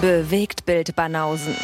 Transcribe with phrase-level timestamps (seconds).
[0.00, 1.54] Bewegt Bild Banausen.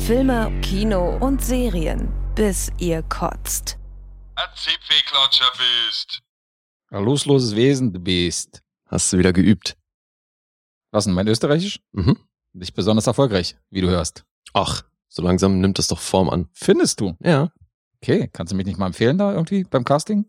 [0.00, 3.78] Filme, Kino und Serien, bis ihr kotzt.
[4.34, 6.20] Ein Zipfelklatscher bist.
[6.90, 8.60] Ein losloses Wesen, du bist.
[8.86, 9.76] Hast du wieder geübt?
[10.90, 11.80] Was denn, mein Österreichisch?
[11.92, 12.18] Mhm.
[12.54, 14.24] Nicht besonders erfolgreich, wie du hörst.
[14.52, 16.48] Ach, so langsam nimmt das doch Form an.
[16.52, 17.16] Findest du?
[17.20, 17.52] Ja.
[18.02, 20.28] Okay, kannst du mich nicht mal empfehlen da irgendwie beim Casting?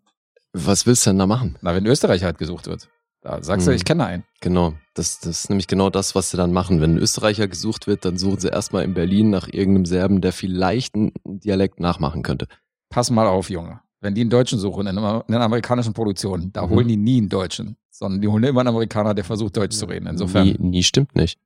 [0.54, 1.58] Was willst du denn da machen?
[1.62, 2.90] Na, wenn Österreich halt gesucht wird.
[3.22, 3.78] Da sagst du, Mhm.
[3.78, 4.24] ich kenne einen.
[4.42, 6.82] Genau, das, das ist nämlich genau das, was sie dann machen.
[6.82, 10.32] Wenn ein Österreicher gesucht wird, dann suchen sie erstmal in Berlin nach irgendeinem Serben, der
[10.34, 12.48] vielleicht einen Dialekt nachmachen könnte.
[12.90, 13.82] Pass mal auf, Junge.
[14.00, 16.70] Wenn die einen Deutschen suchen in einer, in einer amerikanischen Produktion, da Mhm.
[16.70, 19.86] holen die nie einen Deutschen, sondern die holen immer einen Amerikaner, der versucht, Deutsch zu
[19.88, 20.08] reden.
[20.08, 20.46] Insofern.
[20.48, 21.40] Nie, nie stimmt nicht.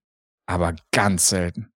[0.45, 1.71] Aber ganz selten.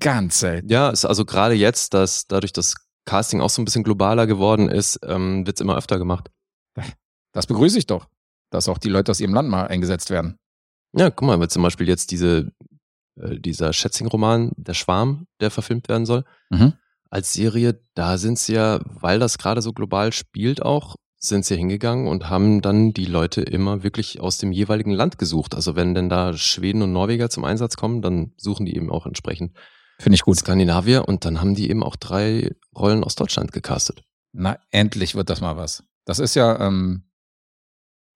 [0.00, 0.68] Ganz selten.
[0.68, 4.68] Ja, ist also gerade jetzt, dass dadurch das Casting auch so ein bisschen globaler geworden
[4.68, 6.30] ist, ähm, wird's immer öfter gemacht.
[7.32, 8.06] Das begrüße ich doch,
[8.50, 10.38] dass auch die Leute aus ihrem Land mal eingesetzt werden.
[10.96, 12.52] Ja, guck mal, weil zum Beispiel jetzt diese,
[13.20, 16.74] äh, dieser Schätzing-Roman, Der Schwarm, der verfilmt werden soll, Mhm.
[17.10, 21.56] als Serie, da sind sie ja, weil das gerade so global spielt auch, sind sie
[21.56, 25.54] hingegangen und haben dann die Leute immer wirklich aus dem jeweiligen Land gesucht.
[25.54, 29.06] Also wenn denn da Schweden und Norweger zum Einsatz kommen, dann suchen die eben auch
[29.06, 29.56] entsprechend
[29.98, 30.38] Finde ich gut.
[30.38, 34.02] Skandinavier und dann haben die eben auch drei Rollen aus Deutschland gecastet.
[34.32, 35.84] Na, endlich wird das mal was.
[36.04, 37.04] Das ist ja, ähm,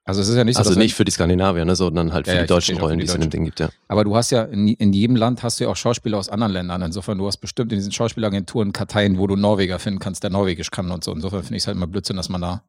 [0.05, 2.27] also es ist ja nicht so, Also dass nicht für die Skandinavier, ne, sondern halt
[2.27, 3.69] für Ja, die deutschen Rollen, die die es in dem Ding gibt, ja.
[3.89, 6.53] Aber du hast ja in, in jedem Land hast du ja auch Schauspieler aus anderen
[6.53, 6.81] Ländern.
[6.81, 10.71] Insofern, du hast bestimmt in diesen Schauspielagenturen Karteien, wo du Norweger finden kannst, der Norwegisch
[10.71, 11.13] kann und so.
[11.13, 12.65] Insofern finde ich es halt immer Blödsinn, dass man da.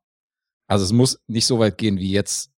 [0.68, 2.52] Also es muss nicht so weit gehen wie jetzt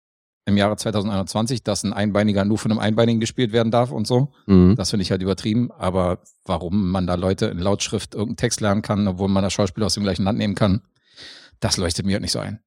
[0.46, 4.32] im Jahre 2021, dass ein Einbeiniger nur von einem Einbeinigen gespielt werden darf und so.
[4.46, 4.74] Mhm.
[4.76, 5.70] Das finde ich halt übertrieben.
[5.72, 9.86] Aber warum man da Leute in Lautschrift irgendeinen Text lernen kann, obwohl man da Schauspieler
[9.86, 10.82] aus dem gleichen Land nehmen kann,
[11.60, 12.60] das leuchtet mir halt nicht so ein.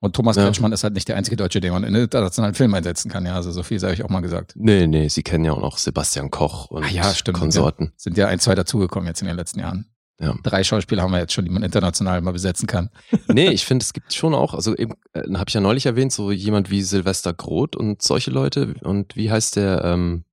[0.00, 0.44] Und Thomas Ja.
[0.44, 3.24] Kretschmann ist halt nicht der einzige Deutsche, den man in einen internationalen Film einsetzen kann.
[3.24, 4.52] Ja, also so viel sei ich auch mal gesagt.
[4.56, 7.92] Nee, nee, sie kennen ja auch noch Sebastian Koch und Ah ja, stimmt, Konsorten.
[7.96, 9.86] sind ja ein, zwei dazugekommen jetzt in den letzten Jahren.
[10.20, 10.36] Ja.
[10.42, 12.90] Drei Schauspieler haben wir jetzt schon, die man international mal besetzen kann.
[13.28, 16.12] Nee, ich finde, es gibt schon auch, also eben, äh, habe ich ja neulich erwähnt,
[16.12, 18.74] so jemand wie Silvester Groth und solche Leute.
[18.82, 20.24] Und wie heißt der, ähm,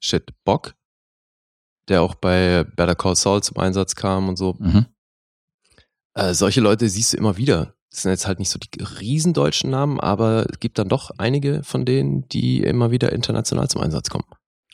[0.00, 0.74] shit, Bock?
[1.88, 4.56] Der auch bei Better Call Saul zum Einsatz kam und so.
[4.58, 4.86] Mhm.
[6.14, 7.74] Äh, solche Leute siehst du immer wieder.
[7.90, 11.62] Das sind jetzt halt nicht so die riesendeutschen Namen, aber es gibt dann doch einige
[11.62, 14.26] von denen, die immer wieder international zum Einsatz kommen.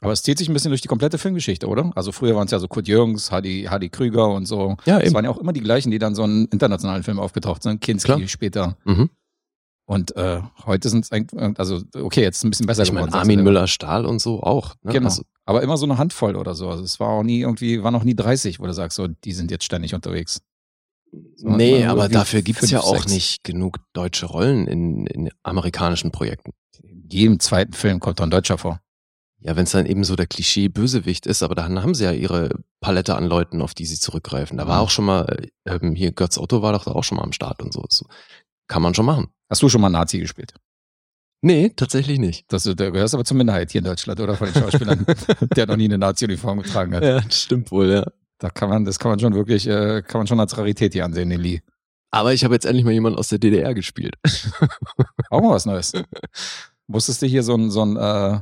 [0.03, 1.91] Aber es zieht sich ein bisschen durch die komplette Filmgeschichte, oder?
[1.95, 4.77] Also früher waren es ja so Kurt Jürgens, Hardy, Hardy Krüger und so.
[4.85, 5.15] Ja, Es eben.
[5.15, 7.81] waren ja auch immer die gleichen, die dann so einen internationalen Film aufgetaucht sind.
[7.81, 8.29] Kinski Klar.
[8.29, 8.77] später.
[8.85, 9.11] Mhm.
[9.85, 13.21] Und äh, heute sind es eigentlich, also okay, jetzt ein bisschen besser Ich meine, geworden.
[13.21, 14.75] Armin Müller-Stahl und so auch.
[14.83, 14.93] Ne?
[14.93, 15.07] Genau.
[15.07, 16.69] Also, Aber immer so eine Handvoll oder so.
[16.69, 19.33] Also es war auch nie irgendwie, war noch nie 30, wo du sagst, so, die
[19.33, 20.41] sind jetzt ständig unterwegs.
[21.37, 23.12] Sondern nee, aber dafür gibt's ja fünf, auch sechs.
[23.12, 26.53] nicht genug deutsche Rollen in, in amerikanischen Projekten.
[26.83, 28.81] In jedem zweiten Film kommt doch ein Deutscher vor.
[29.45, 32.51] Ja, wenn es dann eben so der Klischee-Bösewicht ist, aber dann haben sie ja ihre
[32.81, 34.57] Palette an Leuten, auf die sie zurückgreifen.
[34.57, 34.83] Da war Mhm.
[34.85, 35.23] auch schon mal,
[35.67, 37.85] äh, ähm, hier Götz Otto war doch da auch schon mal am Start und so.
[37.89, 38.07] so.
[38.69, 39.29] Kann man schon machen.
[39.51, 40.55] Hast du schon mal Nazi gespielt?
[41.45, 42.45] Nee, tatsächlich nicht.
[42.53, 44.37] Das, du gehörst aber zur Minderheit hier in Deutschland, oder?
[44.37, 45.05] Von den Schauspielern,
[45.57, 47.03] der noch nie eine Nazi-Uniform getragen hat.
[47.03, 48.07] Ja, das stimmt wohl, ja.
[48.39, 51.05] Da kann man, das kann man schon wirklich, äh, kann man schon als Rarität hier
[51.05, 51.61] ansehen, den Lee.
[52.13, 54.15] Aber ich habe jetzt endlich mal jemanden aus der DDR gespielt.
[55.31, 55.93] Auch mal was Neues.
[56.87, 58.41] Musstest du hier so ein, so ein äh,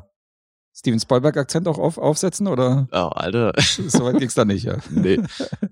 [0.80, 3.52] Steven Spielberg-Akzent auch auf, aufsetzen oder Oh, Alter.
[3.58, 4.64] soweit ging's da nicht?
[4.64, 4.78] Ja.
[4.90, 5.20] Nee,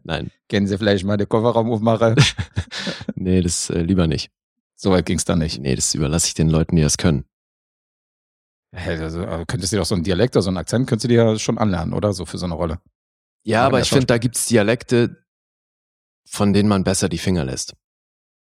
[0.04, 0.30] nein.
[0.50, 2.14] Kennen Sie vielleicht mal den Kofferraum aufmachen?
[3.20, 4.30] Nee, das äh, lieber nicht.
[4.76, 5.60] Soweit ging's da nicht.
[5.60, 7.24] Nee, das überlasse ich den Leuten, die das können.
[8.72, 11.24] Also, könntest du dir doch so einen Dialekt oder so einen Akzent, könntest du dir
[11.24, 12.12] ja schon anlernen, oder?
[12.12, 12.78] So für so eine Rolle.
[13.44, 15.24] Ja, Aber ich finde, da gibt's Dialekte,
[16.28, 17.74] von denen man besser die Finger lässt.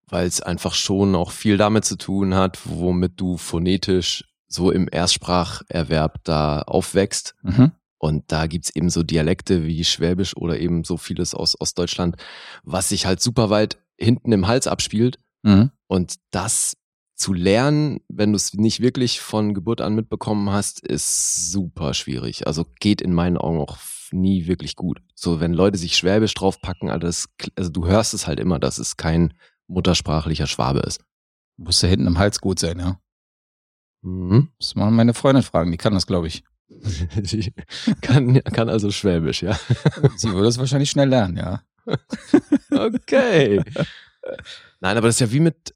[0.10, 4.88] Weil es einfach schon auch viel damit zu tun hat, womit du phonetisch so im
[4.92, 7.36] Erstspracherwerb da aufwächst.
[7.44, 7.72] Mhm.
[8.00, 12.16] Und da gibt's eben so Dialekte wie Schwäbisch oder eben so vieles aus Ostdeutschland,
[12.64, 15.20] was sich halt super weit hinten im Hals abspielt.
[15.44, 15.72] Mhm.
[15.88, 16.78] Und das
[17.16, 22.46] zu lernen, wenn du es nicht wirklich von Geburt an mitbekommen hast, ist super schwierig.
[22.46, 23.78] Also geht in meinen Augen auch
[24.12, 25.02] nie wirklich gut.
[25.16, 28.78] So, wenn Leute sich Schwäbisch draufpacken, also, das, also du hörst es halt immer, dass
[28.78, 29.34] es kein
[29.68, 31.02] muttersprachlicher Schwabe ist.
[31.58, 33.00] Muss ja hinten im Hals gut sein, ja.
[34.08, 34.50] Mhm.
[34.60, 36.44] Muss man meine Freundin fragen, die kann das, glaube ich.
[37.24, 37.54] Sie
[38.02, 39.58] kann, kann also Schwäbisch, ja.
[40.18, 41.62] Sie würde es wahrscheinlich schnell lernen, ja.
[42.72, 43.62] Okay.
[44.82, 45.74] Nein, aber das ist ja wie mit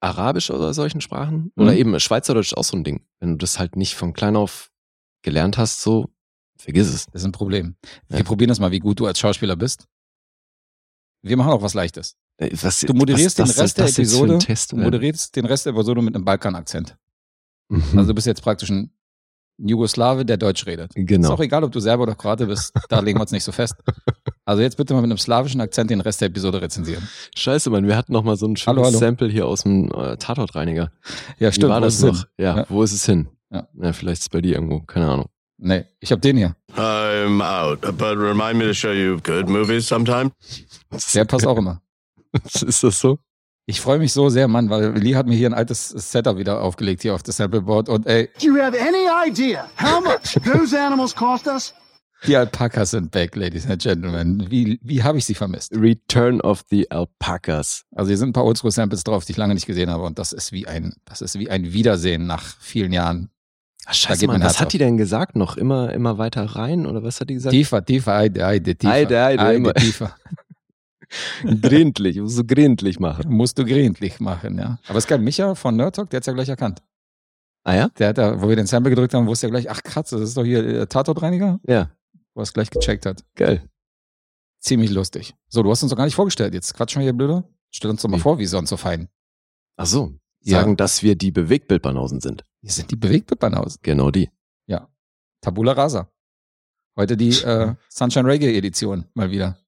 [0.00, 1.50] Arabisch oder solchen Sprachen.
[1.56, 1.78] Oder Mhm.
[1.78, 3.02] eben Schweizerdeutsch ist auch so ein Ding.
[3.20, 4.70] Wenn du das halt nicht von klein auf
[5.22, 6.10] gelernt hast, so,
[6.58, 7.06] vergiss es.
[7.06, 7.76] Das ist ein Problem.
[8.08, 8.24] Wir Ja.
[8.24, 9.86] probieren das mal, wie gut du als Schauspieler bist.
[11.22, 12.16] Wir machen auch was Leichtes.
[12.36, 14.38] Äh, Was, Du moderierst was, den Rest der Episode.
[14.38, 16.98] Test Du moderierst den Rest der Episode mit einem Balkan-Akzent.
[17.74, 17.98] Mhm.
[17.98, 18.90] Also du bist jetzt praktisch ein
[19.58, 20.94] Jugoslawe, der Deutsch redet.
[20.96, 21.32] Ist genau.
[21.32, 22.72] auch egal, ob du Serbe oder Kroate bist.
[22.88, 23.74] Da legen wir uns nicht so fest.
[24.46, 27.08] Also jetzt bitte mal mit einem slawischen Akzent den Rest der Episode rezensieren.
[27.34, 28.98] Scheiße, Mann, wir hatten noch mal so ein schönes Hallo, hallo.
[28.98, 30.92] Sample hier aus dem äh, Tatortreiniger.
[31.38, 32.24] Ja, Wie war wo das ist es noch?
[32.36, 32.66] Ja, Ja.
[32.68, 33.28] wo ist es hin?
[33.50, 33.66] Ja.
[33.94, 35.30] vielleicht ist es bei dir irgendwo, keine Ahnung.
[35.56, 36.54] Nee, ich habe den hier.
[36.76, 40.30] I'm out, but remind me to show you good movies sometime.
[41.14, 41.80] Der passt auch immer.
[42.44, 43.18] ist das so?
[43.66, 46.60] Ich freue mich so sehr, Mann, weil Lee hat mir hier ein altes Setup wieder
[46.60, 50.78] aufgelegt hier auf das Sampleboard und ey, Do you have any idea how much those
[50.78, 51.72] animals cost us?
[52.26, 54.46] die Alpakas sind back, Ladies and Gentlemen.
[54.50, 55.72] Wie, wie habe ich sie vermisst?
[55.74, 57.84] Return of the Alpacas.
[57.94, 60.32] Also hier sind ein paar Oldschool-Samples drauf, die ich lange nicht gesehen habe und das
[60.32, 63.30] ist wie ein, das ist wie ein Wiedersehen nach vielen Jahren.
[63.86, 64.70] Ach, scheiße, Mann, was Herz hat auf.
[64.72, 65.58] die denn gesagt noch?
[65.58, 67.52] Immer, immer weiter rein oder was hat die gesagt?
[67.52, 68.92] Tiefer, tiefer, Eide, Eide, tiefer.
[68.94, 69.74] Eide, Eide, immer.
[69.74, 70.14] tiefer.
[71.62, 73.30] gründlich, musst du gründlich machen.
[73.32, 74.78] Musst du gründlich machen, ja.
[74.88, 76.82] Aber es gab Micha von Nerd Talk, der hat's ja gleich erkannt.
[77.64, 77.88] Ah ja?
[77.98, 80.20] Der hat da, wo wir den Sample gedrückt haben, wusste er gleich, ach Kratz, das
[80.20, 81.90] ist doch hier äh, Tatortreiniger, Ja,
[82.34, 83.24] wo er es gleich gecheckt hat.
[83.34, 83.68] geil.
[84.60, 85.34] Ziemlich lustig.
[85.48, 86.54] So, du hast uns doch gar nicht vorgestellt.
[86.54, 87.44] Jetzt quatschen wir hier blöde.
[87.70, 88.20] Stell uns doch mal Wie?
[88.22, 89.08] vor, wie sonst so fein.
[89.76, 90.12] Ach so,
[90.42, 90.60] Ja.
[90.60, 92.44] sagen, dass wir die Bewegtbildbanausen sind.
[92.62, 93.80] Hier sind die Bewegtbildbanausen.
[93.82, 94.30] Genau die.
[95.42, 96.10] Tabula Rasa.
[96.96, 99.58] Heute die äh, Sunshine Reggae Edition mal wieder.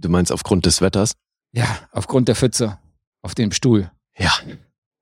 [0.00, 1.14] Du meinst aufgrund des Wetters?
[1.52, 2.78] Ja, aufgrund der Pfütze
[3.22, 3.90] auf dem Stuhl.
[4.16, 4.32] Ja.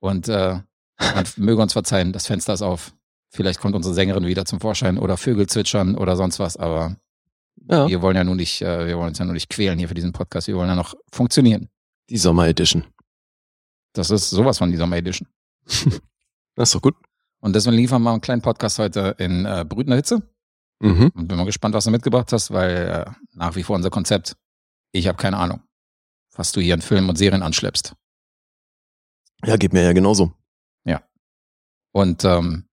[0.00, 0.60] Und äh,
[0.98, 2.94] man möge uns verzeihen, das Fenster ist auf.
[3.30, 6.96] Vielleicht kommt unsere Sängerin wieder zum Vorschein oder Vögel zwitschern oder sonst was, aber
[7.70, 9.88] Ja, wir wollen ja nur nicht, äh, wir wollen uns ja nur nicht quälen hier
[9.88, 10.48] für diesen Podcast.
[10.48, 11.68] Wir wollen ja noch funktionieren.
[12.08, 12.84] die Sommer-Edition.
[13.92, 15.28] Das ist sowas von dieser Sommer Edition.
[16.54, 16.96] Das ist doch gut.
[17.38, 20.22] Und deswegen liefern wir einen kleinen Podcast heute in äh, brütender Hitze.
[20.80, 21.12] Mhm.
[21.14, 24.34] Und bin mal gespannt, was du mitgebracht hast, weil äh, nach wie vor unser Konzept,
[24.92, 25.62] ich habe keine Ahnung,
[26.34, 27.94] was du hier in Filmen und Serien anschleppst.
[29.44, 30.32] Ja, geht mir ja genauso.
[31.92, 32.68] Und ähm,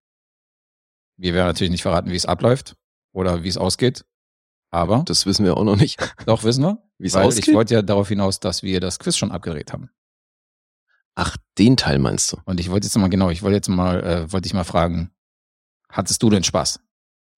[1.17, 2.75] wir werden natürlich nicht verraten, wie es abläuft
[3.13, 4.05] oder wie es ausgeht.
[4.71, 5.99] Aber Das wissen wir auch noch nicht.
[6.25, 7.47] doch wissen wir, Wie es ausgeht?
[7.47, 9.89] ich wollte ja darauf hinaus, dass wir das Quiz schon abgedreht haben.
[11.15, 12.37] Ach, den Teil meinst du?
[12.43, 15.11] Und ich wollte jetzt mal genau, ich wollte jetzt mal, äh, wollte ich mal fragen,
[15.89, 16.81] hattest du denn Spaß?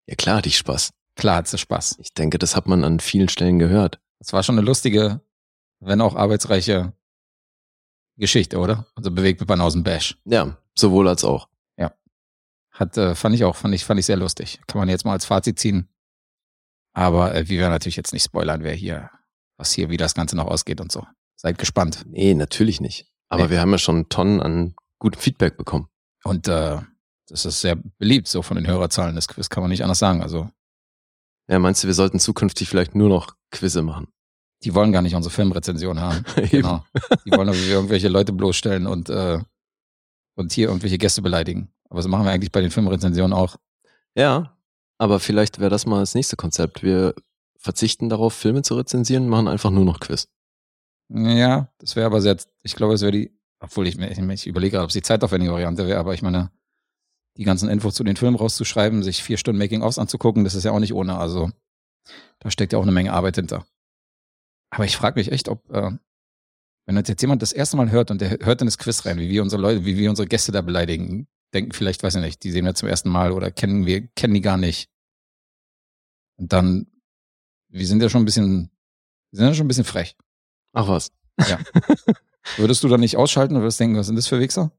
[0.07, 0.93] Ja klar, hatte ich Spaß.
[1.15, 1.97] Klar hattest du Spaß.
[1.99, 4.01] Ich denke, das hat man an vielen Stellen gehört.
[4.19, 5.21] Das war schon eine lustige,
[5.79, 6.93] wenn auch arbeitsreiche
[8.17, 8.87] Geschichte, oder?
[8.95, 10.17] Also bewegt mit Banausen Bash.
[10.25, 11.49] Ja, sowohl als auch.
[12.71, 14.59] Hat, äh, fand ich auch, fand ich, fand ich sehr lustig.
[14.67, 15.89] Kann man jetzt mal als Fazit ziehen.
[16.93, 19.09] Aber äh, wir werden natürlich jetzt nicht spoilern, wer hier,
[19.57, 21.03] was hier, wie das Ganze noch ausgeht und so.
[21.35, 22.03] Seid gespannt.
[22.05, 23.11] Nee, natürlich nicht.
[23.29, 23.49] Aber Nee.
[23.49, 25.89] wir haben ja schon Tonnen an gutem Feedback bekommen.
[26.23, 26.79] Und äh,
[27.27, 29.15] das ist sehr beliebt, so von den Hörerzahlen.
[29.15, 30.21] Das Quiz kann man nicht anders sagen.
[30.21, 30.47] Also,
[31.47, 34.07] Ja, meinst du, wir sollten zukünftig vielleicht nur noch Quizze machen?
[34.63, 36.23] die wollen gar nicht unsere Filmrezension haben.
[36.51, 36.83] Genau.
[37.25, 39.39] Die wollen, wie wir irgendwelche Leute bloßstellen und, äh,
[40.35, 41.69] und hier irgendwelche Gäste beleidigen.
[41.89, 43.57] Aber das machen wir eigentlich bei den Filmrezensionen auch.
[44.15, 44.57] Ja,
[44.97, 46.83] aber vielleicht wäre das mal das nächste Konzept.
[46.83, 47.13] Wir
[47.57, 50.27] verzichten darauf, Filme zu rezensieren, machen einfach nur noch Quiz.
[51.09, 54.71] Ja, das wäre aber sehr, ich glaube, es wäre die, obwohl ich mir, ich, überlege
[54.71, 56.51] gerade, ob es die zeitaufwendige Variante wäre, aber ich meine,
[57.37, 60.71] die ganzen Infos zu den Filmen rauszuschreiben, sich vier Stunden Making-ofs anzugucken, das ist ja
[60.71, 61.17] auch nicht ohne.
[61.17, 61.51] Also
[62.39, 63.65] da steckt ja auch eine Menge Arbeit hinter.
[64.69, 65.91] Aber ich frage mich echt, ob, äh,
[66.85, 69.19] wenn uns jetzt jemand das erste Mal hört und der hört in das Quiz rein,
[69.19, 72.43] wie wir unsere Leute, wie wir unsere Gäste da beleidigen, denken vielleicht, weiß ich nicht,
[72.43, 74.89] die sehen wir zum ersten Mal oder kennen wir, kennen die gar nicht.
[76.37, 76.87] Und dann,
[77.69, 78.71] wir sind ja schon ein bisschen,
[79.31, 80.15] wir sind ja schon ein bisschen frech.
[80.73, 81.11] Ach was.
[82.57, 84.71] Würdest du dann nicht ausschalten und würdest denken, was sind das für Wichser?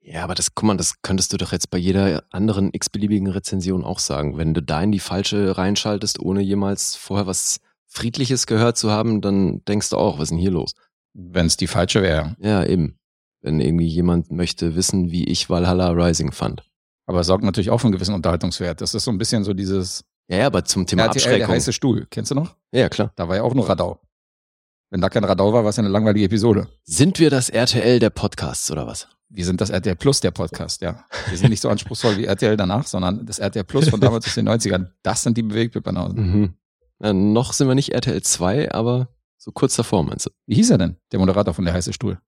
[0.00, 3.84] Ja, aber das, guck mal, das könntest du doch jetzt bei jeder anderen x-beliebigen Rezension
[3.84, 4.38] auch sagen.
[4.38, 9.20] Wenn du da in die falsche reinschaltest, ohne jemals vorher was Friedliches gehört zu haben,
[9.20, 10.72] dann denkst du auch, was ist denn hier los?
[11.14, 12.36] Wenn es die falsche wäre.
[12.38, 12.98] Ja, eben.
[13.40, 16.62] Wenn irgendwie jemand möchte wissen, wie ich Valhalla Rising fand.
[17.06, 18.80] Aber es sorgt natürlich auch für einen gewissen Unterhaltungswert.
[18.80, 21.54] Das ist so ein bisschen so dieses Ja, ja, aber zum Thema RTL, der Abschreckung.
[21.54, 22.06] heiße Stuhl.
[22.10, 22.56] Kennst du noch?
[22.72, 23.12] Ja, klar.
[23.16, 24.00] Da war ja auch nur Radau.
[24.90, 26.68] Wenn da kein Radau war, war es ja eine langweilige Episode.
[26.84, 29.08] Sind wir das RTL der Podcasts oder was?
[29.30, 31.04] Wir sind das RTL Plus der Podcast, ja.
[31.28, 34.34] Wir sind nicht so anspruchsvoll wie RTL danach, sondern das RTL Plus von damals aus
[34.34, 34.90] den 90ern.
[35.02, 36.18] Das sind die Bewegtbildbanausen.
[36.18, 36.54] Mhm.
[37.00, 40.30] Ja, noch sind wir nicht RTL 2, aber so kurz davor, meinst du?
[40.46, 42.18] Wie hieß er denn, der Moderator von der heiße Stuhl?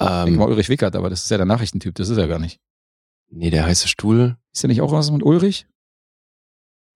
[0.00, 2.60] Ähm, mal Ulrich Wickert, aber das ist ja der Nachrichtentyp, das ist er gar nicht.
[3.30, 4.36] nee, der heiße Stuhl.
[4.52, 5.66] Ist ja nicht auch was mit Ulrich?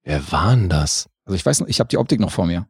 [0.03, 1.09] Wer war denn das?
[1.25, 2.69] Also ich weiß noch, ich habe die Optik noch vor mir.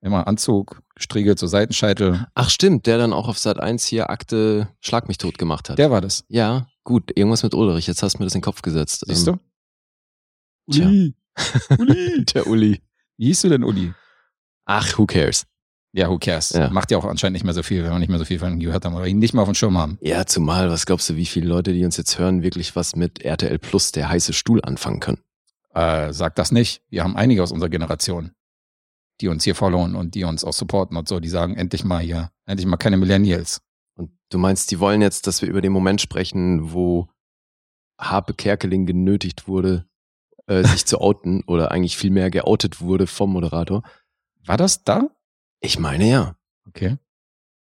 [0.00, 2.26] Immer Anzug, gestriegelt, so Seitenscheitel.
[2.34, 5.78] Ach stimmt, der dann auch auf Sat 1 hier Akte Schlag mich tot gemacht hat.
[5.78, 6.24] Der war das.
[6.28, 9.04] ja, gut, irgendwas mit Ulrich, jetzt hast du mir das in den Kopf gesetzt.
[9.06, 9.40] Siehst Ähm,
[10.68, 10.72] du?
[10.72, 10.86] tja.
[10.86, 11.14] Uli.
[11.78, 12.24] Uli.
[12.26, 12.80] Der Uli.
[13.16, 13.92] Wie hieß du denn, Uli?
[14.66, 15.46] Ach, who cares?
[15.92, 16.50] Ja, who cares?
[16.50, 16.68] Ja.
[16.70, 18.52] Macht ja auch anscheinend nicht mehr so viel, wenn wir nicht mehr so viel von
[18.52, 19.98] ihm gehört haben oder ihn nicht mal auf dem Schirm haben.
[20.00, 23.22] Ja, zumal, was glaubst du, wie viele Leute, die uns jetzt hören, wirklich was mit
[23.24, 25.18] RTL Plus, der heiße Stuhl, anfangen können?
[25.74, 26.82] Äh, sag das nicht.
[26.90, 28.32] Wir haben einige aus unserer Generation,
[29.20, 31.20] die uns hier followen und die uns auch supporten und so.
[31.20, 33.60] Die sagen endlich mal hier, endlich mal keine Millennials.
[33.94, 37.08] Und du meinst, die wollen jetzt, dass wir über den Moment sprechen, wo
[37.98, 39.86] Harpe Kerkeling genötigt wurde,
[40.46, 43.82] äh, sich zu outen oder eigentlich viel mehr geoutet wurde vom Moderator?
[44.44, 45.10] War das da?
[45.60, 46.36] Ich meine ja.
[46.66, 46.98] Okay.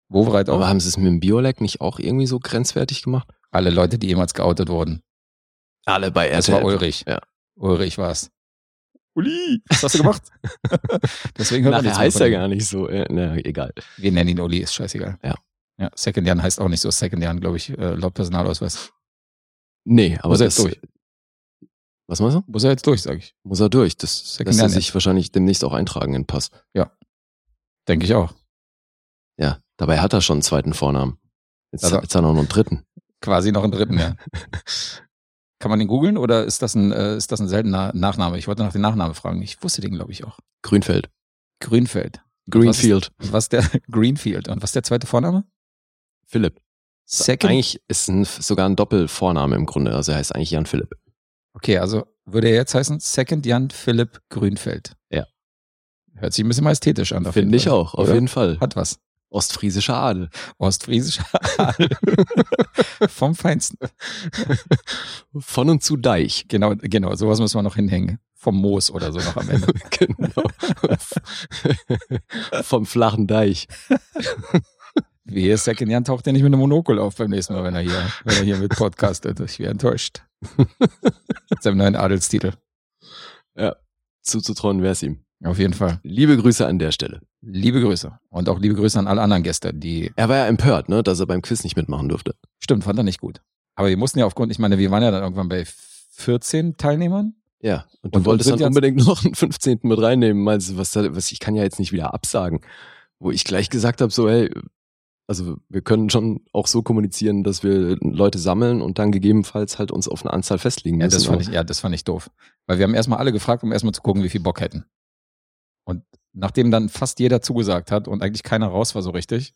[0.09, 0.55] Wovereit auch.
[0.55, 3.29] Aber haben sie es mit dem Biolek nicht auch irgendwie so grenzwertig gemacht?
[3.49, 5.01] Alle Leute, die jemals geoutet wurden.
[5.85, 6.63] Alle bei Das RTL.
[6.63, 7.05] war Ulrich.
[7.07, 7.21] Ja.
[7.55, 8.31] Ulrich war's.
[9.13, 10.21] Uli, was hast du gemacht?
[11.37, 12.33] Deswegen hört man Nachher heißt er ihm.
[12.33, 12.87] gar nicht so.
[12.87, 13.73] Äh, na, egal.
[13.97, 15.17] Wir nennen ihn Uli, ist scheißegal.
[15.23, 15.35] Ja.
[15.77, 16.91] Ja, Second Jan heißt auch nicht so.
[16.91, 18.91] Second Jan, glaube ich, äh, laut Personalausweis.
[19.83, 20.79] Nee, aber Muss er das, jetzt durch.
[22.07, 22.43] Was meinst du?
[22.47, 23.35] Muss er jetzt durch, sage ich.
[23.43, 23.97] Muss er durch.
[23.97, 26.51] Das Second lässt er sich wahrscheinlich demnächst auch eintragen in den Pass.
[27.87, 28.33] Denke ich auch.
[29.37, 31.17] Ja, dabei hat er schon einen zweiten Vornamen.
[31.71, 32.85] Jetzt, Also- jetzt hat er noch einen dritten.
[33.21, 34.15] Quasi noch einen dritten, ja.
[35.61, 38.39] Kann man den googeln oder ist das ein, äh, ist das ein seltener Nachname?
[38.39, 39.43] Ich wollte nach dem Nachnamen fragen.
[39.43, 40.39] Ich wusste den, glaube ich, auch.
[40.63, 41.11] Grünfeld.
[41.59, 42.19] Grünfeld.
[42.49, 43.11] Greenfield.
[43.19, 44.47] Was, was der Greenfield.
[44.47, 45.45] Und was ist der zweite Vorname?
[46.25, 46.59] Philipp.
[47.05, 47.51] Second.
[47.51, 49.93] Eigentlich ist ein, sogar ein Doppelvorname im Grunde.
[49.93, 50.95] Also er heißt eigentlich Jan Philipp.
[51.53, 54.95] Okay, also würde er jetzt heißen Second Jan Philipp Grünfeld.
[55.11, 55.27] Ja.
[56.15, 57.31] Hört sich ein bisschen majestätisch an.
[57.31, 58.15] Finde ich auch, auf Oder?
[58.15, 58.59] jeden Fall.
[58.59, 58.99] Hat was.
[59.31, 60.29] Ostfriesischer Adel.
[60.57, 61.25] Ostfriesischer
[61.57, 61.89] Adel.
[63.07, 63.77] Vom Feinsten.
[65.39, 66.45] Von und zu Deich.
[66.49, 68.19] Genau, genau, sowas müssen wir noch hinhängen.
[68.35, 69.67] Vom Moos oder so noch am Ende.
[69.91, 70.43] genau.
[72.61, 73.67] Vom flachen Deich.
[75.23, 77.81] Wehe, Second Jan taucht ja nicht mit einem Monokel auf beim nächsten Mal, wenn er
[77.81, 79.39] hier, wenn er hier mit podcastet.
[79.39, 80.23] Ich wäre enttäuscht.
[80.57, 82.53] mit seinem neuen Adelstitel.
[84.23, 85.23] Zuzutrauen wäre es ihm.
[85.43, 85.99] Auf jeden Fall.
[86.03, 87.21] Liebe Grüße an der Stelle.
[87.41, 88.11] Liebe Grüße.
[88.29, 91.19] Und auch liebe Grüße an alle anderen Gäste, die, Er war ja empört, ne, dass
[91.19, 92.35] er beim Quiz nicht mitmachen durfte.
[92.59, 93.41] stimmt, fand er nicht gut.
[93.75, 95.65] Aber wir mussten ja aufgrund, ich meine, wir waren ja dann irgendwann bei
[96.11, 97.33] 14 Teilnehmern.
[97.61, 99.79] Ja, und du Und- wolltest dann unbedingt noch einen 15.
[99.83, 100.43] mit reinnehmen.
[100.43, 102.61] Meinst du, was, was ich kann ja jetzt nicht wieder absagen.
[103.19, 104.51] Wo ich gleich gesagt habe, so, hey,
[105.27, 109.91] also wir können schon auch so kommunizieren, dass wir Leute sammeln und dann gegebenenfalls halt
[109.91, 111.17] uns auf eine Anzahl festlegen Ja, müssen.
[111.17, 112.29] das fand ich, ja, das fand ich doof.
[112.67, 114.85] Weil wir haben erstmal alle gefragt, um erstmal zu gucken, wie viel Bock hätten.
[115.83, 119.53] Und nachdem dann fast jeder zugesagt hat und eigentlich keiner raus war so richtig,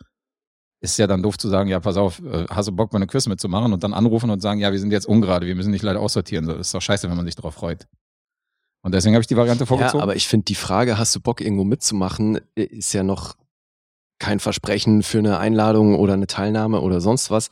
[0.82, 3.08] ist ja dann doof zu sagen, ja, pass auf, äh, hast du Bock, bei einem
[3.08, 5.82] Quiz mitzumachen und dann anrufen und sagen, ja, wir sind jetzt ungerade, wir müssen dich
[5.82, 6.48] leider aussortieren.
[6.48, 7.88] Das ist doch scheiße, wenn man sich darauf freut.
[8.84, 10.00] Und deswegen habe ich die Variante vorgezogen.
[10.00, 13.36] Ja, aber ich finde die Frage, hast du Bock irgendwo mitzumachen, ist ja noch
[14.20, 17.50] kein Versprechen für eine Einladung oder eine Teilnahme oder sonst was.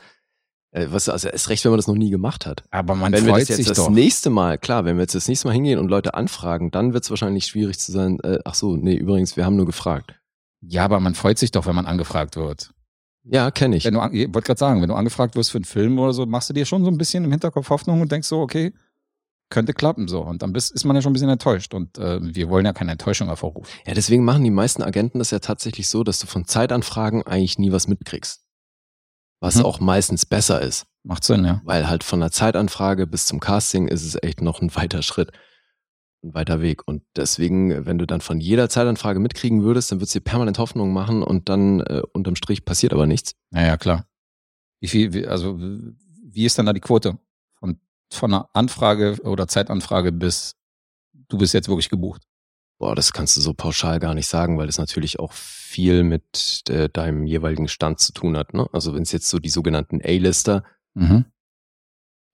[0.74, 2.64] Äh, Was, also ist recht, wenn man das noch nie gemacht hat.
[2.72, 3.90] aber man wenn wir freut das jetzt sich das doch.
[3.90, 7.04] nächste Mal, klar, wenn wir jetzt das nächste Mal hingehen und Leute anfragen, dann wird
[7.04, 10.16] es wahrscheinlich schwierig zu sein, äh, ach so, nee, übrigens, wir haben nur gefragt.
[10.62, 12.74] Ja, aber man freut sich doch, wenn man angefragt wird.
[13.26, 13.86] Ja, kenne ich.
[13.86, 16.26] Wenn du, ich wollte gerade sagen, wenn du angefragt wirst für einen Film oder so,
[16.26, 18.74] machst du dir schon so ein bisschen im Hinterkopf Hoffnung und denkst so, okay,
[19.50, 20.22] könnte klappen so.
[20.22, 21.74] Und dann bist, ist man ja schon ein bisschen enttäuscht.
[21.74, 23.72] Und äh, wir wollen ja keine Enttäuschung hervorrufen.
[23.86, 27.60] Ja, deswegen machen die meisten Agenten das ja tatsächlich so, dass du von Zeitanfragen eigentlich
[27.60, 28.43] nie was mitkriegst.
[29.44, 29.66] Was Mhm.
[29.66, 30.86] auch meistens besser ist.
[31.04, 31.62] Macht Sinn, ja.
[31.66, 35.32] Weil halt von der Zeitanfrage bis zum Casting ist es echt noch ein weiter Schritt.
[36.24, 36.88] Ein weiter Weg.
[36.88, 40.60] Und deswegen, wenn du dann von jeder Zeitanfrage mitkriegen würdest, dann würdest du dir permanent
[40.60, 43.34] Hoffnung machen und dann äh, unterm Strich passiert aber nichts.
[43.50, 44.08] Naja, klar.
[44.80, 47.20] Wie viel, wie, also wie ist denn da die Quote?
[47.60, 47.82] Von,
[48.14, 50.56] von einer Anfrage oder Zeitanfrage bis
[51.28, 52.22] du bist jetzt wirklich gebucht.
[52.84, 56.64] Boah, das kannst du so pauschal gar nicht sagen, weil das natürlich auch viel mit
[56.68, 58.54] äh, deinem jeweiligen Stand zu tun hat.
[58.54, 58.68] Ne?
[58.74, 61.24] Also wenn es jetzt so die sogenannten A-Lister, Mhm.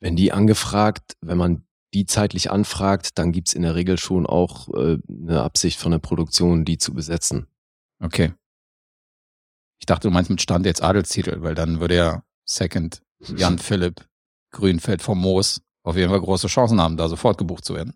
[0.02, 4.70] wenn die angefragt, wenn man die zeitlich anfragt, dann gibt's in der Regel schon auch
[4.70, 7.46] äh, eine Absicht von der Produktion, die zu besetzen.
[8.02, 8.34] Okay.
[9.80, 14.04] Ich dachte, du meinst mit Stand jetzt Adelstitel, weil dann würde ja Second Jan Philipp
[14.52, 17.94] Grünfeld vom Moos auf jeden Fall große Chancen haben, da sofort gebucht zu werden.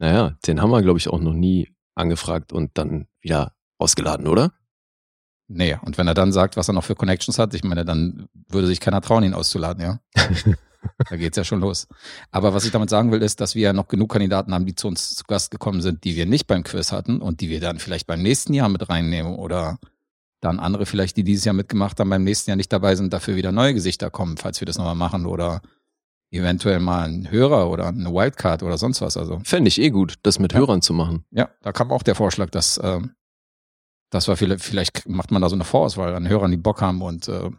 [0.00, 4.52] Naja, den haben wir, glaube ich, auch noch nie angefragt und dann wieder ausgeladen, oder?
[5.48, 8.28] Nee, und wenn er dann sagt, was er noch für Connections hat, ich meine, dann
[8.48, 10.00] würde sich keiner trauen, ihn auszuladen, ja.
[11.08, 11.86] da geht's ja schon los.
[12.30, 14.74] Aber was ich damit sagen will, ist, dass wir ja noch genug Kandidaten haben, die
[14.74, 17.60] zu uns zu Gast gekommen sind, die wir nicht beim Quiz hatten und die wir
[17.60, 19.78] dann vielleicht beim nächsten Jahr mit reinnehmen oder
[20.40, 23.36] dann andere vielleicht, die dieses Jahr mitgemacht haben, beim nächsten Jahr nicht dabei sind, dafür
[23.36, 25.62] wieder neue Gesichter kommen, falls wir das nochmal machen oder
[26.30, 29.16] eventuell mal ein Hörer oder eine Wildcard oder sonst was.
[29.16, 30.58] Also Fände ich eh gut, das mit Ja.
[30.58, 31.24] Hörern zu machen.
[31.30, 33.12] ja, da kam auch der Vorschlag, dass ähm,
[34.10, 37.02] das war vielleicht, vielleicht macht man da so eine Vorauswahl an Hörern, die Bock haben
[37.02, 37.50] und äh,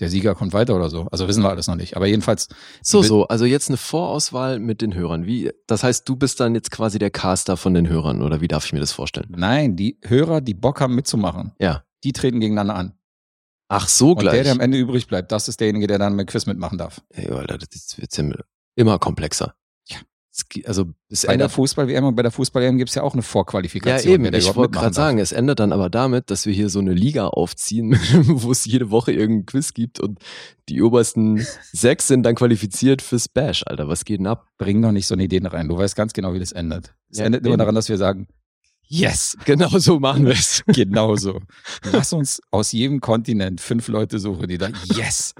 [0.00, 1.06] der Sieger kommt weiter oder so.
[1.10, 1.94] Also wissen wir alles noch nicht.
[1.96, 2.48] Aber jedenfalls,
[2.82, 5.26] So, so, also jetzt eine Vorauswahl mit den Hörern.
[5.26, 8.48] Wie, das heißt, du bist dann jetzt quasi der Caster von den Hörern, oder wie
[8.48, 9.26] darf ich mir das vorstellen?
[9.36, 12.94] nein, die Hörer, die Bock haben mitzumachen, Ja, Die treten gegeneinander an.
[13.72, 14.42] Ach so, Und der, gleich.
[14.42, 17.00] der am Ende übrig bleibt, das ist derjenige, der dann mit Quiz mitmachen darf.
[17.10, 18.24] Ey, Alter, das wird ja
[18.74, 19.54] immer komplexer.
[19.88, 19.98] Ja.
[20.64, 23.28] Also, es Bei der Fußball-WM und bei der Fußball-WM gibt es ja auch eine Ja,
[23.28, 24.12] Vorqualifikation.
[24.14, 24.24] eben.
[24.24, 26.78] wer da Ich wollte gerade sagen, es ändert dann aber damit, dass wir hier so
[26.80, 27.92] eine Liga aufziehen,
[28.26, 30.18] wo es jede Woche irgendein Quiz gibt und
[30.68, 33.86] die obersten sechs sind dann qualifiziert fürs Bash, Alter.
[33.88, 34.48] Was geht denn ab?
[34.58, 35.68] Bring doch nicht so eine Ideen rein.
[35.68, 36.94] Du weißt ganz genau, wie das endet.
[37.10, 37.58] Es Ja, endet immer eben.
[37.58, 38.26] daran, dass wir sagen,
[38.90, 40.62] yes, Genau so machen wir es.
[40.66, 41.40] genau so.
[41.92, 45.34] Lass uns aus jedem Kontinent fünf Leute suchen, die da, yes,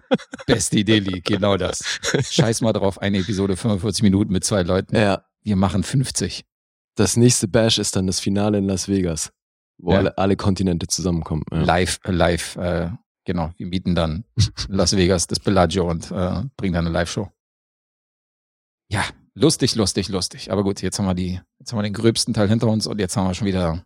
[0.46, 1.82] beste Idee, Lee, genau das.
[2.30, 4.96] Scheiß mal drauf, eine Episode 45 Minuten mit zwei Leuten.
[4.96, 5.24] Ja.
[5.42, 6.44] Wir machen 50.
[6.96, 9.30] Das nächste Bash ist dann das Finale in Las Vegas,
[9.78, 9.98] wo Ja.
[9.98, 11.44] alle, alle Kontinente zusammenkommen.
[11.50, 11.60] Ja.
[11.62, 12.90] Live, live, äh,
[13.24, 13.52] genau.
[13.56, 14.24] Wir mieten dann
[14.68, 17.28] Las Vegas, das Bellagio und äh, bringen dann eine Live-Show.
[18.92, 19.04] Ja,
[19.34, 20.50] lustig, lustig, lustig.
[20.52, 22.98] Aber gut, jetzt haben wir die, jetzt haben wir den gröbsten Teil hinter uns und
[22.98, 23.84] jetzt haben wir schon wieder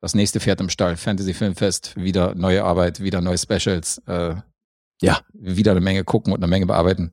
[0.00, 0.96] das nächste Pferd im Stall.
[0.96, 3.98] Fantasy Filmfest, wieder neue Arbeit, wieder neue Specials.
[4.06, 4.36] Äh,
[5.00, 5.20] Ja.
[5.32, 7.12] Wieder eine Menge gucken und eine Menge bearbeiten.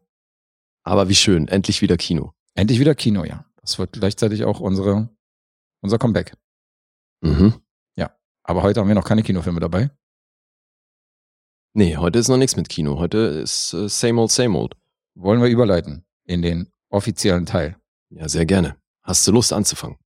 [0.83, 2.33] Aber wie schön, endlich wieder Kino.
[2.53, 3.45] Endlich wieder Kino, ja.
[3.61, 5.09] Das wird gleichzeitig auch unsere,
[5.81, 6.33] unser Comeback.
[7.21, 7.55] Mhm.
[8.47, 9.89] Aber heute haben wir noch keine Kinofilme dabei.
[11.73, 12.99] Nee, heute ist noch nichts mit Kino.
[12.99, 14.77] Heute ist äh, same old, same old.
[15.15, 17.77] Wollen wir überleiten in den offiziellen Teil.
[18.09, 18.77] Ja, sehr gerne.
[19.03, 19.97] Hast du Lust anzufangen?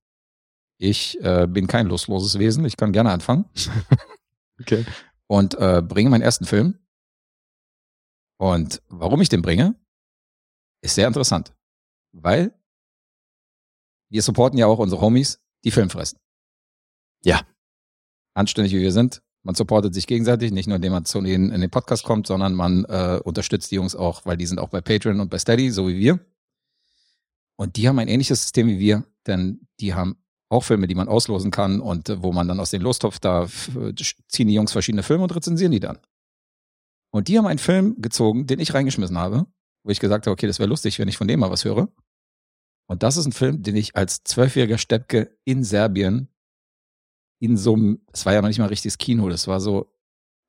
[0.78, 2.64] Ich äh, bin kein lustloses Wesen.
[2.64, 3.44] Ich kann gerne anfangen.
[4.60, 4.84] Okay.
[5.26, 6.78] Und äh, bringe meinen ersten Film.
[8.38, 9.74] Und warum ich den bringe,
[10.82, 11.54] ist sehr interessant.
[12.12, 12.54] Weil
[14.10, 16.18] wir supporten ja auch unsere Homies, die Film fressen.
[17.24, 17.40] Ja.
[18.34, 19.22] Anständig wie wir sind.
[19.42, 22.54] Man supportet sich gegenseitig, nicht nur indem man zu denen in den Podcast kommt, sondern
[22.54, 25.70] man äh, unterstützt die Jungs auch, weil die sind auch bei Patreon und bei Steady,
[25.70, 26.20] so wie wir.
[27.60, 30.16] Und die haben ein ähnliches System wie wir, denn die haben
[30.48, 33.42] auch Filme, die man auslosen kann und äh, wo man dann aus dem Lostopf da
[33.42, 33.70] f-
[34.28, 35.98] ziehen die Jungs verschiedene Filme und rezensieren die dann.
[37.12, 39.44] Und die haben einen Film gezogen, den ich reingeschmissen habe,
[39.84, 41.92] wo ich gesagt habe, okay, das wäre lustig, wenn ich von dem mal was höre.
[42.88, 46.28] Und das ist ein Film, den ich als zwölfjähriger Steppke in Serbien
[47.42, 49.92] in so einem, es war ja noch nicht mal richtiges Kino, das war so,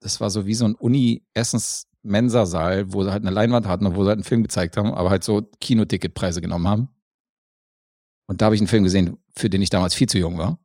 [0.02, 4.04] das war so wie so ein Uni-Essens-Mensa-Saal, wo sie halt eine Leinwand hatten und wo
[4.04, 6.88] sie halt einen Film gezeigt haben, aber halt so Kinoticketpreise genommen haben.
[8.32, 10.58] Und da habe ich einen Film gesehen, für den ich damals viel zu jung war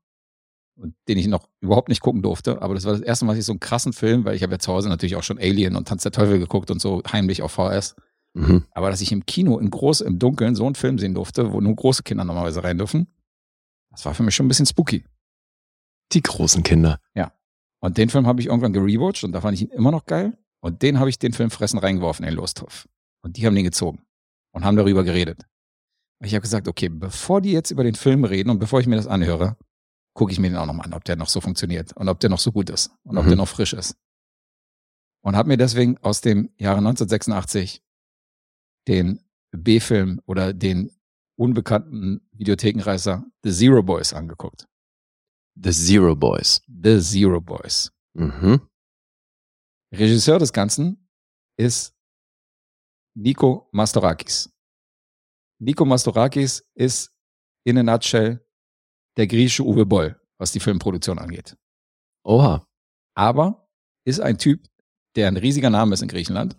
[0.77, 2.63] und den ich noch überhaupt nicht gucken durfte.
[2.63, 4.53] Aber das war das erste Mal, dass ich so einen krassen Film, weil ich habe
[4.53, 7.43] ja zu Hause natürlich auch schon Alien und Tanz der Teufel geguckt und so heimlich
[7.43, 7.97] auf VS.
[8.35, 8.67] Mhm.
[8.71, 11.61] Aber dass ich im Kino in groß, im Dunkeln so einen Film sehen durfte, wo
[11.61, 13.09] nur große Kinder normalerweise rein dürfen,
[13.91, 15.05] das war für mich schon ein bisschen spooky.
[16.13, 17.01] Die großen Kinder.
[17.81, 20.39] Und den Film habe ich irgendwann gerewatcht und da fand ich ihn immer noch geil.
[20.61, 22.89] Und den habe ich den Film Fressen reingeworfen in den Losthof.
[23.23, 24.03] Und die haben den gezogen
[24.53, 25.47] und haben darüber geredet.
[26.21, 28.97] Ich habe gesagt, okay, bevor die jetzt über den Film reden und bevor ich mir
[28.97, 29.57] das anhöre,
[30.15, 32.31] gucke ich mir den auch nochmal an, ob der noch so funktioniert und ob der
[32.31, 33.29] noch so gut ist und ob Mhm.
[33.31, 33.97] der noch frisch ist.
[35.23, 37.83] Und habe mir deswegen aus dem Jahre 1986
[38.89, 40.91] den B-Film oder den
[41.39, 44.67] unbekannten Videothekenreißer The Zero Boys angeguckt.
[45.63, 46.63] The Zero Boys.
[46.67, 47.93] The Zero Boys.
[48.15, 48.61] Mhm.
[49.93, 51.09] Regisseur des Ganzen
[51.59, 51.95] ist
[53.15, 54.51] Nico Mastorakis.
[55.59, 57.13] Nico Mastorakis ist
[57.65, 58.45] in a nutshell
[59.17, 61.57] der griechische Uwe Boll, was die Filmproduktion angeht.
[62.25, 62.67] Oha.
[63.15, 63.69] Aber
[64.05, 64.69] ist ein Typ,
[65.15, 66.59] der ein riesiger Name ist in Griechenland,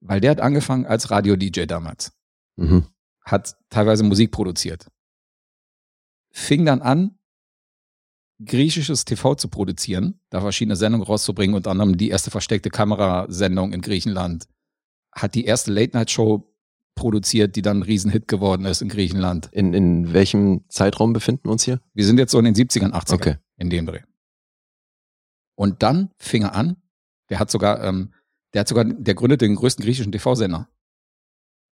[0.00, 2.12] weil der hat angefangen als Radio-DJ damals,
[2.56, 2.86] Mhm.
[3.24, 4.86] hat teilweise Musik produziert,
[6.30, 7.18] fing dann an,
[8.44, 13.80] griechisches TV zu produzieren, da verschiedene Sendungen rauszubringen, unter anderem die erste versteckte Kamerasendung in
[13.80, 14.46] Griechenland,
[15.12, 16.51] hat die erste Late-Night-Show
[17.02, 19.48] produziert, die dann ein Riesenhit geworden ist in Griechenland.
[19.50, 21.80] In, in welchem Zeitraum befinden wir uns hier?
[21.94, 23.36] Wir sind jetzt so in den 70ern, 80ern Okay.
[23.56, 24.02] in dem Dreh.
[25.56, 26.76] Und dann fing er an,
[27.28, 28.12] der hat sogar, ähm,
[28.54, 30.68] der hat sogar, der gründete den größten griechischen TV-Sender.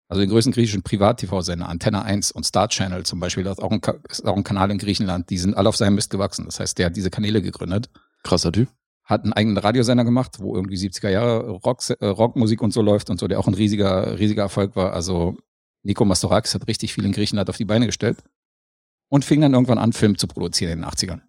[0.09, 3.71] Also den größten griechischen Privat-TV-Sender, Antenna 1 und Star Channel zum Beispiel, das ist auch,
[3.71, 6.43] ein, ist auch ein Kanal in Griechenland, die sind alle auf seinem Mist gewachsen.
[6.43, 7.89] Das heißt, der hat diese Kanäle gegründet,
[8.23, 8.67] Krasser Typ.
[9.11, 13.09] Hat einen eigenen Radiosender gemacht, wo irgendwie 70er Jahre Rock, äh, Rockmusik und so läuft
[13.09, 14.93] und so, der auch ein riesiger, riesiger Erfolg war.
[14.93, 15.37] Also
[15.83, 18.23] Nico Mastorakis hat richtig viel in Griechenland auf die Beine gestellt
[19.09, 21.21] und fing dann irgendwann an, Film zu produzieren in den 80ern.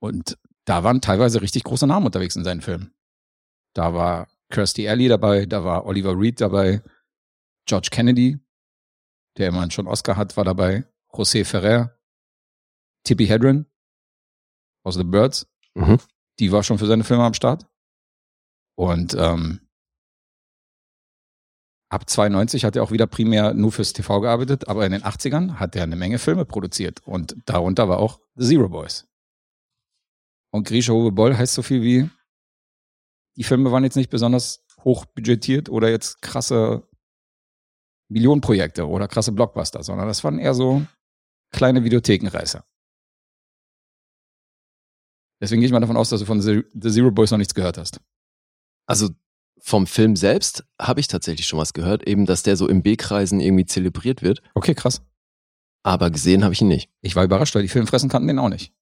[0.00, 2.94] Und da waren teilweise richtig große Namen unterwegs in seinen Filmen.
[3.74, 6.82] Da war Kirstie Alley dabei, da war Oliver Reed dabei,
[7.66, 8.38] George Kennedy,
[9.36, 11.94] der immerhin schon Oscar hat, war dabei, José Ferrer,
[13.04, 13.66] Tippi Hedren
[14.82, 15.46] aus The Birds,
[15.80, 15.98] Mhm.
[16.38, 17.66] die war schon für seine Filme am Start.
[18.76, 19.60] Und ähm,
[21.90, 25.54] ab 92 hat er auch wieder primär nur fürs TV gearbeitet, aber in den 80ern
[25.54, 29.06] hat er eine Menge Filme produziert und darunter war auch The Zero Boys.
[30.52, 32.10] Und Grisha Uwe Boll heißt so viel wie,
[33.36, 36.88] die Filme waren jetzt nicht besonders hoch budgetiert oder jetzt krasse
[38.10, 40.84] Millionenprojekte oder krasse Blockbuster, sondern das waren eher so
[41.52, 42.64] kleine Videothekenreißer.
[45.40, 47.78] Deswegen gehe ich mal davon aus, dass du von The Zero Boys noch nichts gehört
[47.78, 48.00] hast.
[48.86, 49.08] Also
[49.58, 53.40] vom Film selbst habe ich tatsächlich schon was gehört, eben, dass der so im B-Kreisen
[53.40, 54.42] irgendwie zelebriert wird.
[54.54, 55.02] Okay, krass.
[55.82, 56.90] Aber gesehen habe ich ihn nicht.
[57.00, 58.72] Ich war überrascht, weil die Filmfressen kannten den auch nicht.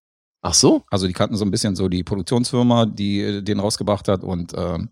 [0.41, 0.85] Ach so?
[0.89, 4.53] Also die kannten so ein bisschen so die Produktionsfirma, die äh, den rausgebracht hat und
[4.57, 4.91] ähm,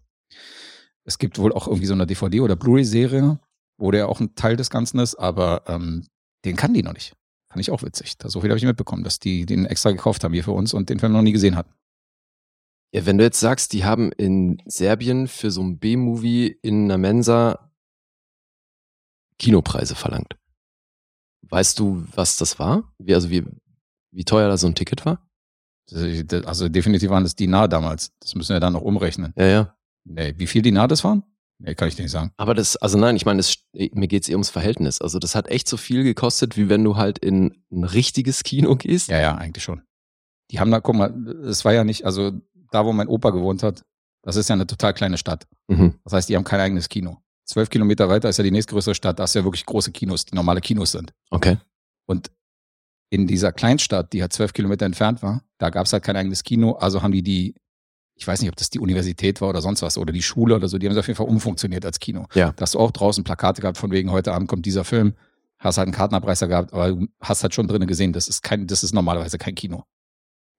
[1.05, 3.39] es gibt wohl auch irgendwie so eine DVD- oder Blu-ray-Serie,
[3.79, 6.07] wo der auch ein Teil des Ganzen ist, aber ähm,
[6.45, 7.15] den kannten die noch nicht.
[7.57, 8.19] Fand ich auch witzig.
[8.19, 10.75] Da so viel habe ich mitbekommen, dass die den extra gekauft haben hier für uns
[10.75, 11.73] und den Film noch nie gesehen hatten.
[12.93, 16.99] Ja, wenn du jetzt sagst, die haben in Serbien für so ein B-Movie in einer
[16.99, 17.73] Mensa
[19.39, 20.37] Kinopreise verlangt.
[21.49, 22.93] Weißt du, was das war?
[22.99, 23.47] Wie, also wie,
[24.11, 25.27] wie teuer da so ein Ticket war?
[26.45, 28.13] Also definitiv waren das Dinar damals.
[28.19, 29.33] Das müssen wir dann noch umrechnen.
[29.35, 29.77] Ja, ja.
[30.05, 31.23] Nee, wie viel Dinar das waren?
[31.59, 32.33] Nee, kann ich dir nicht sagen.
[32.37, 35.01] Aber das, also nein, ich meine, das, mir geht's eh ums Verhältnis.
[35.01, 38.77] Also das hat echt so viel gekostet, wie wenn du halt in ein richtiges Kino
[38.77, 39.09] gehst.
[39.09, 39.83] Ja, ja, eigentlich schon.
[40.51, 41.13] Die haben da, guck mal,
[41.45, 42.33] es war ja nicht, also
[42.71, 43.85] da, wo mein Opa gewohnt hat,
[44.23, 45.47] das ist ja eine total kleine Stadt.
[45.69, 45.95] Mhm.
[46.05, 47.23] Das heißt, die haben kein eigenes Kino.
[47.47, 50.25] Zwölf Kilometer weiter ist ja die nächstgrößere Stadt, da hast du ja wirklich große Kinos,
[50.25, 51.13] die normale Kinos sind.
[51.31, 51.59] Okay.
[52.07, 52.31] Und
[53.11, 56.43] in dieser Kleinstadt, die halt zwölf Kilometer entfernt war, da gab es halt kein eigenes
[56.43, 57.55] Kino, also haben die die,
[58.17, 60.69] ich weiß nicht, ob das die Universität war oder sonst was, oder die Schule oder
[60.69, 62.27] so, die haben es auf jeden Fall umfunktioniert als Kino.
[62.35, 62.53] Ja.
[62.53, 65.15] Da hast du auch draußen Plakate gehabt, von wegen, heute Abend kommt dieser Film,
[65.59, 68.67] hast halt einen Kartenabreißer gehabt, aber du hast halt schon drinnen gesehen, das ist kein,
[68.67, 69.85] das ist normalerweise kein Kino.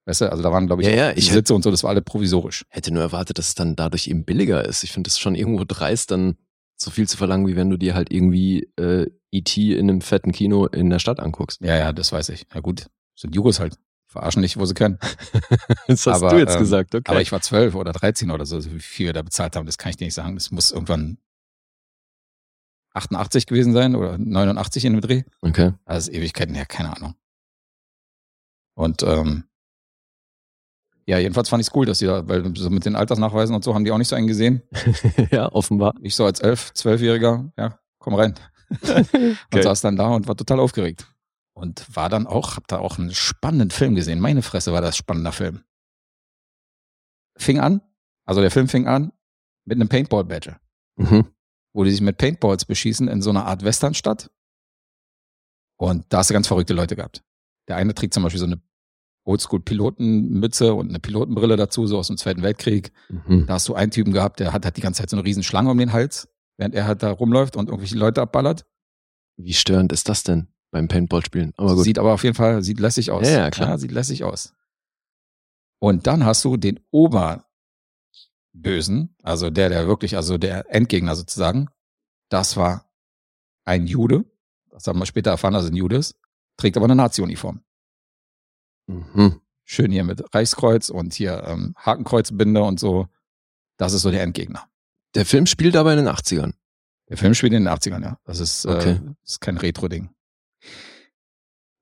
[0.05, 1.89] Weißt du, also da waren, glaube ich, Ja, ja, ich- Sitze und so, das war
[1.89, 2.63] alle provisorisch.
[2.69, 4.83] Hätte nur erwartet, dass es dann dadurch eben billiger ist.
[4.83, 6.37] Ich finde das schon irgendwo dreist, dann
[6.77, 9.73] so viel zu verlangen, wie wenn du dir halt irgendwie äh, E.T.
[9.75, 11.59] in einem fetten Kino in der Stadt anguckst.
[11.61, 12.45] Ja, ja, das weiß ich.
[12.53, 13.77] Ja gut, sind Jugos halt.
[14.17, 14.99] Verarschen nicht, wo sie können.
[15.87, 17.09] Das hast Aber, du jetzt ähm, gesagt, okay.
[17.09, 19.77] Aber ich war zwölf oder 13 oder so, wie viel wir da bezahlt haben, das
[19.77, 20.35] kann ich dir nicht sagen.
[20.35, 21.17] Das muss irgendwann
[22.93, 25.23] 88 gewesen sein oder 89 in dem Dreh.
[25.41, 25.73] okay.
[25.85, 27.15] Also Ewigkeiten her, keine Ahnung.
[28.75, 29.45] Und ähm,
[31.05, 33.63] ja, jedenfalls fand ich es cool, dass die da, weil so mit den Altersnachweisen und
[33.63, 34.61] so haben die auch nicht so einen gesehen.
[35.31, 35.93] ja, offenbar.
[36.01, 38.35] Ich so als elf, zwölfjähriger, ja, komm rein.
[39.53, 41.07] und saß dann da und war total aufgeregt.
[41.57, 44.19] Und war dann auch, hab da auch einen spannenden Film gesehen.
[44.19, 45.63] Meine Fresse war das spannender Film.
[47.35, 47.81] Fing an,
[48.25, 49.11] also der Film fing an
[49.65, 50.59] mit einem Paintball-Badge,
[50.99, 51.27] Mhm.
[51.73, 54.29] wo die sich mit Paintballs beschießen in so einer Art Westernstadt.
[55.79, 57.23] Und da hast du ganz verrückte Leute gehabt.
[57.67, 58.61] Der eine trägt zum Beispiel so eine
[59.25, 62.91] Oldschool-Pilotenmütze und eine Pilotenbrille dazu, so aus dem Zweiten Weltkrieg.
[63.09, 63.47] Mhm.
[63.47, 65.43] Da hast du einen Typen gehabt, der hat halt die ganze Zeit so eine riesen
[65.43, 68.65] Schlange um den Hals, während er halt da rumläuft und irgendwelche Leute abballert.
[69.37, 71.53] Wie störend ist das denn beim Paintball-Spielen?
[71.57, 71.83] Aber gut.
[71.83, 73.25] Sieht aber auf jeden Fall, sieht lässig aus.
[73.27, 73.77] Ja, ja, klar.
[73.77, 74.53] sieht lässig aus.
[75.79, 77.43] Und dann hast du den Oberbösen,
[79.23, 81.67] also der, der wirklich, also der Endgegner sozusagen.
[82.29, 82.89] Das war
[83.65, 84.25] ein Jude.
[84.69, 86.15] Das haben wir später erfahren, dass er ein Jude ist.
[86.57, 87.61] Trägt aber eine Nazi-Uniform.
[88.87, 89.41] Mhm.
[89.63, 93.07] Schön hier mit Reichskreuz und hier ähm, Hakenkreuzbinde und so.
[93.77, 94.67] Das ist so der Endgegner.
[95.13, 96.53] Der Film spielt aber in den 80ern.
[97.09, 98.17] Der Film spielt in den 80ern, ja.
[98.23, 98.93] Das ist, Okay.
[98.93, 100.09] äh, ist kein Retro-Ding.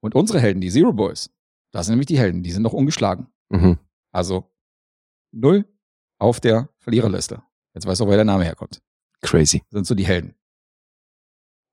[0.06, 1.32] Und unsere Helden, die Zero Boys,
[1.72, 3.26] das sind nämlich die Helden, die sind noch ungeschlagen.
[3.50, 3.80] Mhm.
[4.12, 4.52] Also
[5.32, 5.66] null
[6.20, 7.42] auf der Verliererliste.
[7.74, 8.84] Jetzt weißt du, woher der Name herkommt.
[9.22, 9.64] Crazy.
[9.72, 10.36] Das sind so die Helden.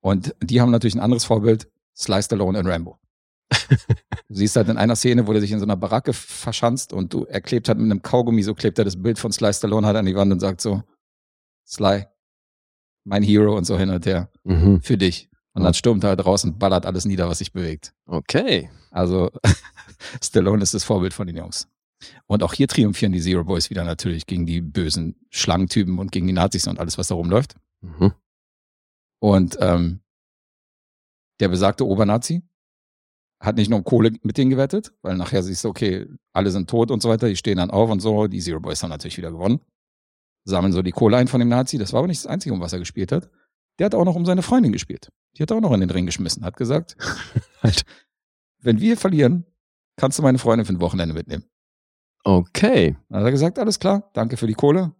[0.01, 2.97] Und die haben natürlich ein anderes Vorbild, Sly Stallone in Rambo.
[3.69, 7.13] du siehst halt in einer Szene, wo der sich in so einer Baracke verschanzt und
[7.13, 9.85] du er klebt hat mit einem Kaugummi, so klebt er das Bild von Sly Stallone
[9.85, 10.81] halt an die Wand und sagt so,
[11.67, 12.07] Sly,
[13.05, 14.81] mein Hero und so hin und her, Mhm.
[14.81, 15.29] für dich.
[15.53, 17.93] Und dann stürmt er halt raus und ballert alles nieder, was sich bewegt.
[18.05, 18.69] Okay.
[18.89, 19.29] Also
[20.23, 21.67] Stallone ist das Vorbild von den Jungs.
[22.27, 26.27] Und auch hier triumphieren die Zero Boys wieder natürlich gegen die bösen Schlangentypen und gegen
[26.27, 27.55] die Nazis und alles, was da rumläuft.
[27.81, 28.13] Mhm.
[29.19, 30.01] Und ähm,
[31.39, 32.41] der besagte Obernazi
[33.39, 36.69] hat nicht nur um Kohle mit denen gewettet, weil nachher siehst du, okay, alle sind
[36.69, 38.27] tot und so weiter, die stehen dann auf und so.
[38.27, 39.59] Die Zero Boys haben natürlich wieder gewonnen.
[40.45, 41.77] Sammeln so die Kohle ein von dem Nazi.
[41.77, 43.29] Das war aber nicht das Einzige, um was er gespielt hat.
[43.79, 45.09] Der hat auch noch um seine Freundin gespielt.
[45.37, 46.95] Die hat er auch noch in den Ring geschmissen, hat gesagt,
[47.63, 47.83] Halt.
[48.59, 49.45] wenn wir verlieren,
[49.97, 51.45] kannst du meine Freundin für ein Wochenende mitnehmen.
[52.23, 52.95] Okay.
[53.09, 54.93] Dann hat er gesagt, alles klar, danke für die Kohle.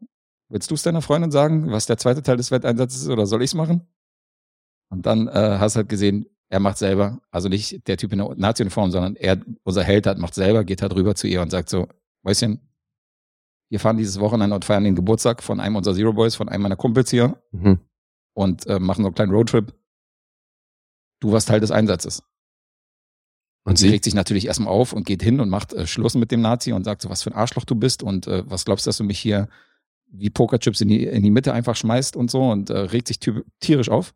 [0.49, 3.41] Willst du es deiner Freundin sagen, was der zweite Teil des Wetteinsatzes ist oder soll
[3.41, 3.87] ich es machen?
[4.89, 8.19] Und dann äh, hast du halt gesehen, er macht selber, also nicht der Typ in
[8.19, 11.49] der Nazi-Uniform, sondern er, unser Held hat, macht selber, geht halt rüber zu ihr und
[11.49, 11.87] sagt so,
[12.21, 12.59] Mäuschen,
[13.69, 16.61] wir fahren dieses Wochenende und feiern den Geburtstag von einem unserer Zero Boys, von einem
[16.63, 17.79] meiner Kumpels hier Mhm.
[18.33, 19.73] Und äh, machen so einen kleinen Roadtrip.
[21.19, 22.23] Du warst Teil des Einsatzes.
[23.65, 26.31] Und sie regt sich natürlich erstmal auf und geht hin und macht äh, Schluss mit
[26.31, 28.85] dem Nazi und sagt so, was für ein Arschloch du bist und äh, was glaubst
[28.85, 29.47] du, dass du mich hier
[30.07, 33.19] wie Pokerchips in die, in die Mitte einfach schmeißt und so und äh, regt sich
[33.59, 34.13] tierisch auf.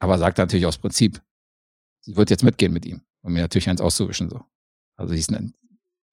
[0.00, 1.22] Aber sagt natürlich aus Prinzip,
[2.00, 4.28] sie wird jetzt mitgehen mit ihm, um mir natürlich eins auszuwischen.
[4.28, 4.42] so.
[4.96, 5.54] Also sie ist ein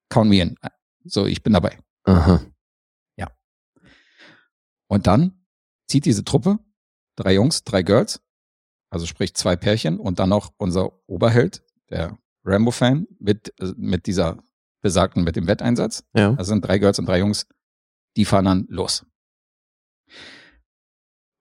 [0.10, 0.56] Count me in.
[1.04, 1.80] So, ich bin dabei.
[2.04, 2.42] Aha.
[4.88, 5.46] Und dann
[5.88, 6.60] zieht diese Truppe,
[7.16, 8.22] drei Jungs, drei Girls,
[8.92, 14.38] also sprich zwei Pärchen und dann noch unser Oberheld, der Rambo-Fan, mit, äh, mit dieser
[14.82, 16.04] besagten, mit dem Wetteinsatz.
[16.14, 16.30] Ja.
[16.32, 17.48] Also sind drei Girls und drei Jungs,
[18.18, 19.06] die fahren dann los.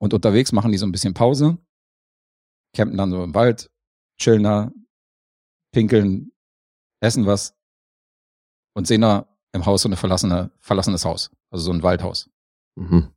[0.00, 1.58] Und unterwegs machen die so ein bisschen Pause,
[2.74, 3.70] campen dann so im Wald,
[4.18, 4.72] chillen da,
[5.72, 6.32] pinkeln,
[7.00, 7.54] essen was
[8.74, 12.30] und sehen da im Haus so eine verlassene, verlassenes Haus, also so ein Waldhaus
[12.76, 13.14] Mhm.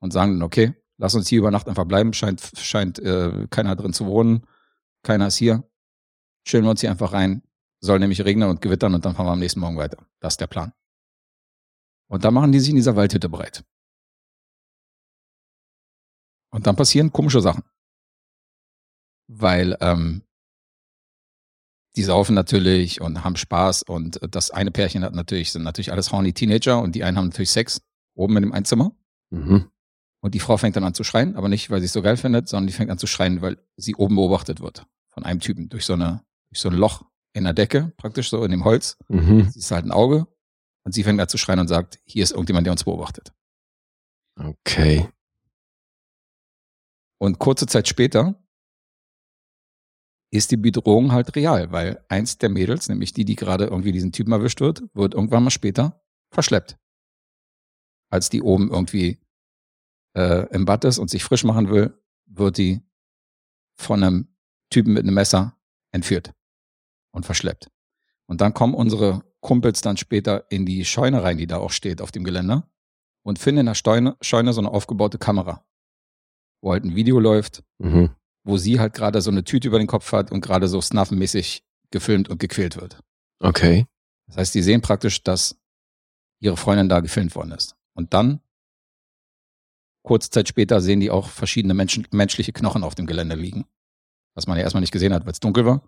[0.00, 3.74] und sagen dann, okay, lass uns hier über Nacht einfach bleiben, scheint, scheint äh, keiner
[3.74, 4.46] drin zu wohnen,
[5.02, 5.64] keiner ist hier,
[6.44, 7.42] chillen wir uns hier einfach rein,
[7.80, 10.06] soll nämlich regnen und gewittern und dann fahren wir am nächsten Morgen weiter.
[10.20, 10.72] Das ist der Plan.
[12.08, 13.64] Und dann machen die sich in dieser Waldhütte bereit.
[16.50, 17.62] Und dann passieren komische Sachen.
[19.28, 20.22] Weil ähm,
[21.96, 26.12] die saufen natürlich und haben Spaß und das eine Pärchen hat natürlich, sind natürlich alles
[26.12, 27.80] horny Teenager und die einen haben natürlich Sex
[28.14, 28.92] oben in dem Einzimmer.
[29.30, 29.70] Mhm.
[30.22, 32.16] Und die Frau fängt dann an zu schreien, aber nicht, weil sie es so geil
[32.16, 35.68] findet, sondern die fängt an zu schreien, weil sie oben beobachtet wird von einem Typen
[35.68, 38.96] durch so eine, durch so ein Loch in der Decke, praktisch so in dem Holz.
[39.08, 39.50] Mhm.
[39.50, 40.26] Sie ist halt ein Auge
[40.84, 43.32] und sie fängt an zu schreien und sagt, hier ist irgendjemand, der uns beobachtet.
[44.38, 45.08] Okay.
[47.18, 48.42] Und kurze Zeit später
[50.32, 54.12] ist die Bedrohung halt real, weil eins der Mädels, nämlich die, die gerade irgendwie diesen
[54.12, 56.02] Typen erwischt wird, wird irgendwann mal später
[56.32, 56.78] verschleppt.
[58.10, 59.18] Als die oben irgendwie
[60.14, 62.80] äh, im Bad ist und sich frisch machen will, wird die
[63.78, 64.28] von einem
[64.70, 65.56] Typen mit einem Messer
[65.92, 66.32] entführt
[67.12, 67.70] und verschleppt.
[68.26, 72.00] Und dann kommen unsere Kumpels dann später in die Scheune rein, die da auch steht
[72.00, 72.68] auf dem Geländer
[73.22, 75.64] und finden in der Scheune, Scheune so eine aufgebaute Kamera,
[76.62, 78.10] wo halt ein Video läuft, Mhm.
[78.44, 81.64] wo sie halt gerade so eine Tüte über den Kopf hat und gerade so snuffenmäßig
[81.90, 83.00] gefilmt und gequält wird.
[83.40, 83.86] Okay.
[84.28, 85.58] Das heißt, die sehen praktisch, dass
[86.40, 87.74] ihre Freundin da gefilmt worden ist.
[87.94, 88.40] Und dann,
[90.02, 93.66] kurze Zeit später, sehen die auch verschiedene Menschen, menschliche Knochen auf dem Gelände liegen.
[94.34, 95.82] Was man ja erstmal nicht gesehen hat, weil es dunkel war.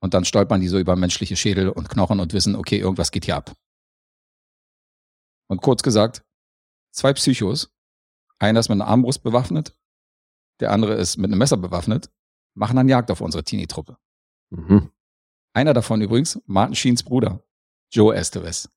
[0.00, 3.24] Und dann stolpern die so über menschliche Schädel und Knochen und wissen, okay, irgendwas geht
[3.24, 3.56] hier ab.
[5.48, 6.24] Und kurz gesagt,
[6.92, 7.72] zwei Psychos,
[8.38, 9.76] einer ist mit einer Armbrust bewaffnet,
[10.60, 12.10] der andere ist mit einem Messer bewaffnet,
[12.54, 13.96] machen dann Jagd auf unsere Teenie-Truppe.
[14.50, 14.90] Mhm.
[15.54, 17.42] Einer davon übrigens, Martin Sheens Bruder,
[17.90, 18.68] Joe Estevez.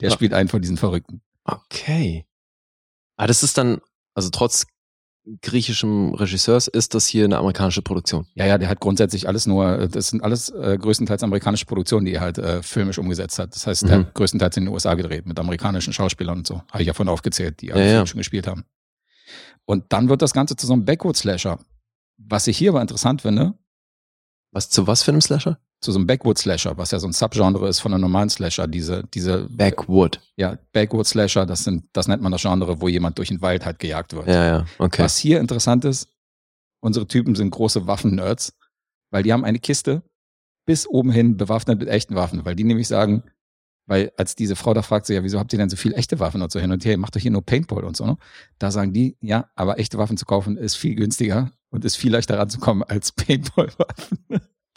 [0.00, 0.14] Der Ja.
[0.14, 1.22] spielt einen von diesen Verrückten.
[1.44, 2.26] Okay.
[3.20, 3.82] Ah, das ist dann,
[4.14, 4.66] also trotz
[5.42, 8.26] griechischem Regisseurs ist das hier eine amerikanische Produktion.
[8.34, 12.06] Ja, ja, der hat grundsätzlich alles nur, äh, das sind alles äh, größtenteils amerikanische Produktionen,
[12.06, 13.54] die er halt äh, filmisch umgesetzt hat.
[13.54, 14.06] Das heißt, der Mhm.
[14.06, 16.62] hat größtenteils in den USA gedreht, mit amerikanischen Schauspielern und so.
[16.70, 18.06] Habe ich ja vorhin aufgezählt, die alle Ja, ja.
[18.06, 18.64] Schon gespielt haben.
[19.66, 21.58] Und dann wird das Ganze zu so einem Backwoods-Slasher.
[22.16, 23.52] Was ich hier aber interessant finde,
[24.52, 25.60] Was zu was für einem Slasher?
[25.80, 29.04] Zu so einem Backwoods-Slasher, was ja so ein Subgenre ist von einem normalen Slasher, diese,
[29.14, 30.20] diese Backwood.
[30.36, 33.78] ja, Backwoods-Slasher, das sind, das nennt man das Genre, wo jemand durch den Wald halt
[33.78, 34.28] gejagt wird.
[34.28, 35.02] Ja, ja, okay.
[35.02, 36.08] Was hier interessant ist,
[36.80, 38.54] unsere Typen sind große Waffen-Nerds,
[39.10, 40.02] weil die haben eine Kiste
[40.66, 43.24] bis oben hin bewaffnet mit echten Waffen, weil die nämlich sagen,
[43.86, 46.20] weil als diese Frau da fragt, so, ja, wieso habt ihr denn so viel echte
[46.20, 48.18] Waffen und so hin und her, macht doch hier nur Paintball und so, ne?
[48.58, 52.12] Da sagen die, ja, aber echte Waffen zu kaufen ist viel günstiger und ist viel
[52.12, 54.18] leichter ranzukommen als Paintball-Waffen.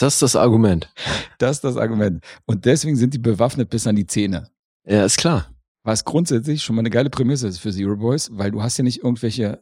[0.03, 0.91] Das ist das Argument.
[1.37, 2.23] Das ist das Argument.
[2.45, 4.49] Und deswegen sind die bewaffnet bis an die Zähne.
[4.87, 5.49] Ja, ist klar.
[5.85, 8.83] Was grundsätzlich schon mal eine geile Prämisse ist für Zero Boys, weil du hast ja
[8.83, 9.61] nicht irgendwelche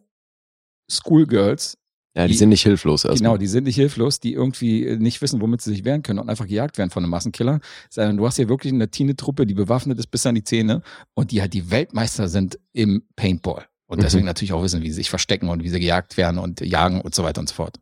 [0.89, 1.77] Schoolgirls,
[2.13, 3.37] Ja, die, Die- sind nicht hilflos Genau, erstmal.
[3.37, 6.29] die sind nicht hilflos, die irgendwie äh, nicht wissen, womit sie sich wehren können und
[6.29, 9.97] einfach gejagt werden von einem Massenkiller, sondern du hast hier wirklich eine Teenie-Truppe, die bewaffnet
[9.97, 10.81] ist bis an die Zähne
[11.13, 13.65] und die halt die Weltmeister sind im Paintball.
[13.87, 14.01] Und Mhm.
[14.01, 16.99] deswegen natürlich auch wissen, wie sie sich verstecken und wie sie gejagt werden und jagen
[16.99, 17.77] und so weiter und so fort.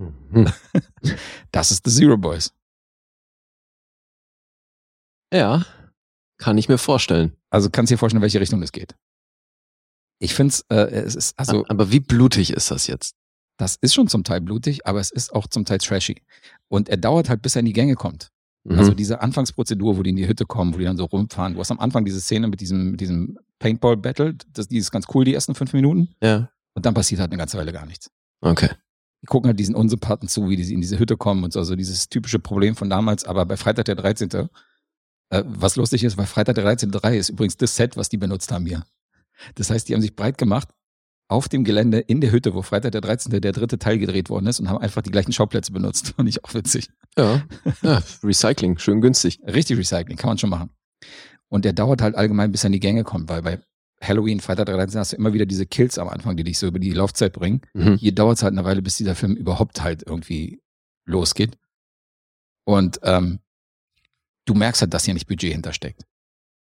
[0.00, 0.52] Mhm.
[1.52, 2.52] Das ist The Zero Boys.
[5.32, 5.64] Ja,
[6.38, 7.36] kann ich mir vorstellen.
[7.50, 8.94] Also kannst dir vorstellen, in welche Richtung es geht.
[10.18, 13.14] Ich finde es, äh, es ist, also Aber wie blutig ist das jetzt?
[13.60, 16.22] das ist schon zum Teil blutig, aber es ist auch zum Teil trashy.
[16.68, 18.30] Und er dauert halt, bis er in die Gänge kommt.
[18.64, 18.78] Mhm.
[18.78, 21.54] Also diese Anfangsprozedur, wo die in die Hütte kommen, wo die dann so rumfahren.
[21.54, 24.36] Du hast am Anfang diese Szene mit diesem, mit diesem Paintball-Battle.
[24.54, 26.14] Das, die ist ganz cool, die ersten fünf Minuten.
[26.22, 28.10] ja, Und dann passiert halt eine ganze Weile gar nichts.
[28.40, 28.70] okay.
[29.22, 31.58] Die gucken halt diesen Unsympathen zu, wie die in diese Hütte kommen und so.
[31.58, 33.24] Also dieses typische Problem von damals.
[33.24, 34.48] Aber bei Freitag der 13.,
[35.30, 38.50] äh, was lustig ist, weil Freitag der 13.3 ist übrigens das Set, was die benutzt
[38.50, 38.84] haben hier.
[39.54, 40.68] Das heißt, die haben sich breit gemacht
[41.28, 43.40] auf dem Gelände in der Hütte, wo Freitag der 13.
[43.40, 46.08] der dritte Teil gedreht worden ist und haben einfach die gleichen Schauplätze benutzt.
[46.16, 46.90] Fand ich auch witzig.
[47.16, 47.42] Ja.
[47.82, 48.02] ja.
[48.24, 49.40] Recycling, schön günstig.
[49.46, 50.70] Richtig Recycling, kann man schon machen.
[51.48, 53.60] Und der dauert halt allgemein, bis er in die Gänge kommt, weil bei
[54.02, 54.98] Halloween, Freitag der 13.
[54.98, 57.60] hast du immer wieder diese Kills am Anfang, die dich so über die Laufzeit bringen.
[57.74, 57.96] Mhm.
[57.96, 60.62] Hier dauert es halt eine Weile, bis dieser Film überhaupt halt irgendwie
[61.06, 61.58] losgeht.
[62.64, 63.40] Und ähm,
[64.46, 66.04] du merkst halt, dass hier nicht Budget hintersteckt.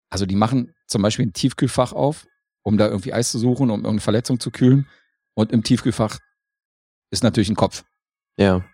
[0.09, 2.27] Also die machen zum Beispiel ein Tiefkühlfach auf,
[2.63, 4.87] um da irgendwie Eis zu suchen, um irgendeine Verletzung zu kühlen.
[5.35, 6.19] Und im Tiefkühlfach
[7.11, 7.83] ist natürlich ein Kopf.
[8.37, 8.65] Ja.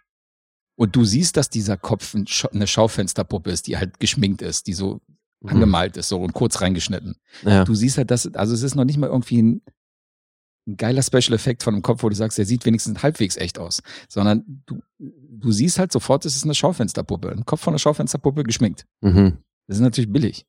[0.77, 5.01] Und du siehst, dass dieser Kopf eine Schaufensterpuppe ist, die halt geschminkt ist, die so.
[5.47, 7.15] Angemalt ist, so und kurz reingeschnitten.
[7.43, 7.63] Ja.
[7.63, 9.61] Du siehst halt, dass, also es ist noch nicht mal irgendwie ein,
[10.67, 13.59] ein geiler Special Effekt von einem Kopf, wo du sagst, der sieht wenigstens halbwegs echt
[13.59, 17.79] aus, sondern du, du siehst halt sofort, es ist eine Schaufensterpuppe, ein Kopf von einer
[17.79, 18.85] Schaufensterpuppe geschminkt.
[19.01, 19.37] Mhm.
[19.67, 20.45] Das ist natürlich billig.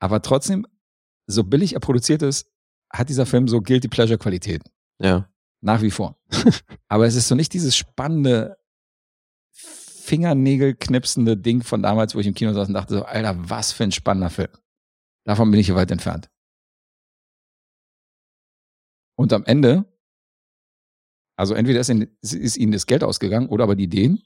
[0.00, 0.66] Aber trotzdem,
[1.26, 2.50] so billig er produziert ist,
[2.92, 4.62] hat dieser Film so Guilty Pleasure Qualität.
[5.00, 5.28] Ja.
[5.60, 6.18] Nach wie vor.
[6.88, 8.56] Aber es ist so nicht dieses spannende,
[10.06, 13.84] Fingernägel-knipsende Ding von damals, wo ich im Kino saß und dachte so, Alter, was für
[13.84, 14.50] ein spannender Film.
[15.24, 16.30] Davon bin ich hier weit entfernt.
[19.18, 19.84] Und am Ende,
[21.36, 24.22] also entweder ist ihnen, ist ihnen das Geld ausgegangen oder aber die Ideen,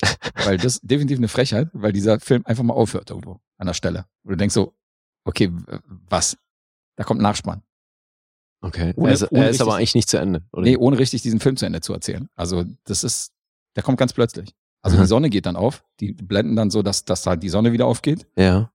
[0.44, 4.06] weil das definitiv eine Frechheit, weil dieser Film einfach mal aufhört irgendwo an der Stelle.
[4.24, 4.74] Und du denkst so,
[5.24, 5.50] okay,
[6.08, 6.36] was?
[6.96, 7.62] Da kommt Nachspann.
[8.62, 8.92] Okay.
[8.96, 10.42] Ohne- er ist, er ist aber eigentlich nicht zu Ende.
[10.52, 10.62] Oder?
[10.62, 12.28] Nee, ohne richtig diesen Film zu Ende zu erzählen.
[12.34, 13.32] Also das ist,
[13.76, 14.54] der kommt ganz plötzlich.
[14.86, 17.72] Also die Sonne geht dann auf, die blenden dann so, dass, dass halt die Sonne
[17.72, 18.26] wieder aufgeht.
[18.36, 18.72] Ja.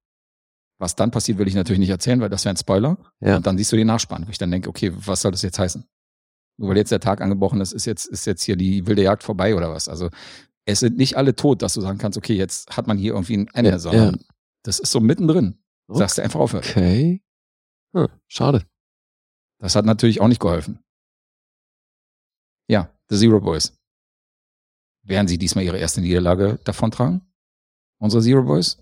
[0.78, 2.97] Was dann passiert, will ich natürlich nicht erzählen, weil das wäre ein Spoiler.
[3.21, 3.38] Ja.
[3.38, 5.58] Und dann siehst du den Nachspann, wo ich dann denke, okay, was soll das jetzt
[5.58, 5.86] heißen?
[6.58, 9.24] Nur weil jetzt der Tag angebrochen ist, ist jetzt, ist jetzt hier die wilde Jagd
[9.24, 9.88] vorbei oder was?
[9.88, 10.10] Also
[10.65, 13.38] es sind nicht alle tot, dass du sagen kannst, okay, jetzt hat man hier irgendwie
[13.38, 14.19] ein Ende, Ja, sondern
[14.63, 15.63] das ist so mittendrin.
[15.88, 16.65] Sagst du einfach aufhören.
[16.67, 17.24] Okay.
[17.95, 18.65] Hm, schade.
[19.60, 20.80] Das hat natürlich auch nicht geholfen.
[22.67, 23.81] Ja, The Zero Boys.
[25.04, 27.22] Werden sie diesmal ihre erste Niederlage davontragen?
[28.00, 28.78] Unsere Zero Boys?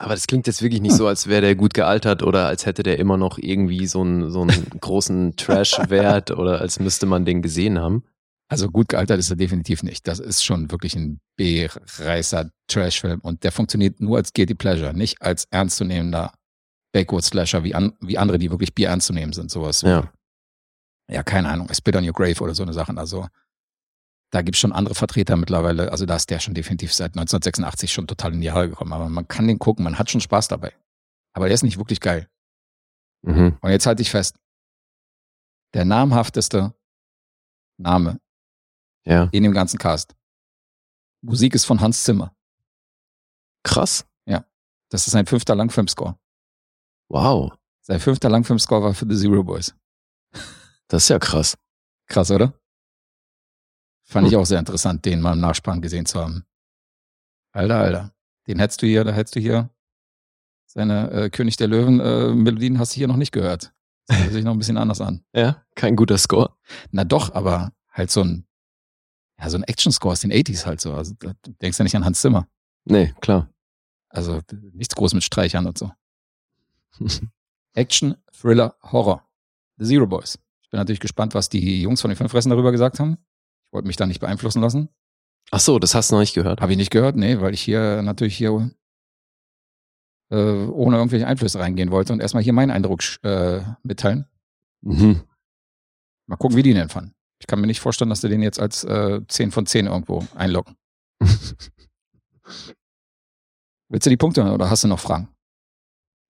[0.00, 2.84] Aber das klingt jetzt wirklich nicht so, als wäre der gut gealtert oder als hätte
[2.84, 7.42] der immer noch irgendwie so einen, so einen großen Trash-Wert oder als müsste man den
[7.42, 8.04] gesehen haben.
[8.48, 10.06] Also gut gealtert ist er definitiv nicht.
[10.06, 15.20] Das ist schon wirklich ein B-Reißer Trash-Film und der funktioniert nur als Guilty Pleasure, nicht
[15.20, 16.32] als ernstzunehmender
[16.92, 19.50] Backwoods-Slasher wie, an, wie andere, die wirklich Bier ernst zu nehmen sind.
[19.50, 19.82] Sowas.
[19.82, 20.10] Ja.
[21.10, 22.98] ja, keine Ahnung, Spit on Your Grave oder so eine Sachen.
[22.98, 23.26] Also
[24.30, 25.90] da gibt's schon andere Vertreter mittlerweile.
[25.90, 28.92] Also da ist der schon definitiv seit 1986 schon total in die Jahre gekommen.
[28.92, 30.74] Aber man kann den gucken, man hat schon Spaß dabei.
[31.32, 32.28] Aber der ist nicht wirklich geil.
[33.22, 33.56] Mhm.
[33.60, 34.36] Und jetzt halte ich fest.
[35.74, 36.74] Der namhafteste
[37.78, 38.20] Name
[39.04, 39.28] Ja.
[39.32, 40.14] in dem ganzen Cast.
[41.22, 42.34] Musik ist von Hans Zimmer.
[43.62, 44.04] Krass.
[44.90, 46.18] Das ist sein fünfter Langfilmscore.
[47.10, 47.52] Wow.
[47.82, 49.74] Sein fünfter Langfilmscore war für The Zero Boys.
[50.88, 51.58] Das ist ja krass.
[52.06, 52.57] Krass, oder?
[54.08, 54.40] Fand ich Hm.
[54.40, 56.44] auch sehr interessant, den mal im Nachspann gesehen zu haben.
[57.52, 58.12] Alter, Alter.
[58.46, 59.68] Den hättest du hier, da hättest du hier
[60.66, 63.72] seine äh, König der Löwen äh, Melodien hast du hier noch nicht gehört.
[64.06, 65.22] Das hört sich noch ein bisschen anders an.
[65.34, 65.62] Ja.
[65.74, 66.54] Kein guter Score.
[66.90, 68.46] Na doch, aber halt so ein,
[69.38, 70.94] ja, so ein Action-Score aus den 80s halt so.
[70.94, 72.48] Also da du denkst ja nicht an Hans Zimmer.
[72.84, 73.50] Nee, klar.
[74.08, 74.40] Also
[74.72, 75.92] nichts groß mit Streichern und so.
[77.74, 79.22] Action, Thriller, Horror.
[79.76, 80.38] The Zero Boys.
[80.62, 83.18] Ich bin natürlich gespannt, was die Jungs von den Fünffressen darüber gesagt haben.
[83.68, 84.88] Ich wollte mich da nicht beeinflussen lassen.
[85.50, 86.62] Ach so, das hast du noch nicht gehört.
[86.62, 88.70] Habe ich nicht gehört, nee, weil ich hier natürlich hier
[90.30, 94.26] äh, ohne irgendwelche Einflüsse reingehen wollte und erstmal hier meinen Eindruck äh, mitteilen.
[94.82, 95.22] Mhm.
[96.26, 97.14] Mal gucken, wie die den fanden.
[97.40, 100.26] Ich kann mir nicht vorstellen, dass sie den jetzt als äh, 10 von 10 irgendwo
[100.34, 100.76] einloggen.
[103.90, 105.28] Willst du die Punkte oder hast du noch Fragen?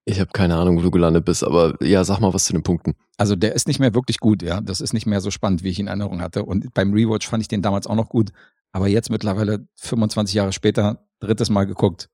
[0.09, 2.63] Ich habe keine Ahnung, wo du gelandet bist, aber ja, sag mal was zu den
[2.63, 2.95] Punkten.
[3.19, 4.61] Also der ist nicht mehr wirklich gut, ja.
[4.63, 6.45] Das ist nicht mehr so spannend, wie ich ihn in Erinnerung hatte.
[6.45, 8.31] Und beim Rewatch fand ich den damals auch noch gut.
[8.73, 12.09] Aber jetzt mittlerweile 25 Jahre später, drittes Mal geguckt,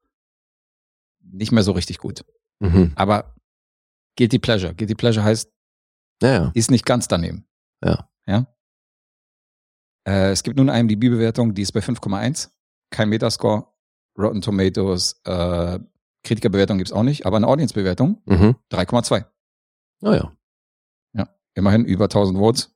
[1.21, 2.25] nicht mehr so richtig gut.
[2.59, 2.93] Mhm.
[2.97, 3.37] Aber
[4.17, 4.75] Guilty Pleasure.
[4.75, 5.53] Guilty Pleasure heißt,
[6.21, 6.51] Naja.
[6.55, 7.47] ist nicht ganz daneben.
[7.85, 8.09] Ja.
[8.27, 8.47] Ja.
[10.07, 12.51] Äh, es gibt nun eine IMDb-Bewertung, die ist bei 5,1.
[12.91, 13.67] Kein Metascore.
[14.19, 15.79] Rotten Tomatoes, äh,
[16.25, 18.57] Kritikerbewertung gibt's auch nicht, aber eine Audience-Bewertung Mhm.
[18.71, 19.25] 3,2.
[20.01, 20.33] Naja.
[21.57, 22.75] Immerhin über 1000 Votes.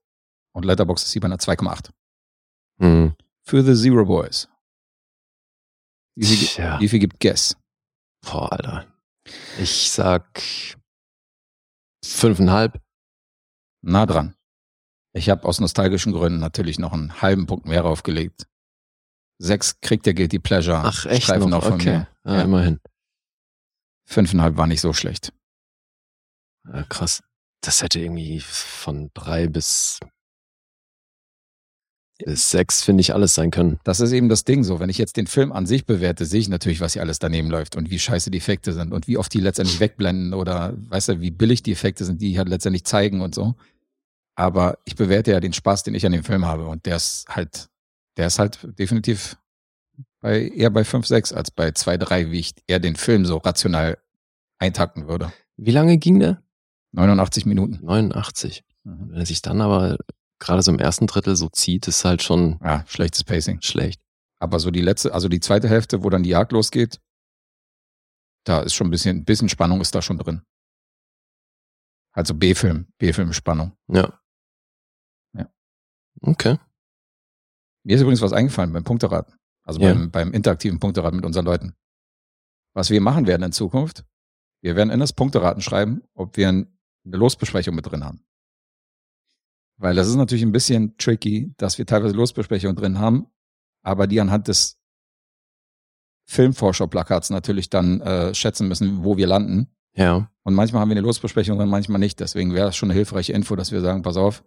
[0.55, 1.91] Und Letterboxd ist sie bei einer 2,8.
[2.79, 3.17] Mhm.
[3.43, 4.49] Für The Zero Boys.
[6.15, 6.79] Wie viel, Tja.
[6.79, 7.57] wie viel gibt Guess?
[8.25, 8.87] Boah, Alter.
[9.59, 10.41] Ich sag
[12.05, 12.81] fünfeinhalb.
[13.83, 14.37] Nah dran.
[15.13, 18.47] Ich habe aus nostalgischen Gründen natürlich noch einen halben Punkt mehr aufgelegt.
[19.41, 20.83] Sechs kriegt der Guilty Pleasure.
[20.85, 21.65] Ach, echt Streifen noch?
[21.67, 22.07] okay.
[22.25, 22.43] Ja, Ja.
[22.43, 22.81] immerhin.
[24.09, 25.35] Fünfeinhalb war nicht so schlecht.
[26.67, 27.23] Ja, krass.
[27.61, 30.01] das hätte irgendwie von drei bis,
[32.25, 33.81] bis sechs, finde ich, alles sein können.
[33.85, 34.81] Das ist eben das Ding so.
[34.81, 37.51] Wenn ich jetzt den Film an sich bewerte, sehe ich natürlich, was hier alles daneben
[37.51, 41.11] läuft und wie scheiße die Effekte sind und wie oft die letztendlich wegblenden oder weißt
[41.11, 43.57] du, wie billig die Effekte sind, die halt letztendlich zeigen und so.
[44.37, 47.27] Aber ich bewerte ja den Spaß, den ich an dem Film habe und der ist
[47.29, 47.69] halt,
[48.17, 49.37] der ist halt definitiv
[50.21, 53.37] bei, eher bei 5, 6 als bei 2, 3, wie ich eher den Film so
[53.39, 53.99] rational
[54.59, 55.33] eintakten würde.
[55.57, 56.43] Wie lange ging der?
[56.93, 57.79] 89 Minuten.
[57.85, 58.65] 89.
[58.85, 59.11] Mhm.
[59.11, 59.99] Wenn er sich dann aber
[60.41, 63.61] gerade so im ersten Drittel so zieht, ist halt schon Ja, schlechtes Pacing.
[63.63, 64.01] schlecht.
[64.41, 67.01] Aber so die letzte, also die zweite Hälfte, wo dann die Jagd losgeht,
[68.45, 70.43] da ist schon ein bisschen, ein bisschen Spannung ist da schon drin.
[72.13, 73.77] Also B-Film, B-Film-Spannung.
[73.89, 74.19] Ja.
[75.37, 75.53] Ja.
[76.23, 76.59] Okay.
[77.85, 79.38] Mir ist übrigens was eingefallen beim Punkteraten.
[79.69, 79.93] Also Ja.
[79.93, 81.75] beim, beim interaktiven Punkteraten mit unseren Leuten.
[82.73, 84.05] Was wir machen werden in Zukunft,
[84.63, 88.25] wir werden in das Punkteraten schreiben, ob wir ein, eine Losbesprechung mit drin haben.
[89.77, 93.27] Weil das ist natürlich ein bisschen tricky, dass wir teilweise Losbesprechungen drin haben,
[93.83, 94.79] aber die anhand des
[96.27, 99.69] Filmvorschau-Plakats natürlich dann äh, schätzen müssen, wo wir landen.
[99.95, 100.31] Ja.
[100.45, 102.21] Und manchmal haben wir eine Losbesprechung und manchmal nicht.
[102.21, 104.45] Deswegen wäre das schon eine hilfreiche Info, dass wir sagen, pass auf,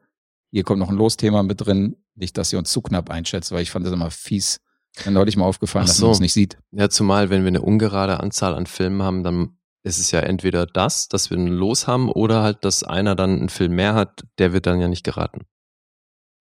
[0.50, 1.96] hier kommt noch ein Losthema mit drin.
[2.16, 4.62] Nicht, dass ihr uns zu knapp einschätzt, weil ich fand das immer fies.
[5.06, 6.06] Mir neulich mal aufgefallen, Ach dass so.
[6.06, 6.58] man uns nicht sieht.
[6.72, 10.66] Ja, zumal, wenn wir eine ungerade Anzahl an Filmen haben, dann ist es ja entweder
[10.66, 14.24] das, dass wir ein Los haben, oder halt, dass einer dann einen Film mehr hat,
[14.38, 15.42] der wird dann ja nicht geraten.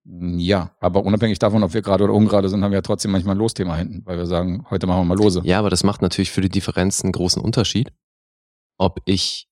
[0.04, 3.34] Ja, aber unabhängig davon, ob wir gerade oder ungerade sind, haben wir ja trotzdem manchmal
[3.34, 5.42] ein Losthema hinten, weil wir sagen, heute machen wir mal Lose.
[5.44, 7.92] Ja, aber das macht natürlich für die Differenz einen großen Unterschied,
[8.78, 9.49] ob ich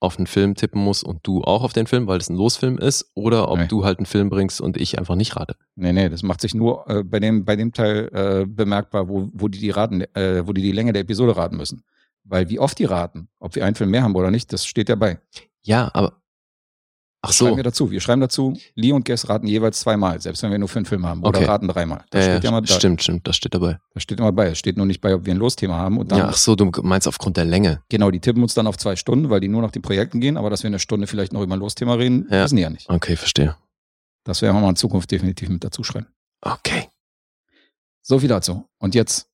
[0.00, 2.78] auf einen Film tippen muss und du auch auf den Film, weil es ein Losfilm
[2.78, 3.66] ist, oder ob Nee.
[3.68, 5.56] du halt einen Film bringst und ich einfach nicht rate.
[5.76, 9.28] Nee, nee, das macht sich nur äh, bei dem, bei dem Teil äh, bemerkbar, wo,
[9.32, 11.82] wo die die raten, äh, wo die die Länge der Episode raten müssen.
[12.24, 14.88] Weil wie oft die raten, ob wir einen Film mehr haben oder nicht, das steht
[14.88, 15.18] ja bei.
[15.62, 16.19] Ja, aber.
[17.22, 17.56] Ach Das schreiben so.
[17.56, 17.90] wir dazu.
[17.90, 21.06] Wir schreiben dazu, Lee und Guess raten jeweils zweimal, selbst wenn wir nur fünf Filme
[21.06, 21.20] haben.
[21.22, 21.44] Oder Okay.
[21.48, 22.02] raten dreimal.
[22.08, 22.74] Das Ja, steht ja ja, immer da.
[22.74, 23.78] stimmt, stimmt, das steht dabei.
[23.92, 24.46] Das steht immer bei.
[24.46, 25.98] Es steht nur nicht bei, ob wir ein Losthema haben.
[25.98, 27.82] Und dann, Ja, ach so, du meinst aufgrund der Länge.
[27.90, 30.38] genau, die tippen uns dann auf zwei Stunden, weil die nur nach den Projekten gehen,
[30.38, 32.44] aber dass wir eine Stunde vielleicht noch über ein Losthema reden, Ja.
[32.44, 32.88] wissen die ja nicht.
[32.88, 33.54] Okay, verstehe.
[34.24, 36.06] Das werden wir mal in Zukunft definitiv mit dazu schreiben.
[36.40, 36.88] Okay.
[38.02, 38.66] So viel dazu.
[38.78, 39.26] Und jetzt,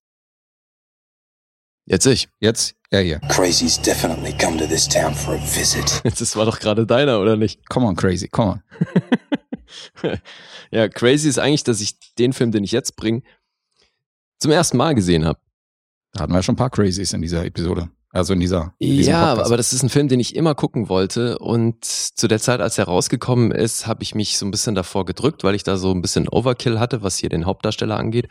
[1.89, 2.29] Jetzt ich.
[2.41, 3.19] jetzt er hier.
[3.29, 6.03] Crazy's definitely come to this town for a visit.
[6.19, 7.69] Das war doch gerade deiner, oder nicht?
[7.69, 8.63] Come on, crazy, come on.
[10.71, 13.23] ja, crazy ist eigentlich, dass ich den Film, den ich jetzt bringe,
[14.39, 15.39] zum ersten Mal gesehen habe.
[16.13, 17.91] Da hatten wir schon ein paar Crazies in dieser Episode.
[18.11, 18.73] Also in dieser.
[18.79, 19.47] In Ja, Podcast.
[19.47, 21.39] aber das ist ein Film, den ich immer gucken wollte.
[21.39, 25.05] Und zu der Zeit, als er rausgekommen ist, habe ich mich so ein bisschen davor
[25.05, 28.29] gedrückt, weil ich da so ein bisschen Overkill hatte, was hier den Hauptdarsteller angeht.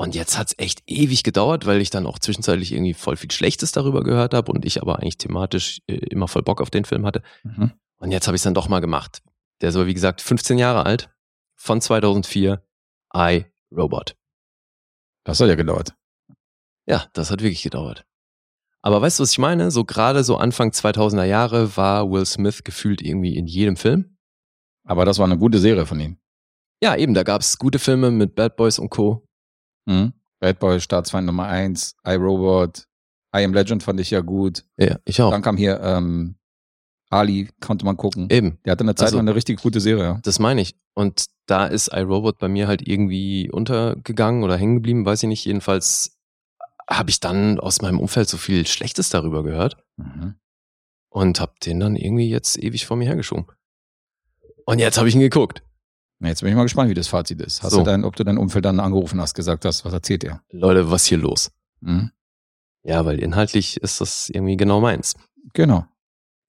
[0.00, 3.72] Und jetzt hat's echt ewig gedauert, weil ich dann auch zwischenzeitlich irgendwie voll viel Schlechtes
[3.72, 7.04] darüber gehört habe und ich aber eigentlich thematisch äh, immer voll Bock auf den Film
[7.04, 7.20] hatte.
[7.42, 7.72] Mhm.
[7.98, 9.22] Und jetzt habe ich es dann doch mal gemacht.
[9.60, 11.10] Der ist aber, wie gesagt, 15 Jahre alt,
[11.56, 12.62] von 2004,
[13.16, 13.46] I,
[13.76, 14.16] Robot.
[15.24, 15.94] Das hat ja gedauert.
[16.86, 18.06] Ja, das hat wirklich gedauert.
[18.82, 19.72] Aber weißt du, was ich meine?
[19.72, 24.16] So gerade so Anfang 2000er Jahre war Will Smith gefühlt irgendwie in jedem Film.
[24.86, 26.18] Aber das war eine gute Serie von ihm.
[26.80, 29.27] Ja, eben, da gab's gute Filme mit Bad Boys und Co.
[29.88, 30.12] Mhm.
[30.40, 32.84] Bad Boy, Staatsfeind Nummer 1, iRobot,
[33.36, 34.64] I Am Legend fand ich ja gut.
[34.76, 35.30] Ja, ich auch.
[35.30, 36.36] Dann kam hier ähm,
[37.10, 38.28] Ali, konnte man gucken.
[38.30, 40.04] Eben, Der hatte eine Zeit Also- lang eine richtig gute Serie.
[40.04, 40.20] Ja.
[40.22, 40.76] das meine ich.
[40.94, 45.44] Und da ist iRobot bei mir halt irgendwie untergegangen oder hängen geblieben, weiß ich nicht.
[45.44, 46.16] Jedenfalls
[46.90, 49.76] habe ich dann aus meinem Umfeld so viel Schlechtes darüber gehört.
[49.96, 50.34] Mhm.
[51.10, 53.46] und hab den dann irgendwie jetzt ewig vor mir hergeschoben.
[54.66, 55.62] Und jetzt habe ich ihn geguckt.
[56.20, 57.62] Na, Jetzt bin ich mal gespannt, wie das Fazit ist.
[57.62, 57.78] Hast So.
[57.78, 60.42] du dein, ob du dein Umfeld dann angerufen hast, gesagt hast, was erzählt ihr?
[60.50, 61.50] Leute, was hier los?
[61.80, 62.10] Mhm.
[62.82, 65.14] Ja, weil inhaltlich ist das irgendwie genau meins.
[65.54, 65.84] Genau.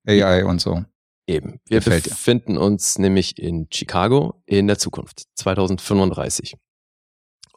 [0.07, 0.83] AI und so.
[1.27, 1.59] Eben.
[1.67, 2.09] Wir Gefällt dir.
[2.11, 6.55] befinden uns nämlich in Chicago in der Zukunft, 2035.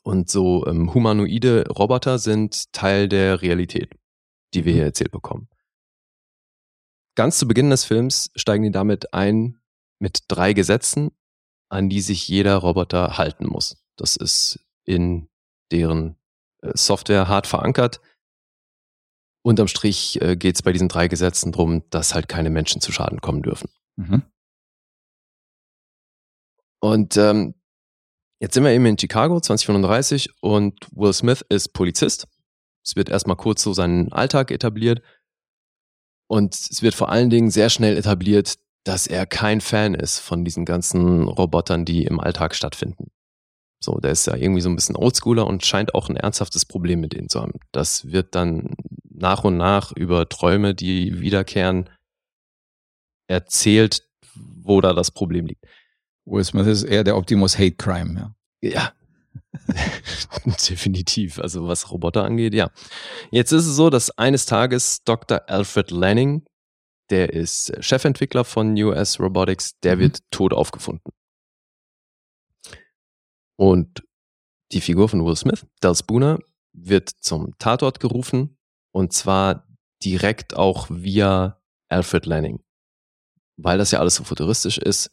[0.03, 3.95] Und so ähm, humanoide Roboter sind Teil der Realität,
[4.53, 5.49] die wir hier erzählt bekommen.
[7.15, 9.61] Ganz zu Beginn des Films steigen die damit ein
[9.99, 11.11] mit drei Gesetzen,
[11.73, 13.83] an die sich jeder Roboter halten muss.
[13.97, 15.29] Das ist in
[15.71, 16.17] deren
[16.61, 18.01] äh, Software hart verankert.
[19.43, 22.93] Unterm Strich äh, geht es bei diesen drei Gesetzen drum, dass halt keine Menschen zu
[22.93, 23.71] Schaden kommen dürfen.
[23.97, 24.23] Mhm.
[26.81, 27.55] Und ähm,
[28.39, 32.29] jetzt sind wir eben in Chicago 2035 und Will Smith ist Polizist.
[32.85, 35.03] Es wird erstmal kurz so seinen Alltag etabliert.
[36.29, 40.45] Und es wird vor allen Dingen sehr schnell etabliert, dass er kein Fan ist von
[40.45, 43.11] diesen ganzen Robotern, die im Alltag stattfinden.
[43.81, 47.01] So, der ist ja irgendwie so ein bisschen oldschooler und scheint auch ein ernsthaftes Problem
[47.01, 47.55] mit denen zu haben.
[47.73, 48.75] Das wird dann
[49.11, 51.91] nach und nach über Träume, die wiederkehren,
[53.27, 54.03] erzählt,
[54.35, 55.65] wo da das Problem liegt.
[56.25, 58.71] Will Smith ist eher der Optimus Hate Crime, ja.
[58.71, 58.93] Ja.
[60.69, 61.39] Definitiv.
[61.41, 62.71] Also was Roboter angeht, ja.
[63.31, 65.43] Jetzt ist es so, dass eines Tages Dr.
[65.49, 66.45] Alfred Lanning,
[67.13, 70.01] der ist Chefentwickler von US Robotics, der Mhm.
[70.01, 71.13] wird tot aufgefunden.
[73.57, 74.03] Und
[74.73, 76.39] die Figur von Will Smith, Del Spooner,
[76.73, 78.57] wird zum Tatort gerufen
[78.93, 79.69] und zwar
[80.03, 82.65] direkt auch via Alfred Lanning.
[83.59, 85.11] Weil das ja alles so futuristisch ist,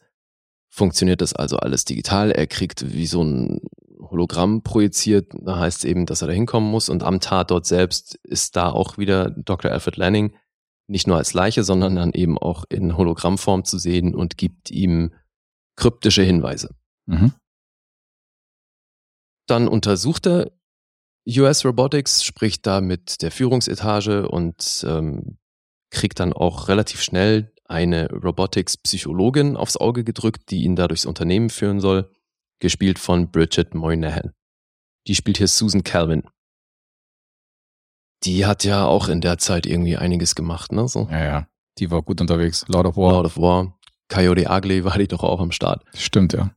[0.70, 2.30] funktioniert das also alles digital.
[2.30, 3.60] Er kriegt wie so ein
[4.00, 5.32] Hologramm projiziert.
[5.34, 6.88] Da heißt eben, dass er da hinkommen muss.
[6.88, 9.70] Und am Tatort selbst ist da auch wieder Dr.
[9.70, 10.34] Alfred Lanning
[10.90, 15.14] nicht nur als Leiche, sondern dann eben auch in Hologrammform zu sehen und gibt ihm
[15.76, 16.74] kryptische Hinweise.
[17.06, 17.32] Mhm.
[19.46, 20.50] Dann untersucht er
[21.28, 25.38] US Robotics, spricht da mit der Führungsetage und ähm,
[25.90, 31.50] kriegt dann auch relativ schnell eine Robotics-Psychologin aufs Auge gedrückt, die ihn da durchs Unternehmen
[31.50, 32.10] führen soll,
[32.60, 34.32] gespielt von Bridget Moynihan.
[35.06, 36.24] Die spielt hier Susan Calvin.
[38.24, 40.88] Die hat ja auch in der Zeit irgendwie einiges gemacht, ne?
[40.88, 41.46] So Ja, ja.
[41.78, 42.64] Die war gut unterwegs.
[42.68, 43.12] Lord of War.
[43.12, 45.84] Lord of War, Coyote Ugly war die doch auch am Start.
[45.94, 46.50] Stimmt, ja.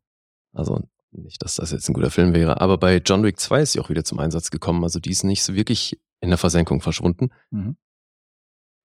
[0.54, 3.72] Also nicht, dass das jetzt ein guter Film wäre, aber bei John Wick 2 ist
[3.74, 4.84] sie auch wieder zum Einsatz gekommen.
[4.84, 7.30] Also die ist nicht so wirklich in der Versenkung verschwunden.
[7.52, 7.78] Mhm.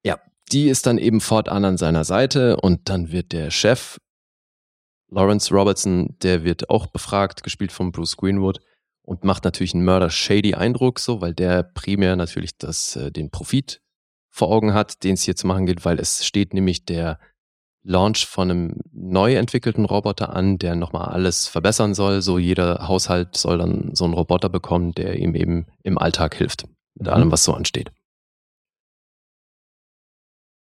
[0.04, 0.18] Ja,
[0.52, 3.98] die ist dann eben fortan an seiner Seite und dann wird der Chef,
[5.10, 8.60] Lawrence Robertson, der wird auch befragt, gespielt von Bruce Greenwood
[9.08, 13.80] und macht natürlich einen mörder-shady Eindruck, so, weil der primär natürlich das, äh, den Profit
[14.28, 17.18] vor Augen hat, den es hier zu machen geht, weil es steht nämlich der
[17.82, 22.20] Launch von einem neu entwickelten Roboter an, der nochmal alles verbessern soll.
[22.20, 26.66] So jeder Haushalt soll dann so einen Roboter bekommen, der ihm eben im Alltag hilft.
[26.94, 27.12] Mit Mhm.
[27.14, 27.90] allem, was so ansteht.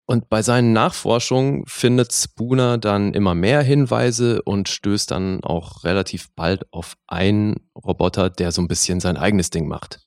[0.06, 6.30] Und bei seinen Nachforschungen findet Spooner dann immer mehr Hinweise und stößt dann auch relativ
[6.34, 10.06] bald auf einen Roboter, der so ein bisschen sein eigenes Ding macht.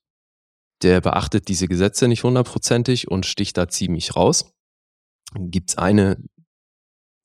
[0.84, 4.54] Der beachtet diese Gesetze nicht hundertprozentig und sticht da ziemlich raus.
[5.34, 6.24] Dann gibt's eine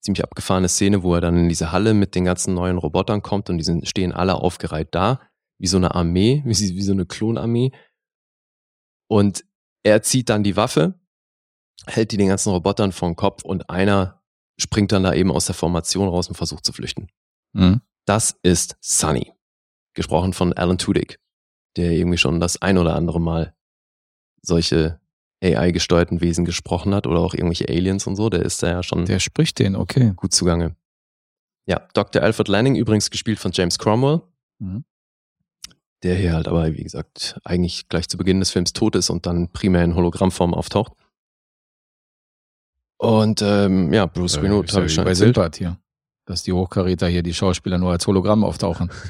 [0.02, 3.50] ziemlich abgefahrene Szene, wo er dann in diese Halle mit den ganzen neuen Robotern kommt
[3.50, 5.20] und die sind, stehen alle aufgereiht da,
[5.58, 7.70] wie so eine Armee, wie, wie so eine Klonarmee.
[9.08, 9.44] Und
[9.84, 10.98] er zieht dann die Waffe,
[11.86, 14.22] hält die den ganzen Robotern vor den Kopf und einer
[14.58, 17.08] springt dann da eben aus der Formation raus und versucht zu flüchten.
[17.52, 17.80] Mhm.
[18.04, 19.32] Das ist Sunny.
[19.94, 21.18] Gesprochen von Alan Tudyk,
[21.76, 23.54] der irgendwie schon das ein oder andere Mal
[24.42, 25.00] solche
[25.42, 28.30] AI-gesteuerten Wesen gesprochen hat oder auch irgendwelche Aliens und so.
[28.30, 30.12] Der ist da ja schon Der spricht den, okay.
[30.16, 30.76] gut zugange.
[31.66, 32.22] Ja, Dr.
[32.22, 34.22] Alfred Lanning, übrigens gespielt von James Cromwell,
[34.60, 34.84] Mhm.
[36.02, 39.26] der hier halt aber, wie gesagt, eigentlich gleich zu Beginn des Films tot ist und
[39.26, 40.92] dann primär in Hologrammform auftaucht.
[43.02, 45.14] Und ähm, ja, Bruce Greenwood Ist habe ich schon bei.
[45.14, 45.76] Silbert hier.
[46.24, 48.90] Dass die Hochkaräter hier, die Schauspieler nur als Hologramm auftauchen.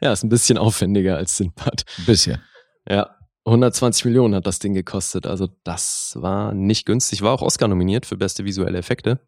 [0.00, 1.84] Ja, ist ein bisschen aufwendiger als Sinbad.
[1.98, 2.42] Ein bisschen.
[2.88, 3.16] Ja,
[3.46, 5.26] 120 Millionen hat das Ding gekostet.
[5.26, 7.22] Also das war nicht günstig.
[7.22, 9.20] War auch Oscar nominiert für beste visuelle Effekte.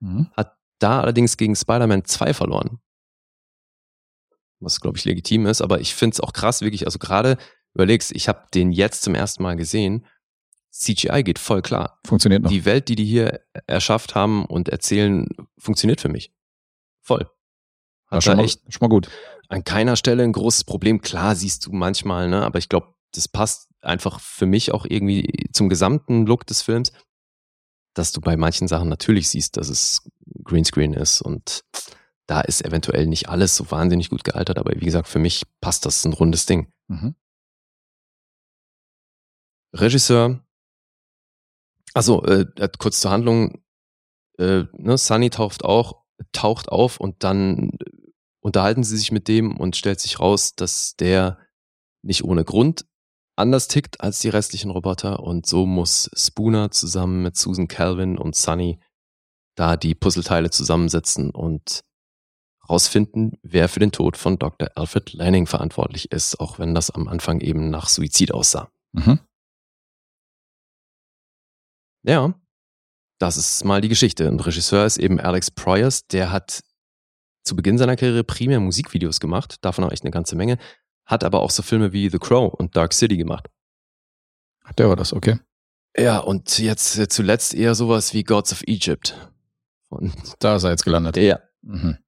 [0.00, 0.28] Mhm.
[0.36, 2.80] Hat da allerdings gegen Spider-Man 2 verloren.
[4.60, 5.62] Was, glaube ich, legitim ist.
[5.62, 6.86] Aber ich finde es auch krass, wirklich.
[6.86, 7.36] Also gerade
[7.74, 10.06] überlegst, ich habe den jetzt zum ersten Mal gesehen.
[10.72, 12.00] CGI geht voll klar.
[12.06, 12.50] Funktioniert noch.
[12.50, 16.32] Die Welt, die die hier erschafft haben und erzählen, funktioniert für mich.
[17.02, 17.30] Voll.
[18.06, 19.08] Hat schon, da mal, echt schon mal gut.
[19.48, 21.00] an keiner Stelle ein großes Problem.
[21.00, 25.48] Klar siehst du manchmal, ne, aber ich glaube, das passt einfach für mich auch irgendwie
[25.52, 26.92] zum gesamten Look des Films,
[27.94, 30.08] dass du bei manchen Sachen natürlich siehst, dass es
[30.44, 31.64] Greenscreen ist und
[32.26, 35.84] da ist eventuell nicht alles so wahnsinnig gut gealtert, aber wie gesagt, für mich passt
[35.84, 36.72] das ein rundes Ding.
[36.88, 37.14] Mhm.
[39.74, 40.42] Regisseur,
[41.94, 42.46] also äh,
[42.78, 43.62] kurz zur Handlung,
[44.38, 47.84] äh, ne, Sunny taucht auch, taucht auf und dann äh,
[48.40, 51.38] unterhalten sie sich mit dem und stellt sich raus, dass der
[52.02, 52.86] nicht ohne Grund
[53.36, 58.36] anders tickt als die restlichen Roboter und so muss Spooner zusammen mit Susan Calvin und
[58.36, 58.78] Sunny
[59.54, 61.82] da die Puzzleteile zusammensetzen und
[62.68, 64.70] rausfinden, wer für den Tod von Dr.
[64.76, 68.70] Alfred Lanning verantwortlich ist, auch wenn das am Anfang eben nach Suizid aussah.
[68.92, 69.20] Mhm.
[72.04, 72.34] Ja,
[73.18, 74.28] das ist mal die Geschichte.
[74.28, 76.62] Und Regisseur ist eben Alex Proyas, der hat
[77.44, 80.58] zu Beginn seiner Karriere primär Musikvideos gemacht, davon auch echt eine ganze Menge,
[81.06, 83.48] hat aber auch so Filme wie The Crow und Dark City gemacht.
[84.78, 85.38] Der war das, okay.
[85.96, 89.16] Ja, und jetzt zuletzt eher sowas wie Gods of Egypt.
[89.88, 91.16] Und Da ist er jetzt gelandet.
[91.16, 91.40] ja.
[91.62, 91.98] Mhm.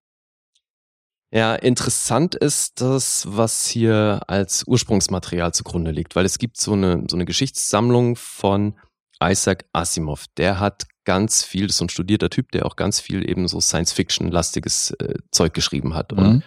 [1.32, 7.04] Ja, interessant ist das, was hier als Ursprungsmaterial zugrunde liegt, weil es gibt so eine,
[7.10, 8.78] so eine Geschichtssammlung von
[9.22, 10.26] Isaac Asimov.
[10.36, 13.46] Der hat ganz viel, das ist so ein studierter Typ, der auch ganz viel eben
[13.48, 16.12] so Science-Fiction-lastiges äh, Zeug geschrieben hat.
[16.12, 16.42] Mhm.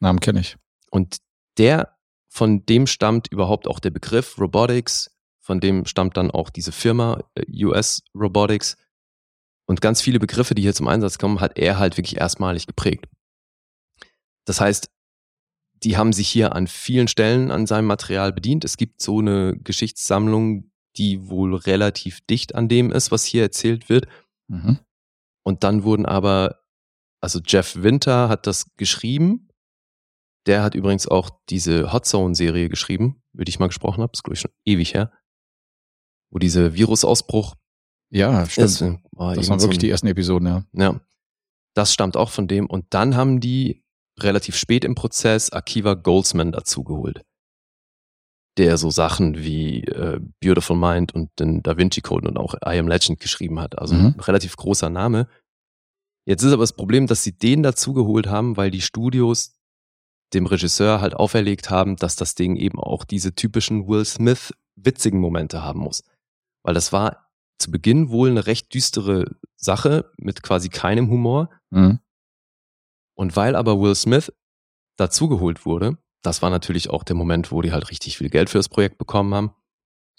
[0.00, 0.56] Namen kenne ich.
[0.90, 1.18] und
[1.58, 1.96] der,
[2.28, 5.10] von dem stammt überhaupt auch der Begriff Robotics,
[5.40, 8.76] von dem stammt dann auch diese Firma äh, US Robotics.
[9.66, 13.06] Und ganz viele Begriffe, die hier zum Einsatz kommen, hat er halt wirklich erstmalig geprägt.
[14.44, 14.90] Das heißt,
[15.82, 18.64] die haben sich hier an vielen Stellen an seinem Material bedient.
[18.64, 23.88] Es gibt so eine Geschichtssammlung, die wohl relativ dicht an dem ist, was hier erzählt
[23.88, 24.06] wird.
[24.48, 24.78] Mhm.
[25.44, 26.60] Und dann wurden aber,
[27.22, 29.48] also Jeff Winter hat das geschrieben.
[30.46, 34.10] Der hat übrigens auch diese Hot Zone-Serie geschrieben, über die ich mal gesprochen habe.
[34.12, 35.12] Das ist, glaube ich, schon ewig her.
[36.32, 37.56] Wo dieser Virusausbruch
[38.10, 38.64] Ja, stimmt.
[38.66, 38.80] ist.
[39.12, 40.64] War das waren so wirklich ein- die ersten Episoden, ja.
[40.72, 41.00] Ja,
[41.74, 42.66] das stammt auch von dem.
[42.66, 43.84] Und dann haben die
[44.18, 47.22] relativ spät im Prozess Akiva Goldsman dazugeholt.
[48.60, 52.78] Der so Sachen wie äh, Beautiful Mind und den Da Vinci Code und auch I
[52.78, 53.78] Am Legend geschrieben hat.
[53.78, 54.14] Also Mhm.
[54.16, 55.28] ein relativ großer Name.
[56.26, 59.56] Jetzt ist aber das Problem, dass sie den dazugeholt haben, weil die Studios
[60.34, 65.20] dem Regisseur halt auferlegt haben, dass das Ding eben auch diese typischen Will Smith witzigen
[65.20, 66.04] Momente haben muss.
[66.62, 71.48] Weil das war zu Beginn wohl eine recht düstere Sache mit quasi keinem Humor.
[71.70, 72.00] Mhm.
[73.16, 74.30] Und weil aber Will Smith
[74.98, 78.58] dazugeholt wurde, das war natürlich auch der Moment, wo die halt richtig viel Geld für
[78.58, 79.52] das Projekt bekommen haben,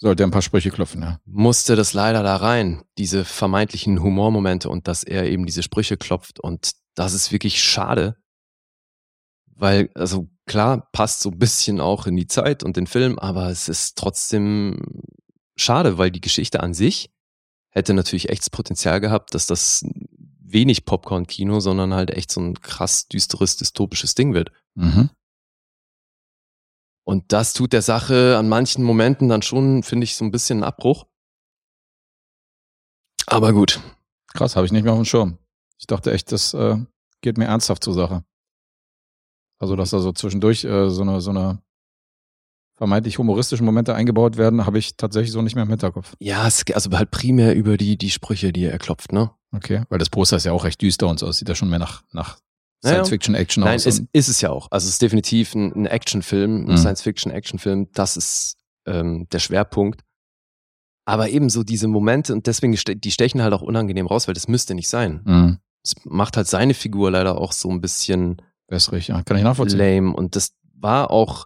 [0.01, 1.19] Sollte ein paar Sprüche klopfen, ja.
[1.25, 6.39] musste das leider da rein, diese vermeintlichen Humormomente und dass er eben diese Sprüche klopft.
[6.39, 8.17] Und das ist wirklich schade,
[9.45, 13.51] weil, also klar, passt so ein bisschen auch in die Zeit und den Film, aber
[13.51, 14.79] es ist trotzdem
[15.55, 17.11] schade, weil die Geschichte an sich
[17.69, 19.85] hätte natürlich echt das Potenzial gehabt, dass das
[20.39, 24.51] wenig Popcorn-Kino, sondern halt echt so ein krass düsteres, dystopisches Ding wird.
[24.73, 25.11] Mhm.
[27.03, 30.57] Und das tut der Sache an manchen Momenten dann schon, finde ich, so ein bisschen
[30.57, 31.05] einen Abbruch.
[33.25, 33.79] Aber gut.
[34.27, 35.37] Krass, habe ich nicht mehr auf dem Schirm.
[35.77, 36.77] Ich dachte echt, das äh,
[37.21, 38.23] geht mir ernsthaft zur Sache.
[39.59, 41.61] Also, dass da so zwischendurch äh, so eine, so eine
[42.81, 46.15] vermeintlich humoristischen Momente eingebaut werden, habe ich tatsächlich so nicht mehr im Hinterkopf.
[46.19, 49.29] Ja, es, also halt primär über die, die Sprüche, die er klopft, ne?
[49.51, 51.27] Okay, weil das Poster ist ja auch recht düster und so.
[51.27, 52.39] Es sieht ja schon mehr nach, nach.
[52.83, 53.85] Science-Fiction-Action Nein, aus.
[53.85, 54.67] es und- ist es ja auch.
[54.71, 56.77] Also es ist definitiv ein, ein Actionfilm, ein Mhm.
[56.77, 57.89] Science-Fiction-Actionfilm.
[57.93, 58.57] Das ist
[58.87, 60.01] ähm, der Schwerpunkt.
[61.05, 64.47] Aber eben so diese Momente und deswegen, die stechen halt auch unangenehm raus, weil das
[64.47, 65.21] müsste nicht sein.
[65.25, 65.57] Mhm.
[65.83, 69.21] Es macht halt seine Figur leider auch so ein bisschen Wässrig, ja.
[69.23, 69.79] Kann ich nachvollziehen.
[69.79, 70.13] lame.
[70.15, 71.45] Und das war auch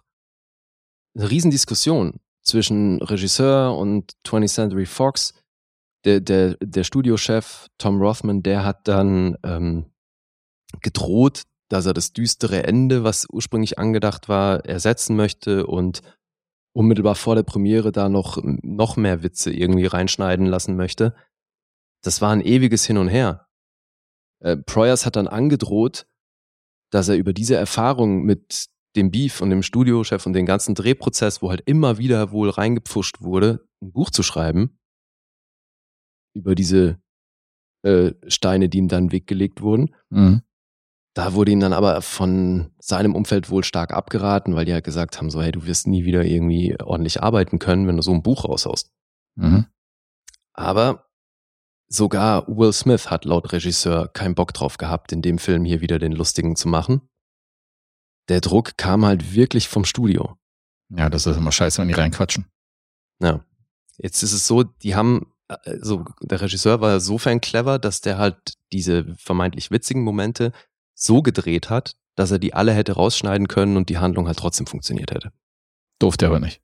[1.16, 5.34] eine Riesendiskussion zwischen Regisseur und 20th Century Fox.
[6.04, 9.86] Der, der, der Studiochef Tom Rothman, der hat dann ähm,
[10.80, 16.02] gedroht, dass er das düstere Ende, was ursprünglich angedacht war, ersetzen möchte und
[16.72, 21.14] unmittelbar vor der Premiere da noch, noch mehr Witze irgendwie reinschneiden lassen möchte.
[22.02, 23.48] Das war ein ewiges Hin und Her.
[24.40, 26.06] Äh, Proyas hat dann angedroht,
[26.92, 31.42] dass er über diese Erfahrung mit dem Beef und dem Studiochef und den ganzen Drehprozess,
[31.42, 34.78] wo halt immer wieder wohl reingepfuscht wurde, ein Buch zu schreiben
[36.34, 37.00] über diese
[37.82, 39.94] äh, Steine, die ihm dann in den Weg gelegt wurden.
[40.10, 40.42] Mhm.
[41.16, 45.16] Da wurde ihm dann aber von seinem Umfeld wohl stark abgeraten, weil die halt gesagt
[45.16, 48.22] haben, so, hey, du wirst nie wieder irgendwie ordentlich arbeiten können, wenn du so ein
[48.22, 48.92] Buch raushaust.
[49.36, 49.64] Mhm.
[50.52, 51.06] Aber
[51.88, 55.98] sogar Will Smith hat laut Regisseur keinen Bock drauf gehabt, in dem Film hier wieder
[55.98, 57.00] den Lustigen zu machen.
[58.28, 60.36] Der Druck kam halt wirklich vom Studio.
[60.90, 62.44] Ja, das ist immer scheiße, wenn die reinquatschen.
[63.22, 63.42] Ja.
[63.96, 68.18] Jetzt ist es so, die haben, äh, so, der Regisseur war sofern clever, dass der
[68.18, 70.52] halt diese vermeintlich witzigen Momente
[70.98, 74.66] so gedreht hat, dass er die alle hätte rausschneiden können und die Handlung halt trotzdem
[74.66, 75.32] funktioniert hätte.
[75.98, 76.62] Durfte aber nicht.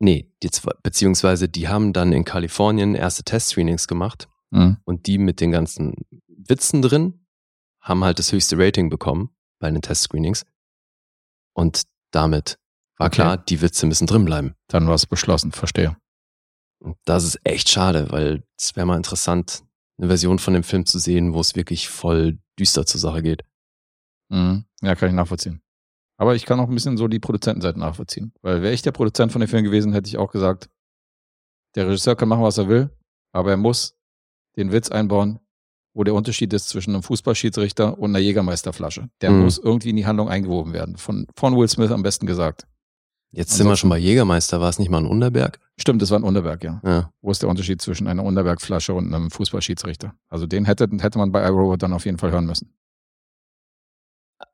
[0.00, 4.78] Nee, die, zwei- beziehungsweise die haben dann in Kalifornien erste Testscreenings gemacht Mhm.
[4.84, 5.94] und die mit den ganzen
[6.28, 7.26] Witzen drin
[7.80, 10.44] haben halt das höchste Rating bekommen bei den Testscreenings.
[11.54, 12.58] Und damit
[12.96, 13.16] war Okay.
[13.16, 14.54] klar, die Witze müssen drin bleiben.
[14.68, 15.96] Dann war es beschlossen, verstehe.
[16.80, 19.64] Und das ist echt schade, weil es wäre mal interessant,
[19.98, 23.42] eine Version von dem Film zu sehen, wo es wirklich voll düster zur Sache geht.
[24.30, 24.64] Mhm.
[24.82, 25.60] Ja, kann ich nachvollziehen.
[26.20, 28.32] Aber ich kann auch ein bisschen so die Produzentenseite nachvollziehen.
[28.42, 30.68] Weil wäre ich der Produzent von dem Film gewesen, hätte ich auch gesagt,
[31.74, 32.90] der Regisseur kann machen, was er will,
[33.32, 33.96] aber er muss
[34.56, 35.38] den Witz einbauen,
[35.94, 39.08] wo der Unterschied ist zwischen einem Fußballschiedsrichter und einer Jägermeisterflasche.
[39.20, 39.42] Der Mhm.
[39.44, 40.96] muss irgendwie in die Handlung eingewoben werden.
[40.96, 42.66] Von, von Will Smith am besten gesagt.
[43.30, 45.60] Jetzt sind wir Ansonsten- schon bei Jägermeister, war es nicht mal ein Unterberg?
[45.78, 46.80] Stimmt, das war ein Unterberg, ja.
[46.84, 47.12] Ja.
[47.20, 50.14] Wo ist der Unterschied zwischen einer Unterbergflasche und einem Fußballschiedsrichter?
[50.28, 52.74] Also den hätte, hätte man bei iRobot dann auf jeden Fall hören müssen.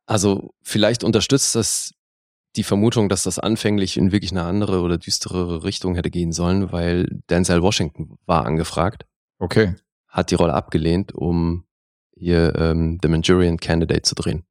[0.07, 1.93] Also vielleicht unterstützt das
[2.57, 6.73] die Vermutung, dass das anfänglich in wirklich eine andere oder düsterere Richtung hätte gehen sollen,
[6.73, 9.07] weil Denzel Washington war angefragt.
[9.39, 9.75] Okay.
[10.09, 11.65] hat die Rolle abgelehnt, um
[12.17, 14.45] hier ähm, The Manchurian Candidate zu drehen.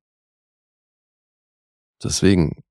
[2.04, 2.64] Deswegen,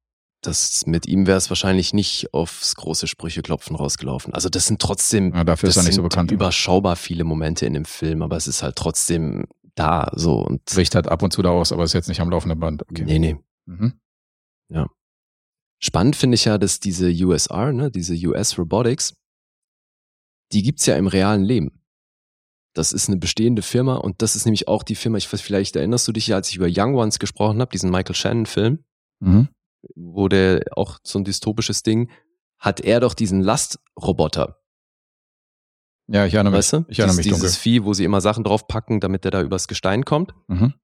[0.42, 4.34] das mit ihm wäre es wahrscheinlich nicht aufs große Sprücheklopfen rausgelaufen.
[4.34, 6.30] Also das sind trotzdem Ja, dafür ist das er nicht so sind bekannt.
[6.32, 10.94] überschaubar viele Momente in dem Film, aber es ist halt trotzdem da so und Bricht
[10.94, 12.82] halt ab und zu da aus, aber ist jetzt nicht am laufenden Band.
[12.90, 13.04] Okay.
[13.04, 13.36] nee, nee.
[13.66, 13.94] Mhm.
[15.84, 19.14] Spannend finde ich ja, dass diese USR, ne, diese US Robotics,
[20.52, 21.82] die gibt's ja im realen Leben.
[22.74, 25.74] Das ist eine bestehende Firma und das ist nämlich auch die Firma, ich weiß, vielleicht
[25.74, 28.84] erinnerst du dich ja, als ich über Young Ones gesprochen habe, diesen Michael Shannon-Film,
[29.20, 29.48] Mhm.
[29.94, 32.10] Wo der auch so ein dystopisches Ding,
[32.58, 34.58] hat er doch diesen Lastroboter,
[36.08, 36.58] Ja, ich erinnere mich.
[36.58, 36.84] weißt du?
[36.88, 37.40] Ich erinnere Dies- mich dunkel.
[37.48, 40.34] Dieses Vieh, wo sie immer Sachen draufpacken, damit der da übers Gestein kommt.
[40.48, 40.74] Mhm.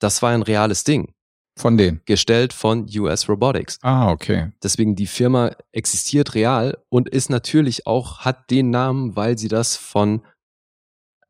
[0.00, 1.14] Das war ein reales Ding,
[1.58, 2.02] Von denen.
[2.04, 3.78] gestellt von US Robotics.
[3.82, 4.52] Ah, okay.
[4.62, 9.76] Deswegen die Firma existiert real und ist natürlich auch, hat den Namen, weil sie das
[9.76, 10.22] von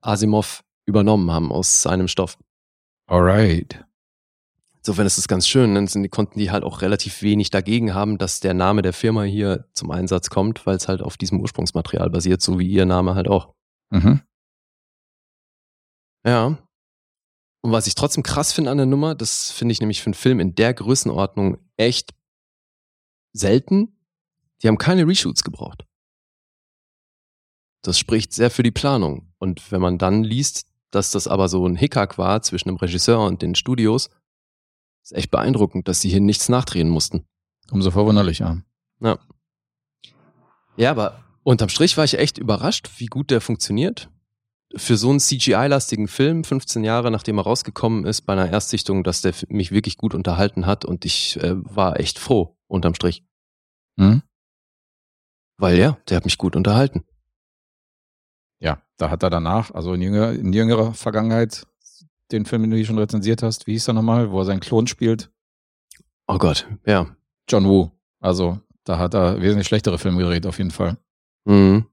[0.01, 2.39] Asimov übernommen haben aus seinem Stoff.
[3.09, 3.85] Alright.
[4.87, 8.19] Insofern ist es ganz schön, dann sind, konnten die halt auch relativ wenig dagegen haben,
[8.19, 12.09] dass der Name der Firma hier zum Einsatz kommt, weil es halt auf diesem Ursprungsmaterial
[12.09, 13.53] basiert, so wie ihr Name halt auch.
[13.91, 14.23] Mhm.
[16.25, 16.57] Ja.
[17.63, 20.15] Und was ich trotzdem krass finde an der Nummer, das finde ich nämlich für einen
[20.15, 22.15] Film in der Größenordnung echt
[23.33, 23.99] selten.
[24.63, 25.85] Die haben keine Reshoots gebraucht.
[27.83, 29.33] Das spricht sehr für die Planung.
[29.39, 33.27] Und wenn man dann liest, dass das aber so ein Hickhack war zwischen dem Regisseur
[33.27, 34.11] und den Studios,
[35.07, 37.27] ist echt beeindruckend, dass sie hier nichts nachdrehen mussten.
[37.71, 38.63] Umso verwunderlicher.
[39.01, 39.19] Ja.
[40.77, 44.11] Ja, aber unterm Strich war ich echt überrascht, wie gut der funktioniert.
[44.75, 49.23] Für so einen CGI-lastigen Film, 15 Jahre nachdem er rausgekommen ist, bei einer Erstsichtung, dass
[49.23, 53.25] der mich wirklich gut unterhalten hat und ich äh, war echt froh, unterm Strich.
[53.97, 54.23] Mhm.
[55.57, 57.05] Weil ja, der hat mich gut unterhalten.
[58.59, 61.67] Ja, da hat er danach, also in, jünger, in jüngerer Vergangenheit,
[62.33, 64.61] den Film, den du hier schon rezensiert hast, wie hieß er nochmal, wo er seinen
[64.61, 65.31] Klon spielt?
[66.27, 67.07] Oh Gott, ja.
[67.49, 67.91] John Woo.
[68.21, 70.97] Also, da hat er wesentlich schlechtere Filme gedreht, auf jeden Fall.
[71.45, 71.87] Mhm.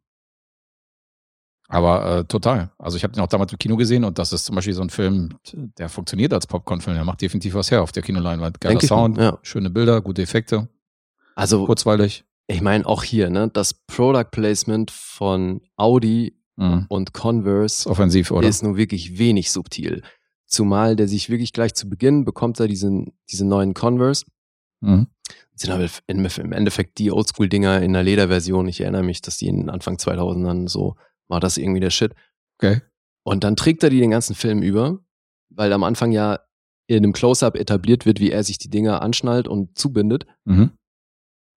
[1.70, 2.72] Aber äh, total.
[2.78, 4.82] Also ich habe den auch damals im Kino gesehen und das ist zum Beispiel so
[4.82, 5.30] ein Film,
[5.78, 6.96] der funktioniert als Popcorn-Film.
[6.96, 8.60] Der macht definitiv was her auf der Kinoleinwand.
[8.62, 9.40] Geiler Denke ich Sound, ja.
[9.42, 10.68] schöne Bilder, gute Effekte,
[11.36, 12.26] Also, kurzweilig.
[12.48, 16.86] ich meine auch hier, ne, das Product Placement von Audi Mhm.
[16.88, 18.48] und Converse Ist offensiv, oder?
[18.48, 20.04] ist nun wirklich wenig subtil.
[20.46, 24.26] Zumal der sich wirklich gleich zu Beginn bekommt er diesen, diese neuen Converse.
[24.82, 25.08] Mhm.
[25.56, 28.68] sind aber im Endeffekt die Oldschool-Dinger in der Lederversion.
[28.68, 30.96] Ich erinnere mich, dass die in Anfang 2000ern so
[31.30, 32.14] war das irgendwie der Shit.
[32.58, 32.82] Okay.
[33.24, 35.00] Und dann trägt er die den ganzen Film über,
[35.50, 36.40] weil am Anfang ja
[36.88, 40.26] in einem Close-Up etabliert wird, wie er sich die Dinger anschnallt und zubindet.
[40.44, 40.72] Mhm.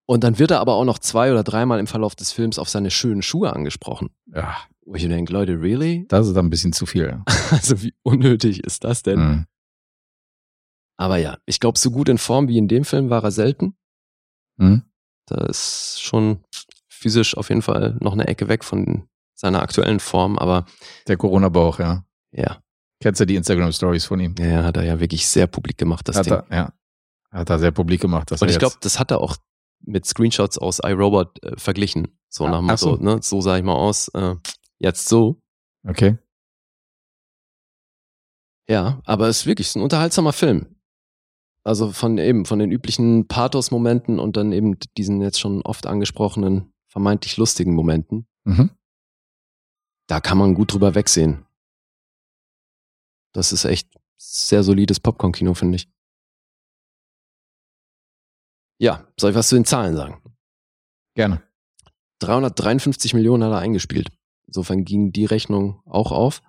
[0.05, 2.69] Und dann wird er aber auch noch zwei oder dreimal im Verlauf des Films auf
[2.69, 4.09] seine schönen Schuhe angesprochen.
[4.27, 4.57] Ja,
[4.89, 6.05] Wo ich mir denke, Leute, really?
[6.07, 7.21] das ist dann ein bisschen zu viel.
[7.51, 9.19] Also wie unnötig ist das denn?
[9.19, 9.45] Mhm.
[10.97, 13.75] Aber ja, ich glaube, so gut in Form wie in dem Film war er selten.
[14.57, 14.83] Mhm.
[15.27, 16.43] Da ist schon
[16.89, 20.65] physisch auf jeden Fall noch eine Ecke weg von seiner aktuellen Form, aber
[21.07, 22.03] Der Corona-Bauch, ja.
[22.31, 22.61] ja,
[22.99, 24.33] Kennst du die Instagram-Stories von ihm?
[24.39, 26.33] ja, hat er ja wirklich sehr publik gemacht, das hat Ding.
[26.33, 26.73] er, ja.
[27.29, 28.31] Hat er sehr publik gemacht.
[28.31, 29.35] Dass Und ich glaube, das hat er auch
[29.81, 32.17] mit Screenshots aus iRobot äh, verglichen.
[32.29, 33.03] So Ja, nach dem Motto, so.
[33.03, 34.35] ne, so sah ich mal aus, äh,
[34.79, 35.41] jetzt so.
[35.87, 36.17] Okay.
[38.69, 40.75] Ja, aber es ist wirklich ein unterhaltsamer Film.
[41.63, 46.73] Also von eben, von den üblichen Pathos-Momenten und dann eben diesen jetzt schon oft angesprochenen,
[46.87, 48.27] vermeintlich lustigen Momenten.
[48.45, 48.71] Mhm.
[50.07, 51.45] Da kann man gut drüber wegsehen.
[53.33, 55.89] Das ist echt sehr solides Popcorn-Kino, finde ich.
[58.79, 60.21] Ja, soll ich was zu den Zahlen sagen?
[61.15, 61.43] Gerne.
[62.19, 64.09] 353 Millionen hat er eingespielt.
[64.47, 66.41] Insofern ging die Rechnung auch auf.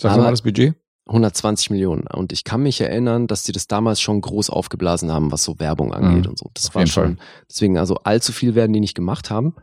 [0.00, 0.74] Sag mal das Budget.
[1.08, 2.04] 120 Millionen.
[2.08, 5.58] Und ich kann mich erinnern, dass die das damals schon groß aufgeblasen haben, was so
[5.60, 6.30] Werbung angeht Mhm.
[6.30, 6.50] und so.
[6.54, 7.20] Das Auf war schon.
[7.48, 9.54] Deswegen, also allzu viel werden die nicht gemacht haben.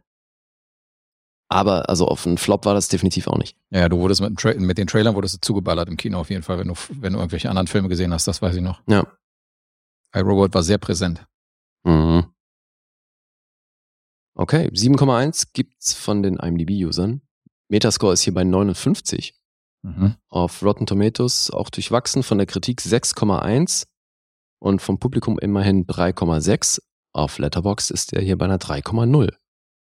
[1.49, 3.57] Aber also auf einen Flop war das definitiv auch nicht.
[3.71, 6.43] Ja, du wurdest mit, Tra mit den Trailern wurdest du zugeballert im Kino auf jeden
[6.43, 8.81] Fall, wenn du, wenn du irgendwelche anderen Filme gesehen hast, das weiß ich noch.
[8.87, 9.05] Ja.
[10.15, 11.27] iRobot war sehr präsent.
[11.83, 12.23] Mhm.
[14.35, 17.21] Okay, 7,1 gibt's von den IMDb-Usern.
[17.73, 19.33] Metascore ist hier bei 59.
[19.81, 20.15] Mhm.
[20.29, 23.87] Auf Rotten Tomatoes auch durchwachsen, von der Kritik 6,1
[24.59, 26.83] und vom Publikum immerhin 3,6.
[27.13, 29.33] Auf Letterboxd ist er hier bei einer 3,0.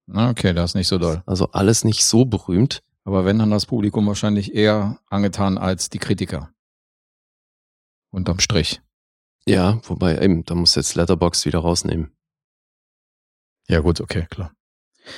[0.07, 1.23] Na, okay, das ist nicht so doll.
[1.25, 2.83] Also alles nicht so berühmt.
[3.05, 6.53] Aber wenn dann das Publikum wahrscheinlich eher angetan als die Kritiker.
[8.11, 8.83] Unterm Strich.
[9.47, 12.13] Ja, wobei eben, da muss jetzt Letterboxd wieder rausnehmen.
[13.69, 14.53] Ja, gut, okay, klar.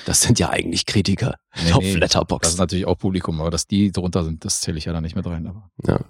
[0.07, 2.53] Das sind ja eigentlich Kritiker Nee, auf nee, Das Letterboxd.
[2.53, 5.17] ist natürlich auch Publikum, aber dass die drunter sind, das zähle ich ja da nicht
[5.17, 5.47] mit rein.
[5.47, 6.01] Aber, Ja.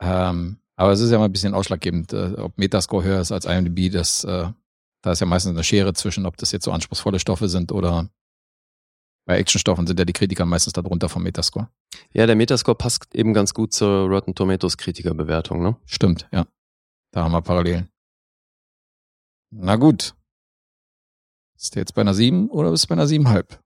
[0.00, 3.44] ähm, aber es ist ja mal ein bisschen ausschlaggebend, äh, ob Metascore höher ist als
[3.46, 3.90] IMDb.
[3.92, 4.50] Das, äh,
[5.02, 8.08] da ist ja meistens eine Schere zwischen, ob das jetzt so anspruchsvolle Stoffe sind oder
[9.26, 11.68] bei Actionstoffen sind ja die Kritiker meistens darunter vom Metascore.
[12.12, 15.76] ja, der Metascore passt eben ganz gut zur Rotten Tomatoes Kritikerbewertung, ne?
[15.84, 16.46] Stimmt, ja.
[17.12, 17.88] Da haben wir Parallelen.
[19.50, 20.14] Na gut.
[21.58, 23.58] Ist der jetzt bei einer 7 oder bist du bei einer 7,5?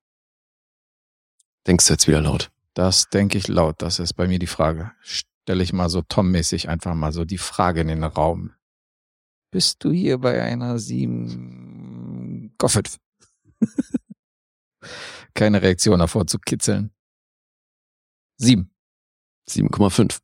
[1.67, 2.51] Denkst du jetzt wieder laut?
[2.75, 3.83] Das denke ich laut.
[3.83, 4.93] Das ist bei mir die Frage.
[5.01, 8.55] Stelle ich mal so Tom-mäßig einfach mal so die Frage in den Raum.
[9.51, 12.55] Bist du hier bei einer 7?
[12.57, 12.99] Goffet.
[15.35, 16.93] Keine Reaktion davor zu kitzeln.
[18.39, 18.71] 7.
[19.49, 20.21] 7,5.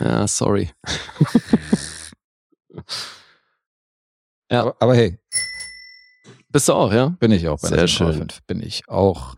[0.00, 0.70] Ja, sorry.
[4.50, 4.60] Ja.
[4.60, 5.18] Aber, aber hey,
[6.52, 7.08] Bist du auch, ja?
[7.08, 8.28] bin ich auch bei Sehr schön.
[8.28, 8.38] 7,5.
[8.46, 9.36] Bin ich auch.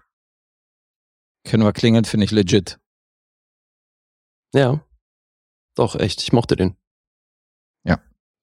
[1.45, 2.79] Können wir klingeln, finde ich legit.
[4.53, 4.85] Ja.
[5.77, 6.23] Doch, echt.
[6.23, 6.77] Ich mochte den.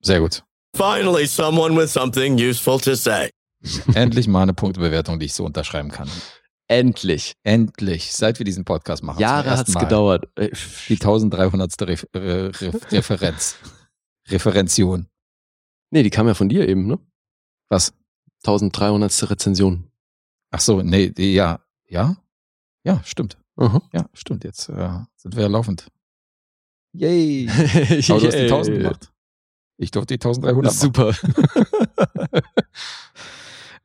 [0.01, 0.43] Sehr gut.
[0.75, 3.29] Finally, someone with something useful to say.
[3.93, 6.09] Endlich mal eine Punktebewertung, die ich so unterschreiben kann.
[6.67, 7.33] Endlich.
[7.43, 9.19] Endlich, seit wir diesen Podcast machen.
[9.19, 9.81] Jahre hat's Mal.
[9.81, 10.25] gedauert.
[10.35, 10.49] Äh,
[10.87, 11.81] Die 1300.
[11.83, 12.61] Ref äh, Ref
[12.91, 13.57] Referenz.
[14.29, 15.07] Referention.
[15.91, 16.97] Nee, die kam ja von dir eben, ne?
[17.69, 17.93] Was?
[18.45, 19.29] 1300.
[19.29, 19.91] Rezension.
[20.51, 21.59] Ach so, nee, die, ja.
[21.87, 22.17] Ja?
[22.83, 23.37] Ja, stimmt.
[23.57, 23.81] Aha.
[23.93, 24.43] Ja, stimmt.
[24.43, 25.87] Jetzt äh, sind wir ja laufend.
[26.93, 27.47] Yay.
[28.09, 29.11] Aber du hast die 1000 gemacht.
[29.77, 30.77] Ich durfte die 1300 machen.
[30.77, 31.15] Super.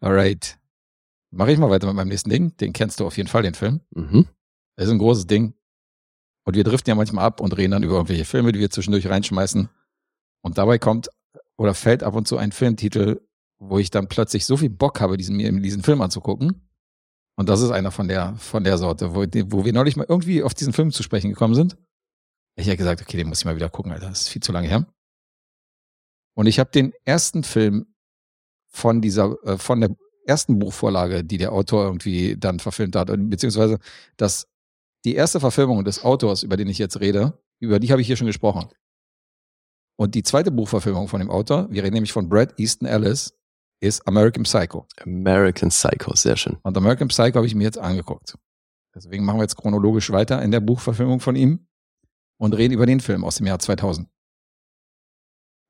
[0.00, 0.58] Alright.
[1.30, 2.56] Mache ich mal weiter mit meinem nächsten Ding.
[2.58, 3.80] Den kennst du auf jeden Fall, den Film.
[3.90, 4.26] mhm.
[4.76, 5.54] Das ist ein großes Ding.
[6.44, 9.08] Und wir driften ja manchmal ab und reden dann über irgendwelche Filme, die wir zwischendurch
[9.08, 9.68] reinschmeißen.
[10.42, 11.08] Und dabei kommt
[11.56, 13.20] oder fällt ab und zu ein Filmtitel,
[13.58, 16.68] wo ich dann plötzlich so viel Bock habe, diesen, mir diesen Film anzugucken.
[17.38, 20.42] Und das ist einer von der, von der Sorte, wo, wo wir neulich mal irgendwie
[20.42, 21.76] auf diesen Film zu sprechen gekommen sind.
[22.58, 24.08] Ich habe gesagt, okay, den muss ich mal wieder gucken, Alter.
[24.08, 24.86] Das ist viel zu lange her.
[26.34, 27.86] Und ich habe den ersten Film
[28.68, 29.94] von dieser, äh, von der
[30.26, 33.78] ersten Buchvorlage, die der Autor irgendwie dann verfilmt hat, beziehungsweise
[34.16, 34.48] das,
[35.04, 38.16] die erste Verfilmung des Autors, über den ich jetzt rede, über die habe ich hier
[38.16, 38.68] schon gesprochen.
[39.98, 43.34] Und die zweite Buchverfilmung von dem Autor, wir reden nämlich von Brad Easton Ellis,
[43.80, 44.86] ist American Psycho.
[45.02, 46.56] American Psycho, sehr schön.
[46.62, 48.36] Und American Psycho habe ich mir jetzt angeguckt.
[48.94, 51.66] Deswegen machen wir jetzt chronologisch weiter in der Buchverfilmung von ihm
[52.38, 54.08] und reden über den Film aus dem Jahr 2000.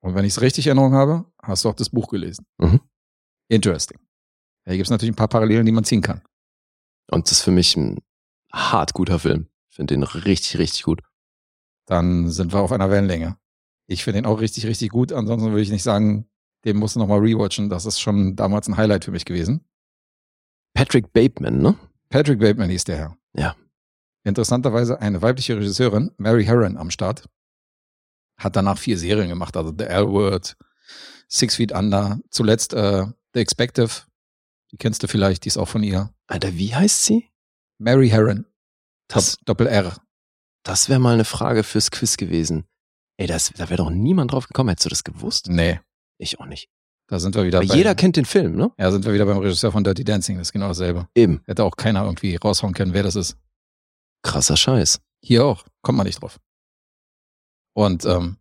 [0.00, 2.46] Und wenn ich es richtig in Erinnerung habe, hast du auch das Buch gelesen.
[2.58, 2.80] Mhm.
[3.48, 3.98] Interesting.
[4.64, 6.22] Ja, hier gibt es natürlich ein paar Parallelen, die man ziehen kann.
[7.10, 7.98] Und das ist für mich ein
[8.52, 9.48] hart guter Film.
[9.70, 11.02] Ich finde den richtig, richtig gut.
[11.86, 13.36] Dann sind wir auf einer Wellenlänge.
[13.88, 15.12] Ich finde den auch richtig, richtig gut.
[15.12, 16.28] Ansonsten würde ich nicht sagen,
[16.66, 17.70] den musst du nochmal rewatchen.
[17.70, 19.64] Das ist schon damals ein Highlight für mich gewesen.
[20.74, 21.76] Patrick Bateman, ne?
[22.10, 23.16] Patrick Bateman hieß der Herr.
[23.34, 23.56] Ja.
[24.24, 27.28] Interessanterweise eine weibliche Regisseurin, Mary Herron, am Start.
[28.38, 30.56] Hat danach vier Serien gemacht, also The L-Word,
[31.28, 34.02] Six Feet Under, zuletzt äh, The Expective.
[34.72, 36.12] Die kennst du vielleicht, die ist auch von ihr.
[36.26, 37.30] Alter, wie heißt sie?
[37.78, 38.44] Mary Herron,
[39.08, 39.96] Das, Doppel R.
[40.64, 42.64] das wäre mal eine Frage fürs Quiz gewesen.
[43.16, 44.70] Ey, das, da wäre doch niemand drauf gekommen.
[44.70, 45.48] Hättest du das gewusst?
[45.48, 45.80] Nee,
[46.18, 46.68] Ich auch nicht.
[47.08, 48.72] da sind wir wieder bei, jeder kennt den Film, ne?
[48.78, 51.08] Ja, sind wir wieder beim Regisseur von Dirty Dancing, das ist genau dasselbe.
[51.14, 51.42] Eben.
[51.46, 53.36] Hätte auch keiner irgendwie raushauen können, wer das ist.
[54.22, 55.00] Krasser Scheiß.
[55.22, 56.38] Hier auch, kommt man nicht drauf.
[57.74, 58.38] Und ähm,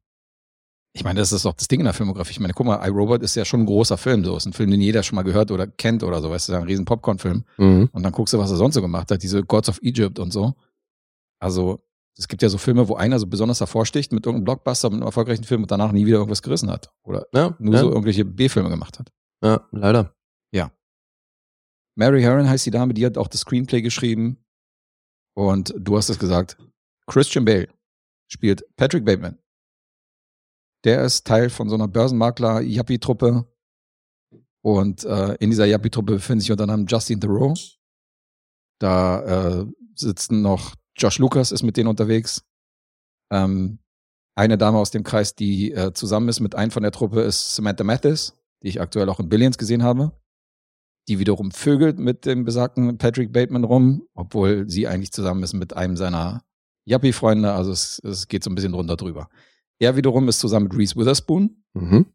[0.94, 2.32] ich meine, das ist auch das Ding in der Filmografie.
[2.32, 4.24] Ich meine, guck mal, iRobot ist ja schon ein großer Film.
[4.24, 6.30] So ist ein Film, den jeder schon mal gehört oder kennt oder so.
[6.30, 7.44] Weißt du, ein riesen Popcorn-Film.
[7.58, 7.90] Mhm.
[7.92, 9.22] Und dann guckst du, was er sonst so gemacht hat.
[9.22, 10.56] Diese Gods of Egypt und so.
[11.42, 11.84] Also,
[12.18, 15.08] es gibt ja so Filme, wo einer so besonders hervorsticht mit irgendeinem Blockbuster, mit einem
[15.08, 16.94] erfolgreichen Film und danach nie wieder irgendwas gerissen hat.
[17.04, 19.12] Oder Ja, nur ja, so irgendwelche B-Filme gemacht hat.
[19.44, 20.16] ja, leider.
[21.98, 24.44] Mary Herron heißt die Dame, die hat auch das Screenplay geschrieben.
[25.34, 26.58] Und du hast es gesagt.
[27.08, 27.70] Christian Bale
[28.28, 29.38] spielt Patrick Bateman.
[30.84, 33.48] Der ist Teil von so einer Börsenmakler-Yuppie-Truppe.
[34.62, 37.56] Und äh, in dieser Yuppie-Truppe befinden sich unter anderem Justin Theroux.
[38.80, 42.44] Da äh, sitzen noch Josh Lucas ist mit denen unterwegs.
[43.32, 43.80] Ähm,
[44.38, 47.56] eine Dame aus dem Kreis, die äh, zusammen ist mit einem von der Truppe, ist
[47.56, 48.34] Samantha Mathis,
[48.64, 50.12] die ich aktuell auch in Billions gesehen habe
[51.08, 55.76] die wiederum vögelt mit dem besagten Patrick Bateman rum, obwohl sie eigentlich zusammen ist mit
[55.76, 56.44] einem seiner
[56.86, 57.54] Yuppie-Freunde.
[57.54, 59.30] Also es, es geht so ein bisschen drunter drüber.
[59.80, 62.06] Er wiederum ist zusammen mit Reese Witherspoon, Mhm.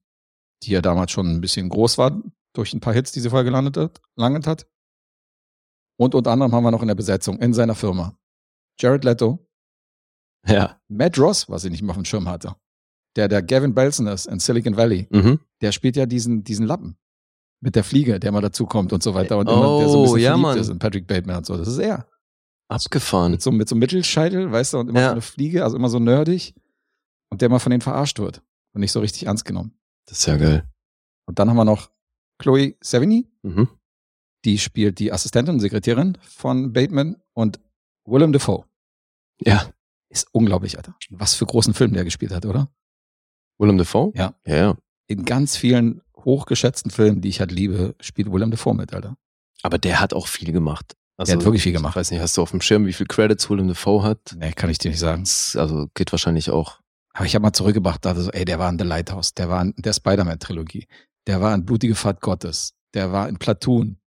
[0.62, 2.22] die ja damals schon ein bisschen groß war
[2.54, 4.66] durch ein paar Hits, die sie vorher gelandet hat, gelandet hat.
[5.98, 8.18] Und unter anderem haben wir noch in der Besetzung in seiner Firma
[8.80, 9.38] Jared Leto,
[10.46, 10.80] Ja.
[10.88, 12.56] Matt Ross, was ich nicht mehr auf dem Schirm hatte,
[13.16, 15.06] der der Gavin Belson ist in Silicon Valley.
[15.10, 15.40] Mhm.
[15.60, 16.96] Der spielt ja diesen, diesen Lappen.
[17.62, 19.36] Mit der Fliege, der mal dazukommt und so weiter.
[19.36, 20.58] Und immer, der so ein Oh, bisschen ja, verliebt Mann.
[20.58, 21.58] ist in Patrick Bateman und so.
[21.58, 22.08] Das ist er.
[22.68, 23.32] Abgefahren.
[23.32, 25.06] Mit so, mit so einem Mittelscheitel, weißt du, und immer Ja.
[25.08, 26.54] so eine Fliege, also immer so nerdig.
[27.30, 28.42] Und der mal von denen verarscht wird.
[28.72, 29.78] Und nicht so richtig ernst genommen.
[30.06, 30.66] Das ist ja geil.
[31.26, 31.90] Und dann haben wir noch
[32.38, 33.68] Chloe Sevigny, Mhm.
[34.46, 37.60] die spielt die Assistentin und Sekretärin von Bateman und
[38.06, 38.64] Willem Dafoe.
[39.40, 39.70] Ja.
[40.08, 40.96] Ist unglaublich, Alter.
[41.10, 42.68] Was für großen Film der gespielt hat, oder?
[43.58, 44.12] Willem Dafoe?
[44.14, 44.34] Ja.
[44.44, 44.76] Ja, ja.
[45.06, 49.16] In ganz vielen hochgeschätzten Filmen, die ich halt liebe, spielt Willem Dafoe mit, Alter.
[49.62, 50.96] Aber der hat auch viel gemacht.
[51.16, 51.92] Also, Der hat wirklich viel gemacht.
[51.92, 54.34] Ich weiß nicht, hast du auf dem Schirm, wie viel Credits Willem Dafoe hat?
[54.36, 55.24] Nee, kann ich dir nicht sagen.
[55.54, 56.80] Also geht wahrscheinlich auch.
[57.12, 59.62] Aber ich habe mal zurückgebracht, dachte so, ey, der war in The Lighthouse, der war
[59.62, 60.86] in der Spider-Man-Trilogie,
[61.26, 63.99] der war in Blutige Fahrt Gottes, der war in Platoon,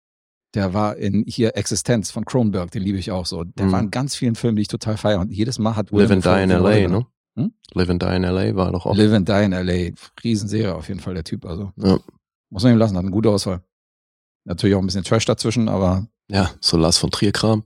[0.54, 3.44] der war in hier Existenz von Cronenberg, den liebe ich auch so.
[3.44, 3.72] Der Mhm.
[3.72, 5.20] war in ganz vielen Filmen, die ich total feiere.
[5.20, 7.06] Und jedes Mal hat Live and Die in L.A., ne?
[7.36, 7.54] Hm?
[7.72, 8.54] Live and Die in L.A.
[8.54, 8.94] war doch auch.
[8.96, 9.92] Live and Die in L.A.
[10.22, 11.46] Riesenserie auf jeden Fall, der Typ.
[11.46, 11.98] Also Ja.
[12.50, 13.62] muss man ihm lassen, hat eine gute Auswahl.
[14.44, 17.64] Natürlich auch ein bisschen Trash dazwischen, aber Ja, so Lars von Trier-Kram.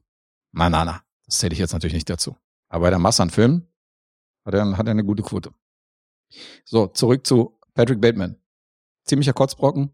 [0.52, 1.02] na, na, na.
[1.26, 2.36] Das zähle ich jetzt natürlich nicht dazu.
[2.68, 3.66] Aber bei der Masse an Filmen
[4.44, 5.50] hat er, hat er eine gute Quote.
[6.64, 8.36] So, zurück zu Patrick Bateman.
[9.04, 9.90] Ziemlicher Kotzbrocken.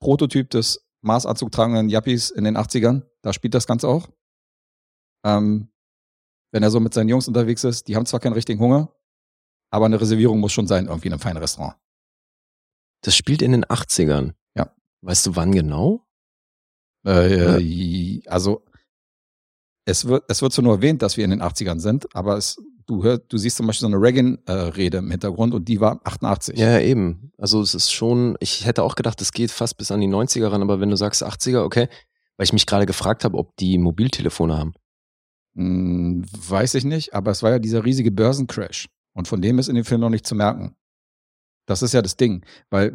[0.00, 3.02] Prototyp des Maßanzug tragenden Yuppies in den 80ern.
[3.22, 4.08] Da spielt das Ganze auch.
[5.24, 5.70] Ähm,
[6.52, 8.94] wenn er so mit seinen Jungs unterwegs ist, die haben zwar keinen richtigen Hunger,
[9.70, 11.76] aber eine Reservierung muss schon sein, irgendwie in einem feinen Restaurant.
[13.02, 14.34] Das spielt in den 80ern.
[14.56, 14.74] Ja.
[15.02, 16.06] Weißt du wann genau?
[17.06, 18.64] Äh, Also,
[19.86, 22.58] es wird, es wird so nur erwähnt, dass wir in den 80ern sind, aber es,
[22.88, 26.58] du hörst, du siehst zum Beispiel so eine Reagan-Rede im Hintergrund und die war 88.
[26.58, 27.30] Ja, eben.
[27.38, 30.50] Also es ist schon, ich hätte auch gedacht, es geht fast bis an die 90er
[30.50, 31.88] ran, aber wenn du sagst 80er, okay,
[32.36, 34.74] weil ich mich gerade gefragt habe, ob die Mobiltelefone haben.
[35.54, 38.88] Hm, weiß ich nicht, aber es war ja dieser riesige Börsencrash.
[39.12, 40.76] Und von dem ist in dem Film noch nicht zu merken.
[41.66, 42.44] Das ist ja das Ding.
[42.70, 42.92] Weil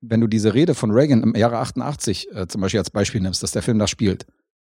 [0.00, 3.42] wenn du diese Rede von Reagan im Jahre 88 äh, zum Beispiel als Beispiel nimmst,
[3.42, 4.26] dass der Film da spielt.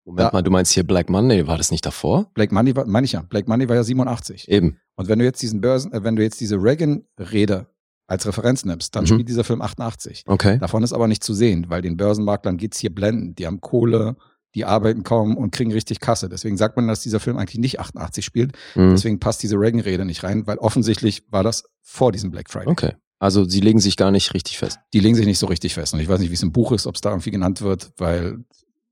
[0.09, 0.31] Moment Ja.
[0.33, 2.31] mal, du meinst hier Black Monday, war das nicht davor?
[2.35, 4.49] Blake Money war, meine ich ja, Blake Money war ja 87.
[4.49, 4.79] Eben.
[4.97, 7.67] Und wenn du jetzt diesen Börsen, äh, wenn du jetzt diese Reagan-Rede
[8.07, 9.09] als Referenz nimmst, dann Mhm.
[9.09, 10.25] spielt dieser Film 88.
[10.27, 10.59] Okay.
[10.59, 13.39] Davon ist aber nicht zu sehen, weil den Börsenmaklern geht's hier blendend.
[13.39, 14.17] Die haben Kohle,
[14.55, 16.29] die arbeiten kaum und kriegen richtig Kasse.
[16.31, 18.53] Deswegen sagt man, dass dieser Film eigentlich nicht 88 spielt.
[18.75, 18.91] Mhm.
[18.93, 22.69] Deswegen passt diese Reagan-Rede nicht rein, weil offensichtlich war das vor diesem Black Friday.
[22.69, 22.93] Okay.
[23.21, 24.79] Also sie legen sich gar nicht richtig fest.
[24.95, 25.93] Die legen sich nicht so richtig fest.
[25.93, 27.93] Und ich weiß nicht, wie es im Buch ist, ob es da irgendwie genannt wird,
[27.99, 28.39] weil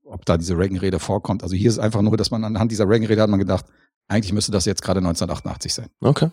[0.07, 1.43] ob da diese Reagan-Rede vorkommt.
[1.43, 3.65] Also hier ist einfach nur, dass man anhand dieser Reagan-Rede hat man gedacht,
[4.07, 5.89] eigentlich müsste das jetzt gerade 1988 sein.
[6.01, 6.29] Okay.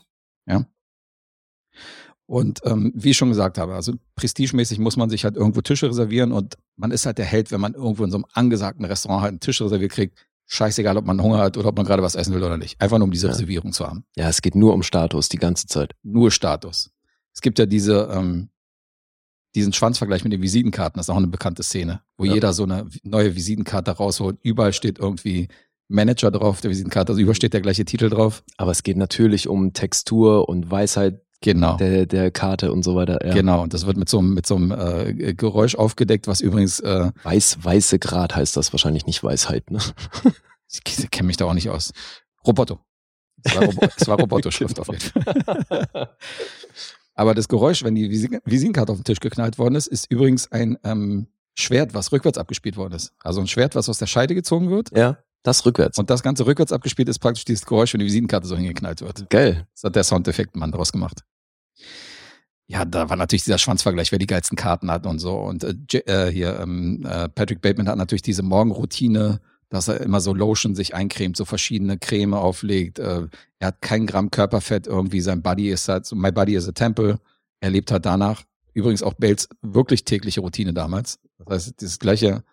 [2.27, 5.89] Und ähm, wie ich schon gesagt habe, also prestigemäßig muss man sich halt irgendwo Tische
[5.89, 9.23] reservieren und man ist halt der Held, wenn man irgendwo in so einem angesagten Restaurant
[9.23, 10.19] halt einen Tisch reserviert kriegt.
[10.47, 12.81] Scheißegal, ob man Hunger hat oder ob man gerade was essen will oder nicht.
[12.81, 13.33] Einfach nur um diese Ja.
[13.33, 14.05] Reservierung zu haben.
[14.17, 15.95] Ja, es geht nur um Status die ganze Zeit.
[16.03, 16.91] Nur Status.
[17.35, 18.49] Es gibt ja diese, ähm,
[19.55, 22.35] diesen Schwanzvergleich mit den Visitenkarten, das ist auch eine bekannte Szene, wo Ja.
[22.35, 24.39] jeder so eine neue Visitenkarte rausholt.
[24.43, 25.49] Überall steht irgendwie
[25.89, 28.43] Manager drauf, der Visitenkarte, also überall steht der gleiche Titel drauf.
[28.57, 31.77] Aber es geht natürlich um Textur und Weisheit Genau.
[31.77, 33.25] der, der Karte und so weiter.
[33.27, 33.35] Ja.
[33.35, 36.81] Genau, und das wird mit so einem, mit so einem äh, Geräusch aufgedeckt, was übrigens
[36.81, 39.79] äh, Weiß, weiße Grad heißt das wahrscheinlich nicht Weisheit, ne?
[40.73, 41.93] Ich kenne mich da auch nicht aus.
[42.47, 42.81] Roboto.
[43.43, 46.17] Es war, Robo es war Roboto-Schrift auf jeden Fall.
[47.15, 50.51] Aber das Geräusch, wenn die Visi- Visitenkarte auf den Tisch geknallt worden ist, ist übrigens
[50.51, 53.13] ein ähm, Schwert, was rückwärts abgespielt worden ist.
[53.23, 54.91] Also ein Schwert, was aus der Scheide gezogen wird.
[54.97, 55.99] Ja, das rückwärts.
[55.99, 59.31] Und das Ganze rückwärts abgespielt ist praktisch dieses Geräusch, wenn die Visitenkarte so hingeknallt wird.
[59.31, 59.67] Geil.
[59.75, 61.21] Das hat der Soundeffekt-Mann draus gemacht.
[62.67, 65.37] Ja, da war natürlich dieser Schwanzvergleich, wer die geilsten Karten hat und so.
[65.37, 69.41] Und äh, äh, hier, ähm, äh, Patrick Bateman hat natürlich diese Morgenroutine,
[69.75, 73.01] dass er immer so Lotion sich eincremt, so verschiedene Creme auflegt.
[73.01, 73.27] Äh,
[73.59, 75.21] er hat kein Gramm Körperfett irgendwie.
[75.21, 77.19] Sein Body ist halt, so, my body is a temple.
[77.59, 78.45] Er lebt halt danach.
[78.73, 81.19] Übrigens auch Bales wirklich tägliche Routine damals.
[81.39, 82.45] Das heißt, dieses gleiche,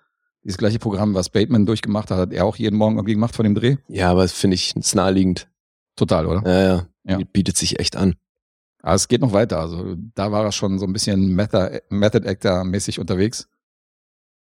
[0.43, 3.43] dieses gleiche Programm, was Bateman durchgemacht hat, hat er auch jeden Morgen irgendwie gemacht vor
[3.43, 3.77] dem Dreh.
[3.87, 5.47] Ja, aber das finde ich ist naheliegend.
[5.95, 6.41] Total, oder?
[6.43, 6.87] Ja, ja.
[7.03, 7.25] Ja.
[7.31, 8.15] Bietet sich echt an.
[8.81, 9.59] Aber es geht noch weiter.
[9.59, 13.47] Also da war er schon so ein bisschen Method, Method Actor-mäßig unterwegs.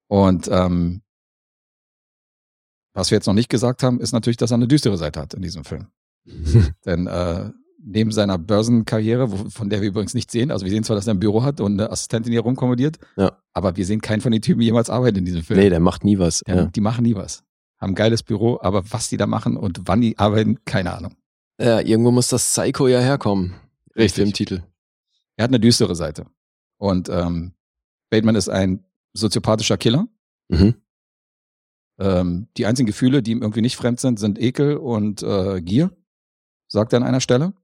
[0.09, 1.03] Und ähm,
[2.95, 5.35] was wir jetzt noch nicht gesagt haben, ist natürlich, dass er eine düstere Seite hat
[5.35, 5.87] in diesem Film.
[6.87, 7.51] Denn äh,
[7.85, 11.15] neben seiner Börsenkarriere, von der wir übrigens nicht sehen, also wir sehen zwar, dass er
[11.15, 13.39] ein Büro hat und eine Assistentin hier rumkommandiert, Ja.
[13.53, 15.59] aber wir sehen keinen von den Typen jemals arbeiten in diesem Film.
[15.59, 16.43] Nee, der macht nie was.
[16.47, 16.65] Ja, Ja.
[16.67, 17.43] Die machen nie was.
[17.81, 21.17] Haben ein geiles Büro, aber was die da machen und wann die arbeiten, keine Ahnung.
[21.61, 23.55] ja, irgendwo muss das Psycho ja herkommen.
[23.97, 24.23] Richtig.
[24.23, 24.63] Filmtitel.
[25.37, 26.27] Er hat eine düstere Seite.
[26.79, 27.53] Und ähm,
[28.11, 30.07] Bateman ist ein soziopathischer Killer.
[30.49, 30.75] Mhm.
[32.03, 35.97] Ähm, die einzigen Gefühle, die ihm irgendwie nicht fremd sind, sind Ekel und äh, Gier,
[36.69, 37.55] sagt er an einer Stelle.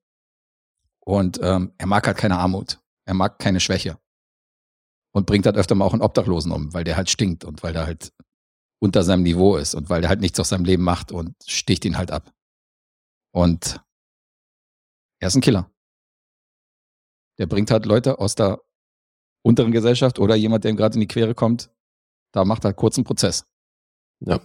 [1.05, 2.81] Und ähm, er mag halt keine Armut.
[3.05, 3.99] Er mag keine Schwäche.
[5.13, 7.73] und bringt halt öfter mal auch einen Obdachlosen um, weil der halt stinkt und weil
[7.73, 8.13] der halt
[8.81, 11.85] unter seinem Niveau ist und weil der halt nichts aus seinem Leben macht und sticht
[11.85, 12.33] ihn halt ab.
[13.35, 13.83] Und
[15.21, 15.71] er ist ein Killer.
[17.39, 18.61] Der bringt halt Leute aus der
[19.45, 21.71] unteren Gesellschaft oder jemand, der ihm gerade in die Quere kommt,
[22.33, 23.47] da macht er kurz einen Prozess.
[24.21, 24.41] Ja.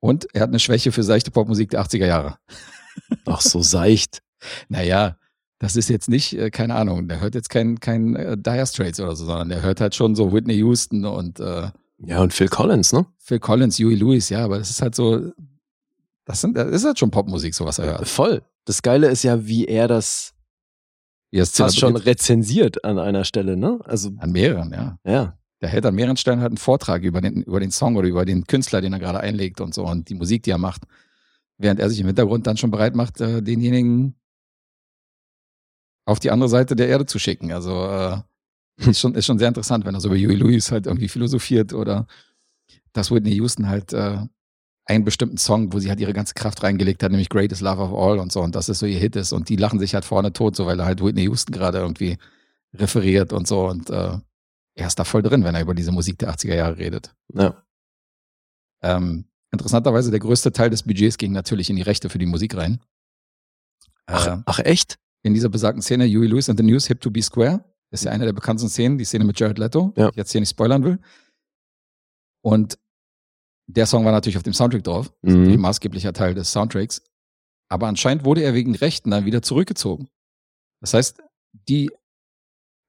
[0.00, 2.38] Und er hat eine Schwäche für seichte Popmusik der 80er Jahre.
[3.26, 4.22] Ach, so seicht.
[4.68, 5.16] Naja,
[5.58, 8.98] das ist jetzt nicht, äh, keine Ahnung, der hört jetzt kein, kein äh, Dire Straits
[8.98, 12.48] oder so, sondern der hört halt schon so Whitney Houston und äh, Ja, und Phil
[12.48, 13.06] Collins, ne?
[13.18, 15.32] Phil Collins, Huey Lewis, ja, aber das ist halt so,
[16.24, 18.08] das, sind, das ist halt schon Popmusik, so was er hört.
[18.08, 18.42] Voll.
[18.64, 20.32] Das Geile ist ja, wie er das
[21.30, 23.80] Wie er es fast schon rezensiert an einer Stelle, ne?
[23.84, 24.98] Also, An mehreren, ja.
[25.04, 25.38] ja.
[25.60, 28.24] Der hält an mehreren Stellen halt einen Vortrag über den, über den Song oder über
[28.24, 30.82] den Künstler, den er gerade einlegt und so und die Musik, die er macht.
[31.58, 34.14] Während er sich im Hintergrund dann schon bereit macht, äh, denjenigen
[36.06, 37.52] auf die andere Seite der Erde zu schicken.
[37.52, 38.18] Also äh,
[38.88, 41.72] ist, schon, ist schon sehr interessant, wenn er so über Huey Lewis halt irgendwie philosophiert
[41.72, 42.06] oder
[42.92, 44.18] dass Whitney Houston halt äh,
[44.86, 47.92] einen bestimmten Song, wo sie halt ihre ganze Kraft reingelegt hat, nämlich Greatest Love of
[47.92, 50.04] All und so und dass es so ihr Hit ist und die lachen sich halt
[50.04, 52.18] vorne tot, so weil er halt Whitney Houston gerade irgendwie
[52.74, 54.18] referiert und so und äh,
[54.80, 57.14] er ist da voll drin, wenn er über diese Musik der 80er Jahre redet.
[57.34, 57.62] Ja.
[58.82, 62.56] Ähm, interessanterweise, der größte Teil des Budgets ging natürlich in die Rechte für die Musik
[62.56, 62.80] rein.
[64.06, 64.98] Ach, Äh, ach echt?
[65.22, 68.10] in dieser besagten Szene, Huey Lewis and the News, Hip to be Square, ist ja
[68.10, 70.06] eine der bekanntesten Szenen, die Szene mit Jared Leto, Ja.
[70.06, 70.98] die ich jetzt hier nicht spoilern will.
[72.42, 72.78] Und
[73.66, 75.52] der Song war natürlich auf dem Soundtrack drauf, Mhm.
[75.52, 77.02] ein maßgeblicher Teil des Soundtracks.
[77.68, 80.08] Aber anscheinend wurde er wegen Rechten dann wieder zurückgezogen.
[80.80, 81.22] Das heißt,
[81.68, 81.90] die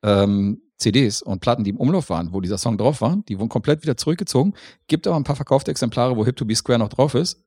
[0.03, 3.49] ähm, CDs und Platten, die im Umlauf waren, wo dieser Song drauf war, die wurden
[3.49, 4.53] komplett wieder zurückgezogen.
[4.87, 7.43] Gibt aber ein paar verkaufte Exemplare, wo Hip to be Square noch drauf ist.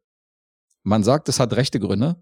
[0.83, 2.17] Man sagt, es hat rechte Gründe,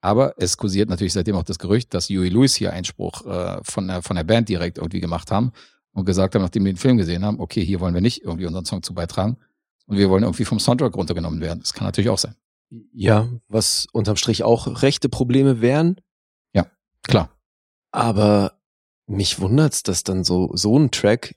[0.00, 3.88] aber es kursiert natürlich seitdem auch das Gerücht, dass Huey Lewis hier Einspruch äh, von,
[3.88, 5.52] der, von der Band direkt irgendwie gemacht haben
[5.92, 8.46] und gesagt haben, nachdem wir den Film gesehen haben, okay, hier wollen wir nicht irgendwie
[8.46, 9.36] unseren Song zu beitragen
[9.86, 11.60] und wir wollen irgendwie vom Soundtrack runtergenommen werden.
[11.60, 12.34] Das kann natürlich auch sein.
[12.92, 15.96] Ja, was unterm Strich auch rechte Probleme wären.
[17.02, 17.30] Klar.
[17.90, 18.61] Aber
[19.06, 21.34] mich wundert's, dass dann so, so ein Track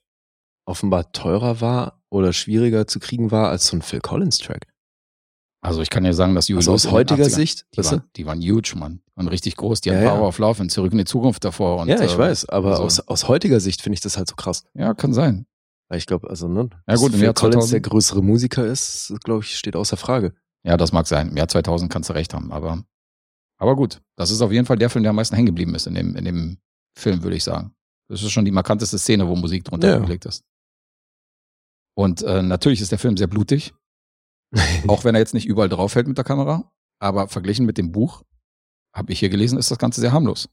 [0.65, 4.67] offenbar teurer war oder schwieriger zu kriegen war als so ein Phil Collins Track.
[5.61, 8.39] Also ich kann ja sagen, dass Also aus heutiger 80ern Sicht, Die waren, die waren
[8.39, 9.01] huge, Mann.
[9.07, 9.81] Die waren richtig groß.
[9.81, 10.15] Die Ja, hatten ja.
[10.15, 11.81] Power of Love und Zurück in die Zukunft davor.
[11.81, 14.27] Und, ja, ich äh, weiß, aber also- aus, aus heutiger Sicht finde ich das halt
[14.29, 14.63] so krass.
[14.75, 15.47] Ja, kann sein.
[15.93, 19.13] Ich glaube, also, ne, Ja, gut, im Jahr Phil Collins 2000 der größere Musiker ist,
[19.23, 20.33] glaube ich, steht außer Frage.
[20.63, 21.29] Ja, das mag sein.
[21.29, 22.51] Im Jahr 2000 kannst du recht haben.
[22.51, 22.83] Aber,
[23.57, 25.85] aber gut, das ist auf jeden Fall der Film, der am meisten hängen geblieben ist
[25.87, 26.57] in dem, in dem
[26.97, 27.75] Film, würde ich sagen.
[28.09, 29.99] Das ist schon die markanteste Szene, wo Musik drunter Ja.
[29.99, 30.43] gelegt ist.
[31.97, 33.73] Und äh, natürlich ist der Film sehr blutig,
[34.87, 36.71] auch wenn er jetzt nicht überall draufhält mit der Kamera.
[36.99, 38.23] Aber verglichen mit dem Buch,
[38.93, 40.49] habe ich hier gelesen, ist das Ganze sehr harmlos.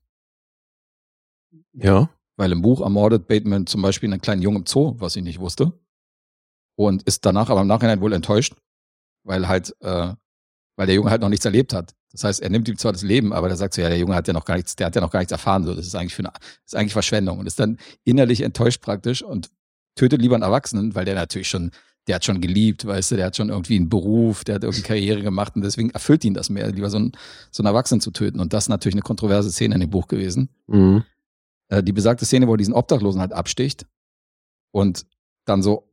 [1.72, 2.11] Ja.
[2.36, 5.38] Weil im Buch ermordet Bateman zum Beispiel einen kleinen Jungen im Zoo, was ich nicht
[5.38, 5.72] wusste.
[6.76, 8.55] Und ist danach aber im Nachhinein wohl enttäuscht,
[9.24, 10.14] weil halt, äh,
[10.76, 11.95] weil der Junge halt noch nichts erlebt hat.
[12.12, 14.14] Das heißt, er nimmt ihm zwar das Leben, aber der sagt so, ja, der Junge
[14.14, 15.64] hat ja noch gar nichts, der hat ja noch gar nichts erfahren.
[15.64, 18.80] So, das ist eigentlich für eine, das ist eigentlich Verschwendung und ist dann innerlich enttäuscht
[18.82, 19.50] praktisch und
[19.96, 21.70] tötet lieber einen Erwachsenen, weil der natürlich schon,
[22.06, 24.82] der hat schon geliebt, weißt du, der hat schon irgendwie einen Beruf, der hat irgendwie
[24.82, 27.12] Karriere gemacht und deswegen erfüllt ihn das mehr, lieber so einen,
[27.50, 28.40] so einen Erwachsenen zu töten.
[28.40, 30.48] Und das ist natürlich eine kontroverse Szene in dem Buch gewesen.
[30.66, 31.04] Mhm.
[31.68, 33.86] Äh, die besagte Szene, wo er diesen Obdachlosen halt absticht
[34.72, 35.06] und
[35.44, 35.88] dann so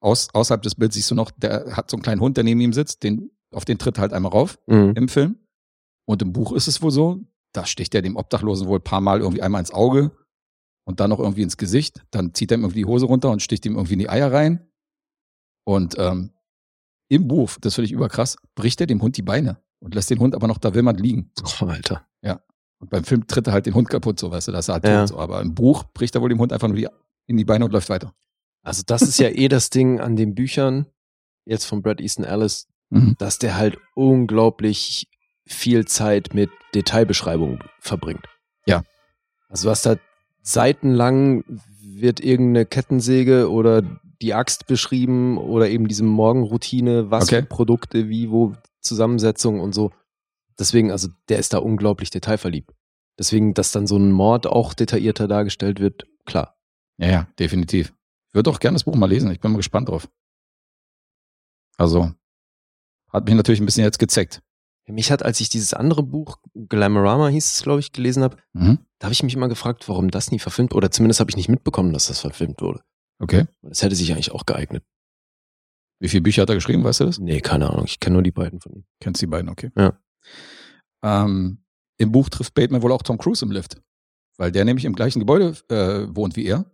[0.00, 2.60] aus, außerhalb des Bilds siehst du noch, der hat so einen kleinen Hund, der neben
[2.60, 4.92] ihm sitzt, den, auf den tritt halt einmal rauf Mhm.
[4.96, 5.36] im Film.
[6.08, 7.20] Und im Buch ist es wohl so,
[7.52, 10.10] da sticht er dem Obdachlosen wohl ein paar Mal irgendwie einmal ins Auge
[10.86, 12.04] und dann noch irgendwie ins Gesicht.
[12.10, 14.32] Dann zieht er ihm irgendwie die Hose runter und sticht ihm irgendwie in die Eier
[14.32, 14.66] rein.
[15.64, 16.32] Und ähm,
[17.10, 20.18] im Buch, das finde ich überkrass, bricht er dem Hund die Beine und lässt den
[20.18, 21.30] Hund aber noch da wimmernd liegen.
[21.60, 22.04] Oh, Alter.
[22.80, 24.84] Und beim Film tritt er halt den Hund kaputt, so weißt du, dass er halt
[24.84, 25.04] Ja.
[25.04, 25.18] so.
[25.18, 26.86] Aber im Buch bricht er wohl dem Hund einfach nur die,
[27.26, 28.14] in die Beine und läuft weiter.
[28.62, 30.86] Also das ist ja eh das Ding an den Büchern,
[31.44, 33.16] jetzt von Brad Easton Ellis, Mhm.
[33.18, 35.08] dass der halt unglaublich
[35.48, 38.26] viel Zeit mit Detailbeschreibungen verbringt.
[38.66, 38.82] Ja.
[39.48, 39.96] Also du hast da
[40.42, 41.44] seitenlang
[41.80, 43.82] wird irgendeine Kettensäge oder
[44.22, 47.40] die Axt beschrieben oder eben diese Morgenroutine, was Okay.
[47.40, 49.92] für Produkte, wie, wo, Zusammensetzung und so.
[50.58, 52.72] Deswegen, also der ist da unglaublich detailverliebt.
[53.18, 56.56] Deswegen, dass dann so ein Mord auch detaillierter dargestellt wird, klar.
[56.98, 57.92] Ja, ja, definitiv.
[58.28, 59.30] Ich würde auch gerne das Buch mal lesen.
[59.30, 60.08] Ich bin mal gespannt drauf.
[61.76, 62.12] Also,
[63.12, 64.42] hat mich natürlich ein bisschen jetzt gezeckt.
[64.88, 68.78] Mich hat, als ich dieses andere Buch, Glamorama hieß es, glaube ich, gelesen habe, Mhm.
[68.98, 71.48] da habe ich mich immer gefragt, warum das nie verfilmt Oder zumindest habe ich nicht
[71.48, 72.82] mitbekommen, dass das verfilmt wurde.
[73.20, 73.46] Okay.
[73.62, 74.84] Das hätte sich eigentlich auch geeignet.
[76.00, 77.18] Wie viele Bücher hat er geschrieben, weißt du das?
[77.18, 77.84] Nee, keine Ahnung.
[77.84, 78.84] Ich kenne nur die beiden von ihm.
[79.00, 79.70] Kennst die beiden, okay.
[79.76, 79.98] Ja.
[81.02, 81.64] Ähm,
[81.98, 83.80] Im Buch trifft Bateman wohl auch Tom Cruise im Lift.
[84.36, 86.70] Weil der nämlich im gleichen Gebäude äh, wohnt wie er.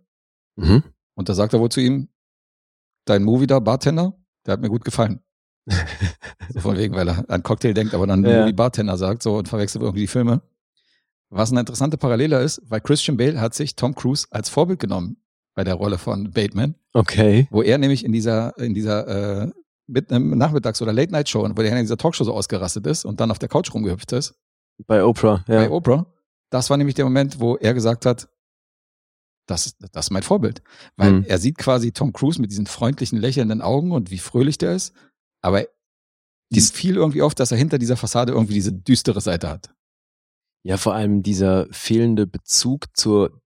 [0.55, 0.83] Mhm.
[1.17, 2.09] Und da sagt er wohl zu ihm,
[3.05, 4.15] dein Movie da, Bartender,
[4.45, 5.21] der hat mir gut gefallen.
[6.49, 8.41] So von wegen, weil er an Cocktail denkt, aber dann Ja.
[8.41, 10.41] Movie Bartender sagt so und verwechselt irgendwie die Filme.
[11.29, 15.17] Was eine interessante Parallele ist, weil Christian Bale hat sich Tom Cruise als Vorbild genommen
[15.55, 17.47] bei der Rolle von Bateman, Okay.
[17.49, 19.51] wo er nämlich in dieser, in dieser äh,
[19.87, 23.31] mit einem Nachmittags- oder Late-Night-Show, wo er in dieser Talkshow so ausgerastet ist und dann
[23.31, 24.35] auf der Couch rumgehüpft ist,
[24.87, 25.55] Bei Oprah, ja.
[25.61, 26.05] bei Oprah,
[26.49, 28.27] das war nämlich der Moment, wo er gesagt hat,
[29.47, 30.61] das, ist- das ist mein Vorbild.
[30.97, 31.23] Weil Mhm.
[31.27, 34.93] er sieht quasi Tom Cruise mit diesen freundlichen, lächelnden Augen und wie fröhlich der ist.
[35.45, 35.67] Aber
[36.49, 39.69] dies fiel irgendwie auf, dass er hinter dieser Fassade irgendwie diese düstere Seite hat.
[40.63, 43.39] Ja, vor allem dieser fehlende Bezug zur,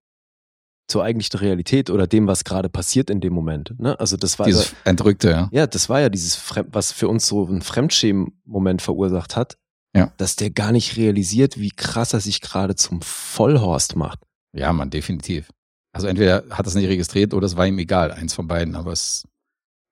[0.88, 3.78] zur eigentlichen Realität oder dem, was gerade passiert in dem Moment.
[3.78, 4.00] Ne?
[4.00, 5.48] Also das war Dieses Entrückte, ja.
[5.52, 9.58] ja, das war ja dieses, Fremd, was für uns so einen Fremdschämen-Moment verursacht hat.
[9.94, 10.14] Ja.
[10.16, 14.20] Dass der gar nicht realisiert, wie krass er sich gerade zum Vollhorst macht.
[14.56, 15.50] Ja, man, definitiv.
[15.92, 18.76] Also entweder hat er es nicht registriert oder es war ihm egal, eins von beiden,
[18.76, 19.26] aber es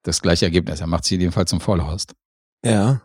[0.03, 0.81] das gleiche Ergebnis.
[0.81, 2.15] Er macht sich jedenfalls zum Vollhorst.
[2.65, 3.03] Ja.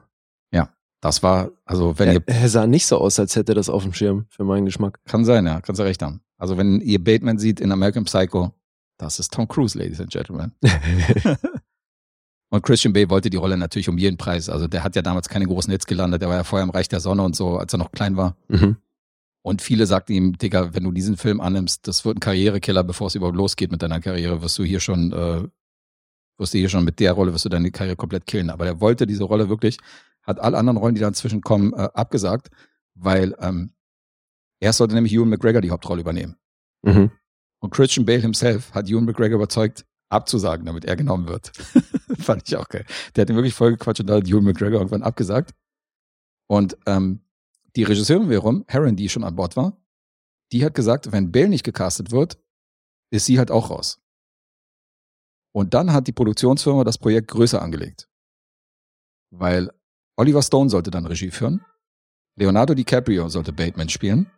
[1.03, 3.67] Das war, also wenn Er, ihr, er sah nicht so aus, als hätte er das
[3.67, 5.01] auf dem Schirm, für meinen Geschmack.
[5.03, 6.21] kann sein, ja, kannst du recht haben.
[6.37, 8.53] Also wenn ihr Bateman sieht in American Psycho,
[8.97, 10.53] das ist Tom Cruise, Ladies and Gentlemen.
[12.49, 14.47] Und Christian Bale wollte die Rolle natürlich um jeden Preis.
[14.47, 16.87] Also der hat ja damals keine großen Hits gelandet, der war ja vorher im Reich
[16.87, 18.37] der Sonne und so, als er noch klein war.
[18.47, 18.77] mhm.
[19.41, 23.07] Und viele sagten ihm, Digga, wenn du diesen Film annimmst, das wird ein Karrierekiller, bevor
[23.07, 25.45] es überhaupt losgeht mit deiner Karriere, wirst du hier schon, äh,
[26.37, 28.49] du hier schon mit der Rolle, wirst du deine Karriere komplett killen.
[28.49, 29.77] Aber er wollte diese Rolle wirklich,
[30.23, 32.49] hat alle anderen Rollen, die dazwischen kommen, äh, abgesagt,
[32.95, 33.73] weil ähm,
[34.59, 36.35] erst sollte nämlich Ewan McGregor die Hauptrolle übernehmen.
[36.83, 37.11] Mhm.
[37.59, 41.51] Und Christian Bale himself hat Ewan McGregor überzeugt, abzusagen, damit er genommen wird.
[42.19, 42.85] Fand ich auch geil.
[43.15, 45.53] Der hat ihn wirklich voll gequatscht und da hat Ewan McGregor irgendwann abgesagt.
[46.47, 47.21] Und ähm,
[47.75, 49.77] die Regisseurin wiederum, Heron, die schon an Bord war,
[50.51, 52.37] die hat gesagt, wenn Bale nicht gecastet wird,
[53.09, 54.02] ist sie halt auch raus.
[55.55, 58.09] Und dann hat die Produktionsfirma das Projekt größer angelegt.
[59.31, 59.71] Weil
[60.17, 61.63] Oliver Stone sollte dann Regie führen,
[62.35, 64.31] Leonardo DiCaprio sollte Bateman spielen,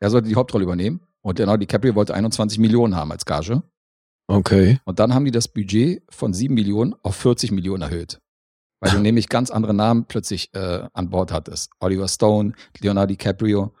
[0.00, 3.62] er sollte die Hauptrolle übernehmen und Leonardo DiCaprio wollte 21 Millionen haben als Gage.
[4.28, 4.78] Okay.
[4.84, 8.20] Und dann haben die das Budget von 7 Millionen auf 40 Millionen erhöht.
[8.80, 11.70] Weil du nämlich ganz andere Namen plötzlich äh, an Bord hattest.
[11.80, 13.74] Oliver Stone, Leonardo DiCaprio.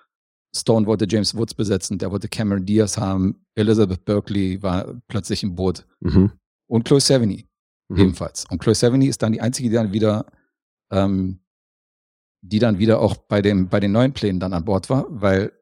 [0.54, 3.44] Stone wollte James Woods besetzen, der wollte Cameron Diaz haben.
[3.54, 5.86] Elizabeth Berkley war plötzlich im Boot.
[6.00, 6.32] Mhm.
[6.66, 7.46] Und Chloe Sevigny
[7.90, 7.98] Mhm.
[7.98, 8.44] ebenfalls.
[8.50, 10.26] Und Chloe Sevigny ist dann die einzige, die dann wieder,
[10.90, 11.40] ähm,
[12.42, 15.52] die dann wieder auch bei dem, bei den neuen Plänen dann an Bord war, weil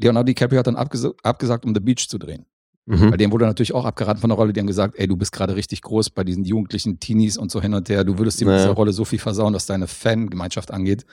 [0.00, 2.46] Leonardo DiCaprio hat dann abges abgesagt, um The Beach zu drehen.
[2.86, 3.10] Mhm.
[3.10, 4.52] Bei dem wurde natürlich auch abgeraten von der Rolle.
[4.52, 7.60] Die haben gesagt, ey, du bist gerade richtig groß bei diesen jugendlichen Teenies und so
[7.60, 8.04] hin und her.
[8.04, 8.64] Du würdest dir mit Naja.
[8.66, 11.04] dieser Rolle so viel versauen, was deine Fangemeinschaft angeht.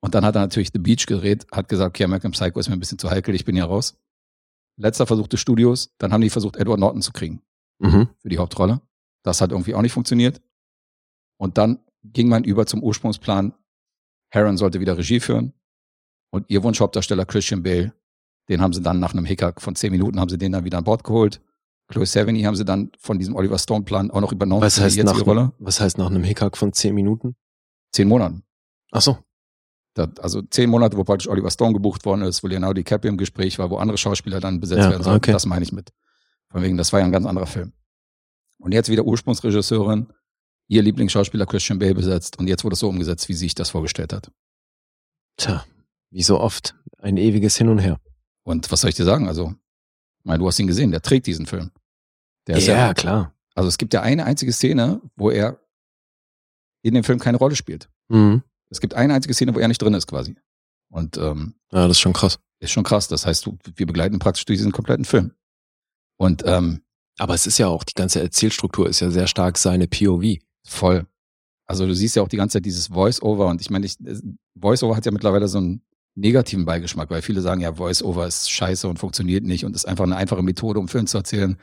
[0.00, 2.74] Und dann hat er natürlich The Beach gedreht, hat gesagt, okay, American Psycho ist mir
[2.76, 3.98] ein bisschen zu heikel, ich bin hier raus.
[4.76, 5.94] Letzter Versuch des Studios.
[5.98, 7.40] Dann haben die versucht, Edward Norton zu kriegen
[7.78, 8.08] Mhm.
[8.18, 8.80] für die Hauptrolle.
[9.22, 10.40] Das hat irgendwie auch nicht funktioniert.
[11.38, 13.54] Und dann ging man über zum Ursprungsplan.
[14.30, 15.52] Heron sollte wieder Regie führen.
[16.30, 17.92] Und ihr Wunschhauptdarsteller Christian Bale,
[18.48, 20.78] den haben sie dann nach einem Hickhack von zehn Minuten, haben sie den dann wieder
[20.78, 21.40] an Bord geholt.
[21.88, 25.24] Chloe Sevigny haben sie dann von diesem Oliver Stone-Plan auch noch übernommen Was heißt, nach,
[25.24, 25.52] Rolle.
[25.58, 27.36] was heißt nach einem Hickhack von zehn Minuten?
[27.92, 28.42] Zehn Monaten.
[28.90, 29.18] Ach so.
[29.96, 33.16] Da, also zehn Monate, wo praktisch Oliver Stone gebucht worden ist, wo Leonardo DiCaprio im
[33.16, 35.16] Gespräch war, wo andere Schauspieler dann besetzt Ja, werden sollten.
[35.16, 35.32] okay.
[35.32, 35.90] Das meine ich mit.
[36.50, 37.72] Von wegen, das war ja ein ganz anderer Film.
[38.58, 40.12] Und jetzt wieder Ursprungsregisseurin,
[40.68, 43.70] ihr Lieblingsschauspieler Christian Bale besetzt und jetzt wurde es so umgesetzt, wie sie sich das
[43.70, 44.30] vorgestellt hat.
[45.38, 45.64] Tja,
[46.10, 46.74] wie so oft.
[46.98, 47.98] Ein ewiges Hin und Her.
[48.42, 49.28] Und was soll ich dir sagen?
[49.28, 49.54] Also,
[50.24, 51.70] meine, du hast ihn gesehen, der trägt diesen Film.
[52.46, 53.34] Der ist ja, klar.
[53.54, 55.58] also es gibt ja eine einzige Szene, wo er
[56.82, 57.88] in dem Film keine Rolle spielt.
[58.08, 58.42] Mhm.
[58.70, 60.36] Es gibt eine einzige Szene, wo er nicht drin ist, quasi.
[60.88, 62.38] Und ähm, Ja, das ist schon krass.
[62.60, 63.08] ist schon krass.
[63.08, 65.32] Das heißt, du, wir begleiten praktisch durch diesen kompletten Film.
[66.16, 66.82] Und ähm,
[67.18, 70.38] Aber es ist ja auch, die ganze Erzählstruktur ist ja sehr stark seine POV.
[70.66, 71.06] voll.
[71.66, 73.96] Also du siehst ja auch die ganze Zeit dieses Voice-Over und ich meine, ich,
[74.60, 75.82] Voice-Over hat ja mittlerweile so einen
[76.14, 80.04] negativen Beigeschmack, weil viele sagen ja, Voice-Over ist scheiße und funktioniert nicht und ist einfach
[80.04, 81.56] eine einfache Methode, um Film zu erzählen.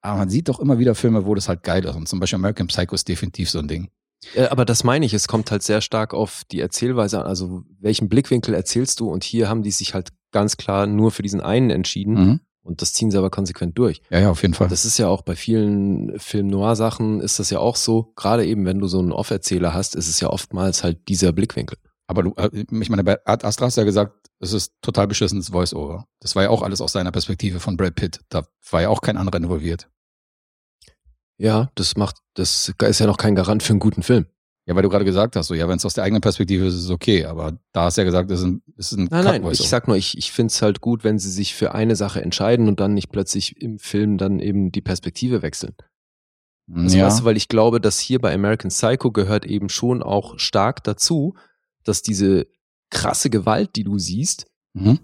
[0.00, 1.94] Aber man sieht doch immer wieder Filme, wo das halt geil ist.
[1.94, 3.90] Und zum Beispiel American Psycho ist definitiv so ein Ding.
[4.34, 7.26] Äh, Aber das meine ich, es kommt halt sehr stark auf die Erzählweise an.
[7.26, 9.10] Also welchen Blickwinkel erzählst du?
[9.10, 12.14] Und hier haben die sich halt ganz klar nur für diesen einen entschieden.
[12.14, 12.40] Mhm.
[12.62, 14.02] Und das ziehen sie aber konsequent durch.
[14.10, 14.68] Ja, ja, auf jeden Fall.
[14.68, 18.12] Das ist ja auch bei vielen Film-Noir-Sachen ist das ja auch so.
[18.16, 21.78] Gerade eben, wenn du so einen Off-Erzähler hast, ist es ja oftmals halt dieser Blickwinkel.
[22.06, 25.06] Aber du, äh, ich meine, bei Ad Astra hast du ja gesagt, es ist total
[25.06, 26.06] beschissenes Voice-Over.
[26.20, 28.20] Das war ja auch alles aus seiner Perspektive von Brad Pitt.
[28.28, 29.88] Da war ja auch kein anderer involviert.
[31.40, 34.26] Ja, das macht, das ist ja noch kein Garant für einen guten Film.
[34.66, 36.74] Ja, weil du gerade gesagt hast, so, ja, wenn es aus der eigenen Perspektive ist,
[36.74, 37.24] ist es okay.
[37.24, 39.68] Aber da hast du ja gesagt, es ist ein, es ist ein Nein, nein, ich
[39.68, 42.68] sag nur, ich, ich finde es halt gut, wenn sie sich für eine Sache entscheiden
[42.68, 45.74] und dann nicht plötzlich im Film dann eben die Perspektive wechseln.
[46.72, 47.06] Also ja.
[47.06, 50.84] weißt du, weil ich glaube, dass hier bei American Psycho gehört eben schon auch stark
[50.84, 51.34] dazu,
[51.82, 52.46] dass diese
[52.90, 55.00] krasse Gewalt, die du siehst, Mhm.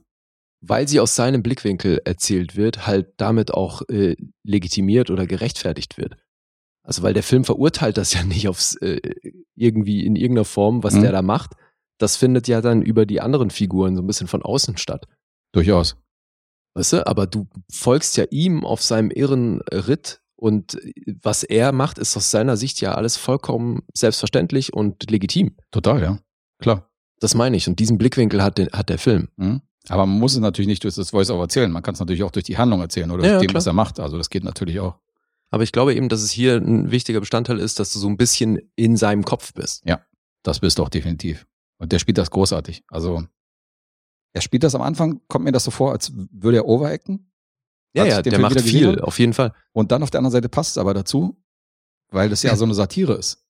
[0.61, 4.15] weil sie aus seinem Blickwinkel erzählt wird, halt damit auch äh,
[4.45, 6.17] legitimiert oder gerechtfertigt wird.
[6.87, 9.01] Also weil der Film verurteilt das ja nicht aufs äh,
[9.57, 11.03] irgendwie in irgendeiner Form, was Mhm.
[11.03, 11.53] der da macht.
[11.99, 15.07] Das findet ja dann über die anderen Figuren so ein bisschen von außen statt.
[15.53, 15.97] Durchaus.
[16.75, 21.73] Weißt du, aber du folgst ja ihm auf seinem irren Ritt und äh, was er
[21.73, 25.57] macht, ist aus seiner Sicht ja alles vollkommen selbstverständlich und legitim.
[25.71, 26.19] Total, ja.
[26.61, 26.89] Klar.
[27.19, 27.67] Das meine ich.
[27.67, 29.29] Und diesen Blickwinkel hat, den, hat der Film.
[29.37, 29.63] Mhm.
[29.89, 31.71] Aber man muss es natürlich nicht durch das Voice-Over erzählen.
[31.71, 33.65] Man kann es natürlich auch durch die Handlung erzählen oder Ja, durch ja, dem, was
[33.65, 33.73] klar.
[33.73, 33.99] er macht.
[34.01, 34.97] Also das geht natürlich auch.
[35.57, 38.19] Aber ich glaube eben, dass es hier ein wichtiger Bestandteil ist, dass du so ein
[38.19, 39.87] bisschen in seinem Kopf bist.
[40.43, 41.47] Das bist du auch definitiv.
[41.79, 42.85] Und der spielt das großartig.
[42.89, 43.27] Also
[44.35, 47.33] er spielt das am Anfang, kommt mir das so vor, als würde er overacten.
[47.95, 49.05] Ja, ja, der Film macht gesehen viel, habe.
[49.05, 49.55] auf jeden Fall.
[49.73, 51.43] Und dann auf der anderen Seite passt es aber dazu,
[52.11, 53.43] weil das ja so eine Satire ist.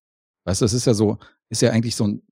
[0.44, 1.18] Weißt du, es ist ja so,
[1.48, 2.22] ist ja eigentlich so ein,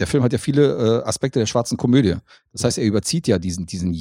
[0.00, 2.16] der Film hat ja viele äh, Aspekte der schwarzen Komödie.
[2.52, 3.92] Das heißt, er überzieht ja diesen, diesen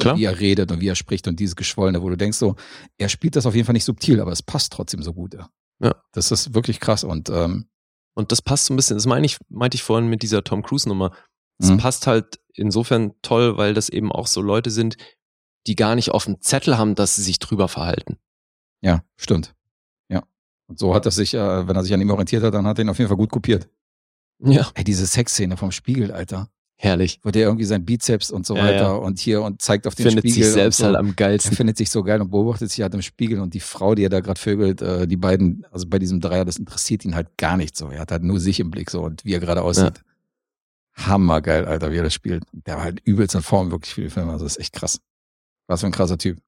[0.00, 2.56] und wie er redet und wie er spricht und dieses Geschwollene, wo du denkst so,
[2.98, 5.34] er spielt das auf jeden Fall nicht subtil, aber es passt trotzdem so gut.
[5.34, 5.48] Ja.
[5.82, 5.94] Ja.
[6.12, 7.66] Das ist wirklich krass und ähm,
[8.14, 10.62] Und das passt so ein bisschen, das meine ich, meinte ich vorhin mit dieser Tom
[10.62, 11.12] Cruise-Nummer.
[11.58, 11.78] Es Mhm.
[11.78, 14.96] passt halt insofern toll, weil das eben auch so Leute sind,
[15.66, 18.18] die gar nicht auf dem Zettel haben, dass sie sich drüber verhalten.
[18.82, 19.54] ja, stimmt.
[20.08, 20.22] Ja.
[20.66, 22.78] Und so hat er sich, äh, wenn er sich an ihm orientiert hat, dann hat
[22.78, 23.68] er ihn auf jeden Fall gut kopiert.
[24.42, 24.70] Ja.
[24.74, 26.48] Ey, diese Sexszene vom Spiegel, Alter.
[26.76, 27.20] Herrlich.
[27.22, 28.92] Wo der irgendwie sein Bizeps und so Ja, weiter ja.
[28.92, 30.44] und hier und zeigt auf den Findet Spiegel.
[30.44, 30.86] sich selbst so.
[30.86, 31.54] halt am Er geilsten.
[31.54, 34.08] findet sich so geil und beobachtet sich halt im Spiegel und die Frau, die er
[34.08, 37.58] da gerade vögelt, äh, die beiden, also bei diesem Dreier, das interessiert ihn halt gar
[37.58, 37.90] nicht so.
[37.90, 40.02] Er hat halt nur sich im Blick so und wie er gerade aussieht.
[40.94, 42.44] Hammergeil, Alter, wie er das spielt.
[42.52, 44.32] Der war halt übelst in Form wirklich für die Filme.
[44.32, 45.00] Also das ist echt krass.
[45.66, 46.38] Was für ein krasser Typ.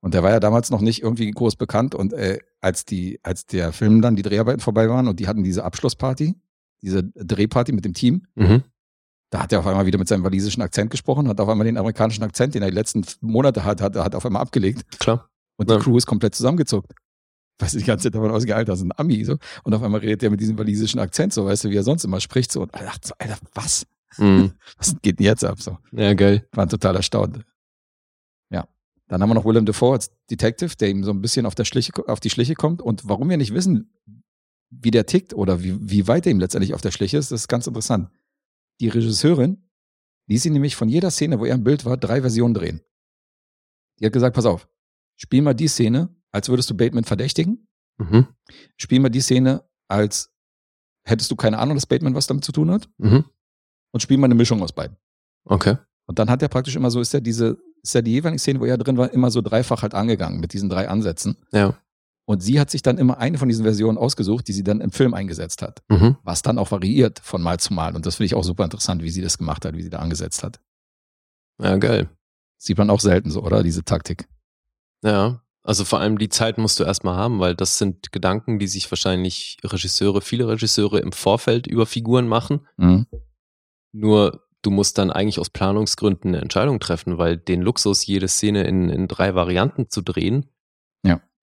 [0.00, 3.46] Und der war ja damals noch nicht irgendwie groß bekannt und äh, als die, als
[3.46, 6.34] der Film dann die Dreharbeiten vorbei waren und die hatten diese Abschlussparty,
[6.82, 8.62] diese Drehparty mit dem Team, Mhm.
[9.30, 11.76] da hat er auf einmal wieder mit seinem walisischen Akzent gesprochen, hat auf einmal den
[11.76, 14.98] amerikanischen Akzent, den er die letzten Monate hat, hat, hat auf einmal abgelegt.
[15.00, 15.28] Klar.
[15.56, 15.80] Und die Ja.
[15.80, 16.92] Crew ist komplett zusammengezuckt.
[17.60, 19.36] Weißt du, die ganze Zeit davon ausgegangen, Alter, das ist ein Ami, so.
[19.64, 22.04] Und auf einmal redet er mit diesem walisischen Akzent, so, weißt du, wie er sonst
[22.04, 22.62] immer spricht, so.
[22.62, 23.84] Und er dachte so, Alter, was?
[24.16, 24.52] Mhm.
[24.78, 25.76] Was geht denn jetzt ab, so?
[25.92, 26.46] Ja, geil.
[26.52, 27.44] Waren total erstaunt.
[28.50, 28.66] Ja.
[29.08, 31.64] Dann haben wir noch Willem Dafoe als Detective, der ihm so ein bisschen auf, der
[31.64, 32.80] Schliche, auf die Schliche kommt.
[32.80, 33.92] Und warum wir nicht wissen,
[34.70, 37.42] wie der tickt oder wie, wie weit er ihm letztendlich auf der Schliche ist, das
[37.42, 38.10] ist ganz interessant.
[38.80, 39.68] Die Regisseurin
[40.26, 42.80] ließ ihn nämlich von jeder Szene, wo er im Bild war, drei Versionen drehen.
[43.98, 44.68] Die hat gesagt, pass auf,
[45.16, 47.66] spiel mal die Szene, als würdest du Bateman verdächtigen.
[47.98, 48.28] Mhm.
[48.76, 50.32] Spiel mal die Szene, als
[51.04, 52.88] hättest du keine Ahnung, dass Bateman was damit zu tun hat.
[52.98, 53.24] Mhm.
[53.90, 54.96] Und spiel mal eine Mischung aus beiden.
[55.44, 55.78] Okay.
[56.06, 58.60] Und dann hat er praktisch immer so, ist ja diese, ist ja die jeweilige Szene,
[58.60, 61.36] wo er drin war, immer so dreifach halt angegangen mit diesen drei Ansätzen.
[61.52, 61.78] Ja.
[62.28, 64.90] Und sie hat sich dann immer eine von diesen Versionen ausgesucht, die sie dann im
[64.90, 65.82] Film eingesetzt hat.
[65.88, 66.18] Mhm.
[66.24, 67.96] Was dann auch variiert von Mal zu Mal.
[67.96, 70.00] Und das finde ich auch super interessant, wie sie das gemacht hat, wie sie da
[70.00, 70.60] angesetzt hat.
[71.58, 72.10] Ja, geil.
[72.58, 73.62] Sieht man auch selten so, oder?
[73.62, 74.28] Diese Taktik.
[75.02, 75.42] Ja.
[75.62, 78.92] Also vor allem die Zeit musst du erstmal haben, weil das sind Gedanken, die sich
[78.92, 82.66] wahrscheinlich Regisseure, viele Regisseure im Vorfeld über Figuren machen.
[82.76, 83.06] Mhm.
[83.92, 88.64] Nur du musst dann eigentlich aus Planungsgründen eine Entscheidung treffen, weil den Luxus, jede Szene
[88.64, 90.50] in, in drei Varianten zu drehen.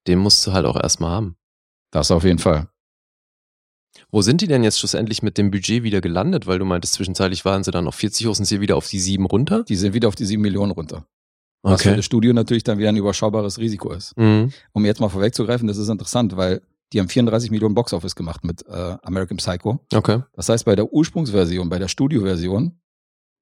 [0.07, 1.38] Den musst du halt auch erstmal haben.
[1.91, 2.68] Das auf jeden Fall.
[4.11, 6.48] Wo sind die denn jetzt schlussendlich mit dem Budget wieder gelandet?
[6.48, 8.99] Weil du meintest, zwischenzeitlich waren sie dann auf 40 hoch, sind sie wieder auf die
[8.99, 9.64] 7 runter?
[9.64, 11.06] Die sind wieder auf die sieben Millionen runter.
[11.61, 14.15] Was für das Studio natürlich dann wieder ein überschaubares Risiko ist.
[14.18, 14.52] Mhm.
[14.73, 16.61] Um jetzt mal vorwegzugreifen, das ist interessant, weil
[16.94, 19.80] die haben 34 Millionen Boxoffice gemacht mit äh, American Psycho.
[19.91, 20.22] Okay.
[20.34, 22.80] Das heißt, bei der Ursprungsversion, bei der Studioversion,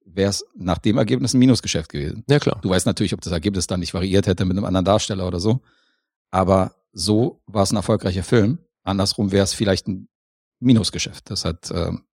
[0.06, 2.23] wäre es nach dem Ergebnis ein Minusgeschäft gewesen.
[2.30, 2.60] Ja, klar.
[2.61, 5.40] Du weißt natürlich, ob das Ergebnis dann nicht variiert hätte mit einem anderen Darsteller oder
[5.41, 5.61] so.
[6.34, 8.58] Aber so war es ein erfolgreicher Film.
[8.84, 10.08] Andersrum wäre es vielleicht ein
[10.60, 11.30] Minusgeschäft.
[11.30, 12.06] Das hat, ähm,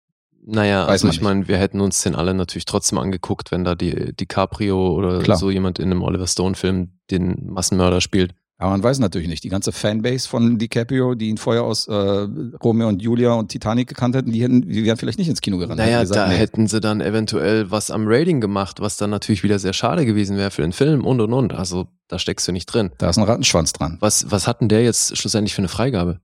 [0.45, 3.65] Naja, Weiß also man ich meine, wir hätten uns den alle natürlich trotzdem angeguckt, wenn
[3.65, 5.39] da die DiCaprio oder Klar.
[5.39, 8.35] so jemand in einem Oliver Stone-Film den Massenmörder spielt.
[8.61, 9.43] Aber man weiß natürlich nicht.
[9.43, 13.89] Die ganze Fanbase von DiCaprio, die ihn vorher aus äh, Romeo und Julia und Titanic
[13.89, 15.79] gekannt hätten, die, hätten, die wären vielleicht nicht ins Kino gerannt.
[15.79, 16.37] Naja, gesagt, da nee.
[16.37, 20.37] hätten sie dann eventuell was am Rating gemacht, was dann natürlich wieder sehr schade gewesen
[20.37, 21.55] wäre für den Film und und und.
[21.55, 22.91] Also da steckst du nicht drin.
[22.99, 23.97] Da ist ein Rattenschwanz dran.
[24.01, 26.21] Was, was hat denn der jetzt schlussendlich für eine Freigabe?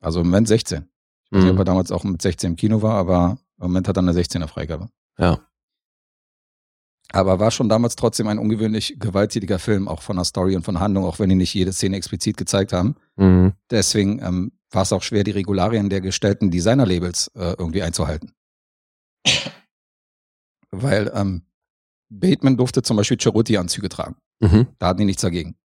[0.00, 0.86] Also im Moment 16.
[1.26, 1.60] Ich weiß nicht, ob Mhm.
[1.60, 4.46] er damals auch mit 16 im Kino war, aber im Moment hat er eine 16er
[4.48, 4.88] Freigabe.
[5.18, 5.40] Ja.
[7.12, 10.80] Aber war schon damals trotzdem ein ungewöhnlich gewalttätiger Film, auch von der Story und von
[10.80, 12.96] Handlung, auch wenn die nicht jede Szene explizit gezeigt haben.
[13.16, 13.52] Mhm.
[13.70, 18.32] Deswegen ähm, war es auch schwer, die Regularien der gestellten Designer-Labels äh, irgendwie einzuhalten.
[20.70, 21.42] Weil ähm,
[22.08, 24.16] Bateman durfte zum Beispiel Ceruti-Anzüge tragen.
[24.40, 24.66] Mhm.
[24.78, 25.56] Da hatten die nichts dagegen.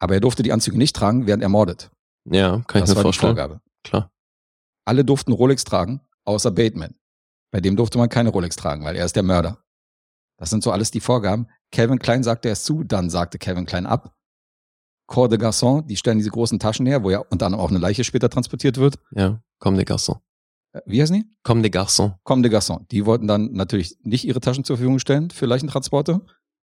[0.00, 1.90] Aber er durfte die Anzüge nicht tragen, während er mordet.
[2.24, 3.34] Ja, kann das ich mir war vorstellen.
[3.34, 3.60] die Vorgabe.
[3.82, 4.12] Klar.
[4.84, 6.94] Alle durften Rolex tragen, außer Bateman.
[7.50, 9.58] Bei dem durfte man keine Rolex tragen, weil er ist der Mörder.
[10.38, 11.48] Das sind so alles die Vorgaben.
[11.70, 14.14] Calvin Klein sagte erst zu, dann sagte Calvin Klein ab.
[15.06, 17.78] Corps de Garçon, die stellen diese großen Taschen her, wo ja unter anderem auch eine
[17.78, 18.96] Leiche später transportiert wird.
[19.10, 20.18] Ja, Comme des Garçons.
[20.72, 21.24] Äh, Wie heißen die?
[21.42, 22.12] Comme des Garçons.
[22.24, 22.86] Comme de Garçon.
[22.90, 26.20] Die wollten dann natürlich nicht ihre Taschen zur Verfügung stellen für Leichentransporte.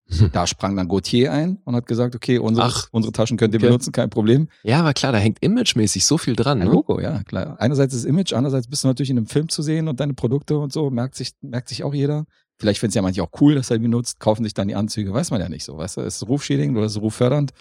[0.32, 3.58] Da sprang dann Gautier ein und hat gesagt, okay, unsere, Ach, unsere Taschen könnt ihr
[3.58, 3.68] okay.
[3.68, 4.48] benutzen, kein Problem.
[4.62, 6.60] Ja, aber klar, da hängt imagemäßig so viel dran.
[6.60, 6.74] Ein Ne?
[6.74, 7.56] Logo, ja, klar.
[7.58, 10.58] Einerseits das Image, andererseits bist du natürlich in einem Film zu sehen und deine Produkte
[10.58, 12.26] und so, merkt sich, merkt sich auch jeder.
[12.58, 14.74] Vielleicht finden es ja manche auch cool, dass er die benutzt, kaufen sich dann die
[14.76, 17.52] Anzüge, weiß man ja nicht so, weißt du, ist es rufschädigend oder ist es ruffördernd?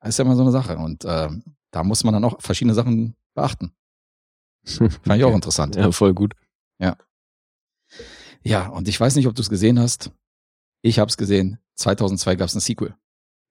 [0.00, 2.74] Das ist ja immer so eine Sache und ähm, da muss man dann auch verschiedene
[2.74, 3.74] Sachen beachten.
[4.64, 5.76] Fand ich auch interessant.
[5.76, 6.34] Ja, voll gut.
[8.42, 10.10] Ja, und ich weiß nicht, ob du es gesehen hast.
[10.82, 11.58] Ich habe es gesehen.
[11.76, 12.94] 2002 gab es ein Sequel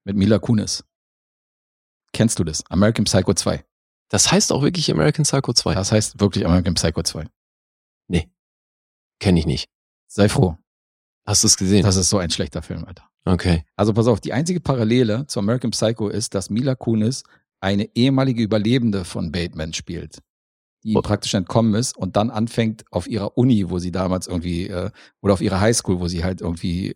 [0.05, 0.85] mit Mila Kunis.
[2.13, 2.63] Kennst du das?
[2.69, 3.65] American Psycho 2.
[4.09, 5.73] Das heißt auch wirklich American Psycho 2.
[5.73, 7.27] Das heißt wirklich American Psycho 2.
[9.19, 9.72] Kenne ich nicht.
[10.13, 10.57] Sei froh.
[11.25, 11.83] Hast du es gesehen?
[11.83, 13.09] Das ist so ein schlechter Film, Alter.
[13.25, 13.65] okay.
[13.75, 17.23] Also pass auf, die einzige Parallele zu American Psycho ist, dass Mila Kunis
[17.61, 20.19] eine ehemalige Überlebende von Bateman spielt,
[20.83, 21.01] die ihm Oh.
[21.01, 24.91] praktisch entkommen ist und dann anfängt auf ihrer Uni, wo sie damals irgendwie, äh,
[25.21, 26.95] oder auf ihrer Highschool, wo sie halt irgendwie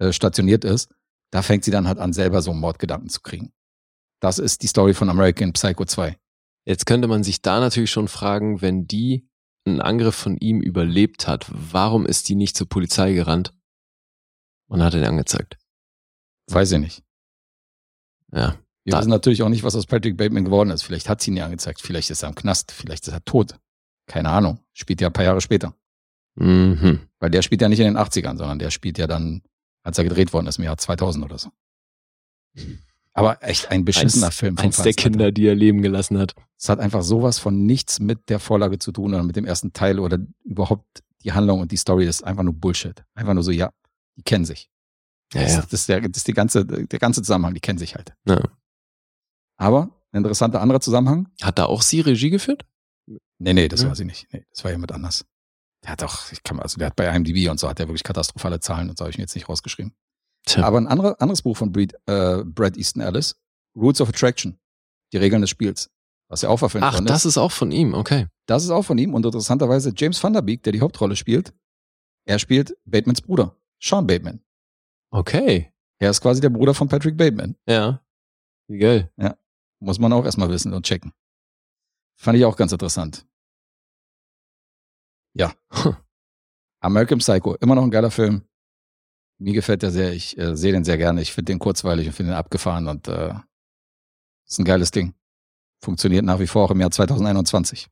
[0.00, 0.90] äh, stationiert ist,
[1.30, 3.52] da fängt sie dann halt an, selber so Mordgedanken zu kriegen.
[4.20, 6.18] Das ist die Story von American Psycho 2.
[6.66, 9.28] Jetzt könnte man sich da natürlich schon fragen, wenn die
[9.70, 13.52] einen Angriff von ihm überlebt hat, warum ist die nicht zur Polizei gerannt
[14.68, 15.58] und hat ihn angezeigt?
[16.48, 17.02] Weiß ich nicht.
[18.32, 18.58] Ja.
[18.84, 20.82] Wir wissen natürlich auch nicht, was aus Patrick Bateman geworden ist.
[20.82, 23.56] Vielleicht hat sie ihn ja angezeigt, vielleicht ist er im Knast, vielleicht ist er tot.
[24.06, 24.58] Keine Ahnung.
[24.72, 25.74] Spielt ja ein paar Jahre später.
[26.34, 27.08] Mhm.
[27.18, 29.42] Weil der spielt ja nicht in den 80ern, sondern der spielt ja dann,
[29.82, 31.50] als er gedreht worden ist, im Jahr 2000 oder so.
[33.12, 34.56] Aber echt ein beschissener Eins- Film.
[34.56, 35.10] von Eins der Feinsten, Alter.
[35.10, 36.34] Kinder, die er leben gelassen hat.
[36.56, 39.72] Es hat einfach sowas von nichts mit der Vorlage zu tun oder mit dem ersten
[39.72, 42.06] Teil oder überhaupt die Handlung und die Story.
[42.06, 43.02] Das ist einfach nur Bullshit.
[43.14, 43.72] Einfach nur so, ja,
[44.16, 44.70] die kennen sich.
[45.34, 45.60] Ja, das, ja.
[45.62, 48.12] das ist, der, das ist die ganze, der ganze Zusammenhang, die kennen sich halt.
[48.26, 48.40] Ja.
[49.56, 51.28] Aber ein interessanter anderer Zusammenhang.
[51.42, 52.64] Hat da auch sie Regie geführt?
[53.38, 53.88] Nee, nee, das Ja.
[53.88, 54.26] war sie nicht.
[54.32, 55.24] Nee, das war jemand anders.
[55.84, 57.88] Der hat auch, ich kann mal, also der hat bei IMDb und so hat der
[57.88, 59.94] wirklich katastrophale Zahlen und so habe ich mir jetzt nicht rausgeschrieben.
[60.46, 60.64] Tja.
[60.64, 63.36] Aber ein anderer, anderes Buch von Brad, äh, Brad Easton Ellis,
[63.76, 64.58] Rules of Attraction,
[65.12, 65.90] die Regeln des Spiels,
[66.28, 67.38] was ja auch verfilmt Ach, worden das ist.
[67.38, 68.26] auch von ihm, okay.
[68.46, 71.52] Das ist auch von ihm und interessanterweise James Van Der Beek, der die Hauptrolle spielt,
[72.24, 74.42] er spielt Batemans Bruder, Sean Bateman.
[75.10, 75.72] Okay.
[75.98, 77.56] Er ist quasi der Bruder von Patrick Bateman.
[77.66, 78.02] Ja.
[78.68, 79.12] Wie geil.
[79.80, 81.12] Muss man auch erstmal wissen und checken.
[82.16, 83.26] Fand ich auch ganz interessant.
[85.34, 85.54] Ja.
[86.80, 88.42] American Psycho, immer noch ein geiler Film.
[89.40, 91.22] Mir gefällt der sehr, ich äh, sehe den sehr gerne.
[91.22, 93.34] Ich finde den kurzweilig und finde den abgefahren und äh,
[94.46, 95.14] ist ein geiles Ding.
[95.82, 97.88] Funktioniert nach wie vor auch im Jahr 2021.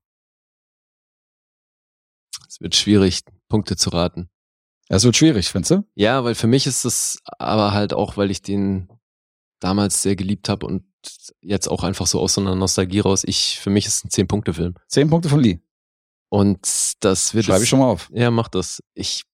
[2.46, 4.28] Es wird schwierig, Punkte zu raten.
[4.88, 5.84] Es wird schwierig, findest du?
[5.94, 8.88] Ja, weil für mich ist es aber halt auch, weil ich den
[9.60, 10.84] damals sehr geliebt habe und
[11.40, 13.22] jetzt auch einfach so aus so einer Nostalgie raus.
[13.24, 14.74] Ich, für mich ist es ein Zehn-Punkte-Film.
[14.86, 15.60] Zehn Punkte von Lee.
[16.30, 18.10] Und das wird Schreibe ich schon mal auf.
[18.12, 18.82] Ja, mach das.
[18.94, 19.24] Ich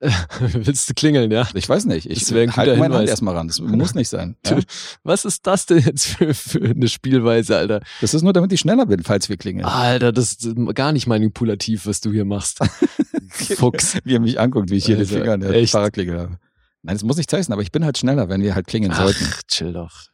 [0.40, 1.48] willst du klingeln, ja?
[1.54, 2.08] Ich weiß nicht.
[2.08, 3.10] Ich halte guter meine Hand Hinweis.
[3.10, 3.48] erstmal ran.
[3.48, 4.36] Das muss nicht sein.
[4.46, 4.58] Ja?
[5.02, 7.80] Was ist das denn jetzt für, für eine Spielweise, Alter?
[8.00, 9.66] Das ist nur, damit ich schneller bin, falls wir klingeln.
[9.66, 12.60] Alter, das ist gar nicht manipulativ, was du hier machst.
[13.28, 13.98] Fuchs.
[14.04, 15.68] Wie er mich anguckt, wie ich hier Also, den Finger an der.
[15.68, 16.38] Fahrradklingel habe.
[16.82, 19.24] Nein, das muss nicht heißen, aber ich bin halt schneller, wenn wir halt klingeln sollten.
[19.28, 20.04] Ach, chill doch.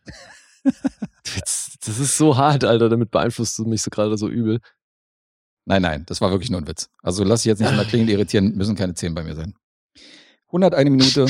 [0.64, 2.88] Das ist so hart, Alter.
[2.88, 4.60] Damit beeinflusst du mich so gerade so übel.
[5.66, 6.88] Nein, nein, das war wirklich nur ein Witz.
[7.02, 9.54] Also lass dich jetzt nicht immer Klingel irritieren, müssen keine 10 bei mir sein.
[10.54, 11.26] 101 Minute,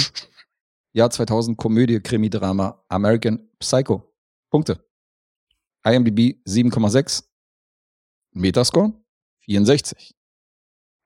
[0.93, 4.03] Jahr 2000, Komödie, Krimi, Drama, American Psycho.
[4.51, 4.85] Punkte.
[5.83, 7.25] IMDb 7,6.
[8.33, 8.93] Metascore
[9.47, 10.15] 64.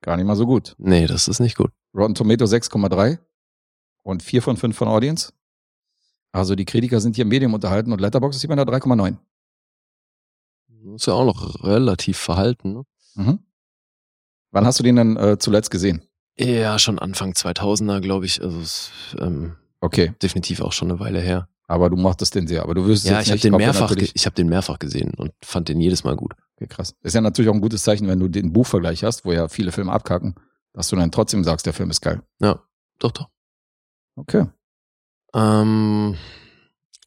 [0.01, 0.75] Gar nicht mal so gut.
[0.77, 1.71] Nee, das ist nicht gut.
[1.95, 3.19] Rotten Tomato 6,3
[4.03, 5.31] und 4 von 5 von Audience.
[6.33, 9.17] Also die Kritiker sind hier Medium unterhalten und Letterboxd ist jemand da 3,9.
[10.95, 12.73] Ist ja auch noch relativ verhalten.
[12.73, 12.85] Ne?
[13.15, 13.39] Mhm.
[14.51, 16.08] Wann hast du den denn äh, zuletzt gesehen?
[16.39, 18.41] Ja, schon Anfang 2000er, glaube ich.
[18.41, 21.47] Also es, ähm, Okay, definitiv auch schon eine Weile her.
[21.67, 22.63] aber du mochtest den sehr.
[22.63, 25.31] Aber du wirst Ja, jetzt ich habe den mehrfach, ich habe den mehrfach gesehen und
[25.43, 26.33] fand den jedes Mal gut.
[26.55, 26.95] Okay, krass.
[27.01, 29.71] Ist ja natürlich auch ein gutes Zeichen, wenn du den Buchvergleich hast, wo ja viele
[29.71, 30.35] Filme abkacken,
[30.73, 32.21] dass du dann trotzdem sagst, der Film ist geil.
[32.41, 32.61] Ja,
[32.99, 33.29] doch, doch.
[34.15, 34.47] Okay.
[35.33, 36.15] Ähm,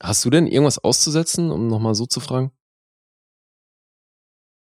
[0.01, 2.53] hast du denn irgendwas auszusetzen, um nochmal so zu fragen?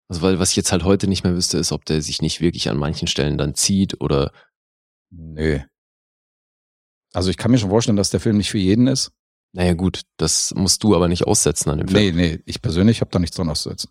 [0.09, 2.41] Also weil was ich jetzt halt heute nicht mehr wüsste, ist, ob der sich nicht
[2.41, 4.33] wirklich an manchen Stellen dann zieht oder
[5.11, 5.61] Nö.
[7.13, 9.13] Also ich kann mir schon vorstellen, dass der Film nicht für jeden ist.
[9.53, 12.17] naja gut, das musst du aber nicht aussetzen an dem Film.
[12.17, 13.91] Nee, nee, ich persönlich habe da nichts dran auszusetzen.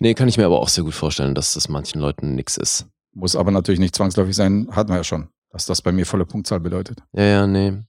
[0.00, 2.86] Nee, kann ich mir aber auch sehr gut vorstellen, dass das manchen Leuten nix ist.
[3.12, 6.26] Muss aber natürlich nicht zwangsläufig sein, hatten wir ja schon, dass das bei mir volle
[6.26, 7.02] Punktzahl bedeutet.
[7.12, 7.80] Ja, ja, nee.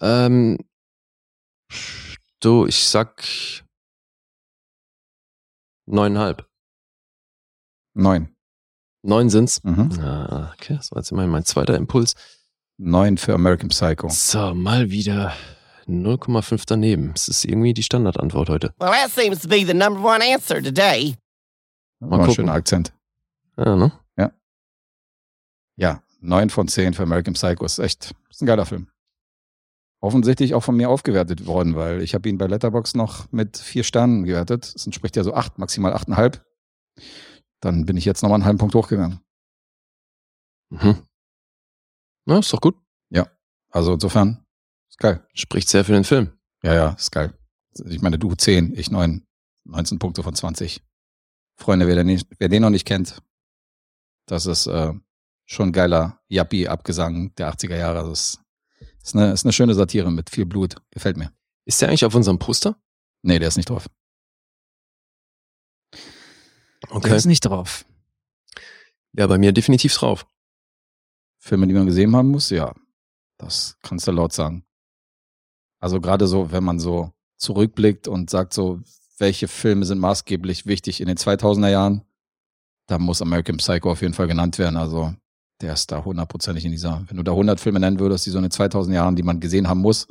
[0.00, 0.58] Ähm,
[2.40, 3.22] du, ich sag
[5.88, 6.48] neuneinhalb.
[7.94, 8.34] Neun.
[9.02, 9.62] Neun sind's.
[9.64, 9.98] Mhm.
[10.00, 12.14] Ah, okay, das war jetzt immerhin mein zweiter Impuls.
[12.76, 14.08] Neun für American Psycho.
[14.08, 15.32] So, mal wieder
[15.86, 17.12] 0,5 daneben.
[17.12, 18.74] Das ist irgendwie die Standardantwort heute.
[18.78, 21.16] Well, that seems to be the number one answer today.
[22.00, 22.24] Mal gucken.
[22.26, 22.92] ein schöner Akzent.
[23.56, 23.92] Ja, ne?
[25.78, 28.88] Ja, neun von zehn für American Psycho ist echt ist ein geiler Film.
[30.00, 33.82] Offensichtlich auch von mir aufgewertet worden, weil ich habe ihn bei Letterbox noch mit vier
[33.82, 34.74] Sternen gewertet.
[34.74, 36.44] Das entspricht ja so acht, maximal achteinhalb.
[37.60, 39.20] Dann bin ich jetzt nochmal einen halben Punkt hochgegangen.
[40.70, 41.02] Mhm.
[42.26, 42.76] Ja, ist doch gut.
[43.70, 44.44] Also insofern,
[44.88, 45.26] ist geil.
[45.34, 46.32] Spricht sehr für den Film.
[46.62, 47.34] Ja, ja, ist geil.
[47.86, 49.26] Ich meine, du 10, ich 9,
[49.64, 50.82] 19 Punkte von 20.
[51.56, 53.20] Freunde, wer den, nicht, wer den noch nicht kennt,
[54.26, 54.92] das ist äh,
[55.44, 58.08] schon geiler Yappi-Abgesang der 80er Jahre.
[58.08, 58.40] Das ist,
[59.08, 60.76] ist, eine, ist eine schöne Satire mit viel Blut.
[60.90, 61.32] Gefällt mir.
[61.64, 62.76] Ist der eigentlich auf unserem Poster?
[63.22, 63.88] Nee, der ist nicht drauf.
[66.90, 67.08] Okay.
[67.08, 67.84] Der ist nicht drauf.
[69.12, 70.26] Ja, bei mir definitiv drauf.
[71.38, 72.74] Filme, die man gesehen haben muss, ja.
[73.38, 74.64] Das kannst du laut sagen.
[75.80, 78.80] Also gerade so, wenn man so zurückblickt und sagt so,
[79.18, 82.02] welche Filme sind maßgeblich wichtig in den 2000er Jahren,
[82.86, 84.76] da muss American Psycho auf jeden Fall genannt werden.
[84.76, 85.14] Also
[85.60, 88.38] der ist da hundertprozentig in dieser, wenn du da 100 Filme nennen würdest, die so
[88.38, 90.06] in den 2000 Jahren, die man gesehen haben muss,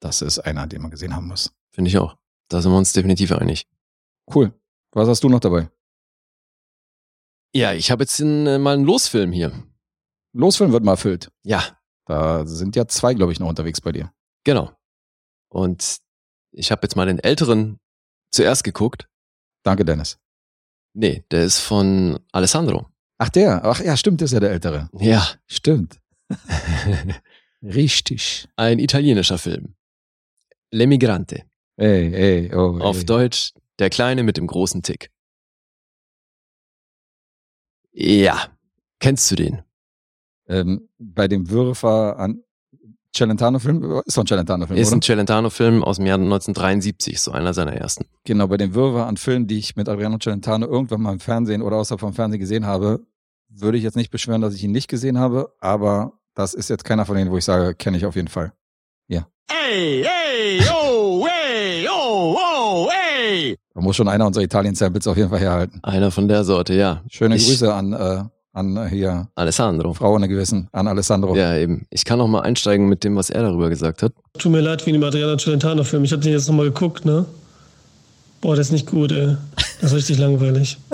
[0.00, 1.52] das ist einer, den man gesehen haben muss.
[1.70, 2.16] Finde ich auch.
[2.48, 3.66] Da sind wir uns definitiv einig.
[4.32, 4.52] Cool.
[4.92, 5.70] Was hast du noch dabei?
[7.54, 9.52] Ja, ich habe jetzt in, äh, mal einen Losfilm hier.
[10.32, 11.30] Losfilm wird mal erfüllt.
[11.44, 14.12] Ja, Da sind ja zwei, glaube ich, noch unterwegs bei dir.
[14.44, 14.72] genau.
[15.48, 15.98] Und
[16.50, 17.78] ich habe jetzt mal den älteren
[18.30, 19.06] zuerst geguckt.
[19.62, 20.18] Danke, Dennis.
[20.94, 22.86] Nee, der ist von Alessandro.
[23.22, 23.64] Ach, der.
[23.64, 24.90] Ach ja, stimmt, der ist ja der Ältere.
[24.98, 26.00] Ja, Stimmt.
[27.62, 28.48] Richtig.
[28.56, 29.76] ein italienischer Film.
[30.74, 31.42] L'Emigrante.
[31.76, 32.78] Ey, ey, oh.
[32.80, 33.04] Auf ey.
[33.04, 35.10] Deutsch der Kleine mit dem großen Tick.
[37.92, 38.48] Ja,
[38.98, 39.62] kennst du den?
[40.48, 42.42] Ähm, bei dem Würfer an
[43.14, 44.96] Celentano-Film, ist doch ein Celentano-Film, Ist oder?
[44.96, 48.06] ein Celentano-Film aus dem Jahr 1973, so einer seiner ersten.
[48.24, 51.60] genau, bei dem Würfer an Filmen, die ich mit Adriano Celentano irgendwann mal im Fernsehen
[51.62, 53.06] oder außerhalb vom Fernsehen gesehen habe,
[53.54, 56.84] würde ich jetzt nicht beschweren, dass ich ihn nicht gesehen habe, aber das ist jetzt
[56.84, 58.52] keiner von denen, wo ich sage, kenne ich auf jeden Fall.
[59.50, 63.56] Hey, hey, oh, hey, oh, oh, hey!
[63.74, 65.80] Da muss schon einer unserer Italien-Samples auf jeden Fall herhalten.
[65.82, 67.02] Einer von der Sorte, ja.
[67.10, 68.22] Schöne Ich- Grüße an, äh,
[68.52, 69.92] an äh, hier Alessandro.
[69.94, 71.34] Frau ohne Gewissen, an Alessandro.
[71.36, 71.86] Ja, eben.
[71.90, 74.12] Ich kann noch mal einsteigen mit dem, was er darüber gesagt hat.
[74.38, 76.04] Tut mir leid wegen dem Adriano Celentano-Film.
[76.04, 77.26] Ich habe den jetzt nochmal geguckt, ne?
[78.40, 79.36] Boah, der ist nicht gut, ey.
[79.80, 80.78] Das ist richtig langweilig.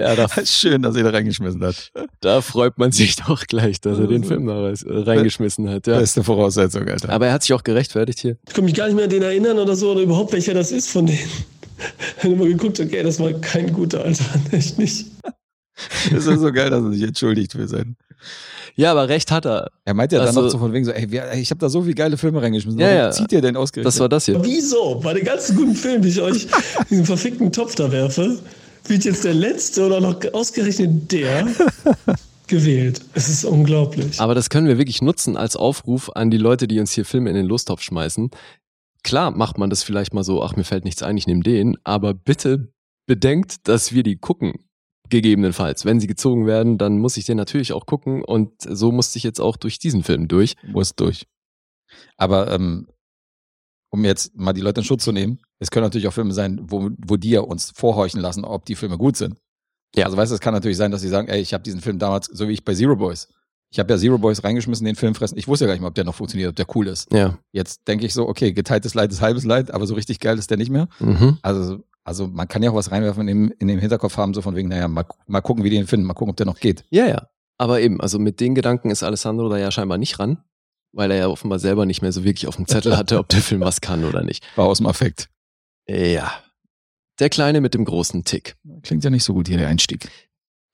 [0.00, 1.92] Ja, da, Schön, dass ihr da reingeschmissen hat.
[2.20, 5.86] da freut man sich doch gleich, dass er den Film da reingeschmissen hat.
[5.86, 5.98] Ja.
[5.98, 7.10] Beste Voraussetzung, Alter.
[7.10, 8.36] Aber er hat sich auch gerechtfertigt hier.
[8.48, 10.72] Ich kann mich gar nicht mehr an den erinnern oder so, oder überhaupt welcher das
[10.72, 11.18] ist von denen.
[12.18, 14.24] Ich habe immer geguckt, okay, das war kein guter, Alter.
[14.52, 15.06] Echt nicht.
[16.12, 17.96] Das ist so geil, dass er sich entschuldigt für sein.
[18.76, 19.70] Ja, aber recht hat er.
[19.84, 21.58] Er meint ja dann Also- noch so von wegen so, ey, wir, ey ich habe
[21.58, 22.78] da so viele geile Filme reingeschmissen.
[22.80, 23.10] Ja, Warum ja.
[23.10, 23.86] zieht ihr denn ausgerechnet?
[23.86, 24.42] Das war das hier.
[24.44, 25.00] Wieso?
[25.02, 28.38] Bei den ganzen guten Filmen, die ich euch in diesen verfickten Topf da werfe,
[28.84, 31.46] wird jetzt der letzte oder noch ausgerechnet der
[32.50, 33.00] gewählt.
[33.14, 34.20] Es ist unglaublich.
[34.20, 37.30] Aber das können wir wirklich nutzen als Aufruf an die Leute, die uns hier Filme
[37.30, 38.30] in den Lostopf schmeißen.
[39.02, 41.78] Klar macht man das vielleicht mal so, ach, mir fällt nichts ein, ich nehme den,
[41.84, 42.72] aber bitte
[43.06, 44.66] bedenkt, dass wir die gucken.
[45.08, 45.84] Gegebenenfalls.
[45.84, 49.24] Wenn sie gezogen werden, dann muss ich den natürlich auch gucken und so musste ich
[49.24, 50.54] jetzt auch durch diesen Film durch.
[50.62, 51.26] Muss durch.
[52.16, 52.86] Aber ähm,
[53.90, 56.60] um jetzt mal die Leute in Schutz zu nehmen, es können natürlich auch Filme sein,
[56.62, 59.36] wo, wo die ja uns vorhorchen lassen, ob die Filme gut sind.
[59.94, 60.06] Ja.
[60.06, 61.98] Also weißt du, es kann natürlich sein, dass sie sagen, ey, ich habe diesen Film
[61.98, 63.28] damals, so wie ich bei Zero Boys.
[63.72, 65.38] Ich habe ja Zero Boys reingeschmissen, den Film fressen.
[65.38, 67.12] Ich wusste ja gar nicht mal, ob der noch funktioniert, ob der cool ist.
[67.12, 67.38] Ja.
[67.52, 70.50] Jetzt denke ich so, okay, geteiltes Leid ist halbes Leid, aber so richtig geil ist
[70.50, 70.88] der nicht mehr.
[70.98, 71.38] Mhm.
[71.42, 74.42] Also, also man kann ja auch was reinwerfen in dem, in dem Hinterkopf haben, so
[74.42, 76.58] von wegen, naja, mal, mal gucken, wie die ihn finden, mal gucken, ob der noch
[76.58, 76.84] geht.
[76.90, 77.28] Ja, ja.
[77.58, 80.38] Aber eben, also mit den Gedanken ist Alessandro da ja scheinbar nicht ran,
[80.92, 83.40] weil er ja offenbar selber nicht mehr so wirklich auf dem Zettel hatte, ob der
[83.40, 84.44] Film was kann oder nicht.
[84.56, 85.28] War aus dem Affekt.
[85.88, 86.32] Ja.
[87.18, 88.56] Der Kleine mit dem großen Tick.
[88.82, 90.08] Klingt ja nicht so gut hier, der Einstieg.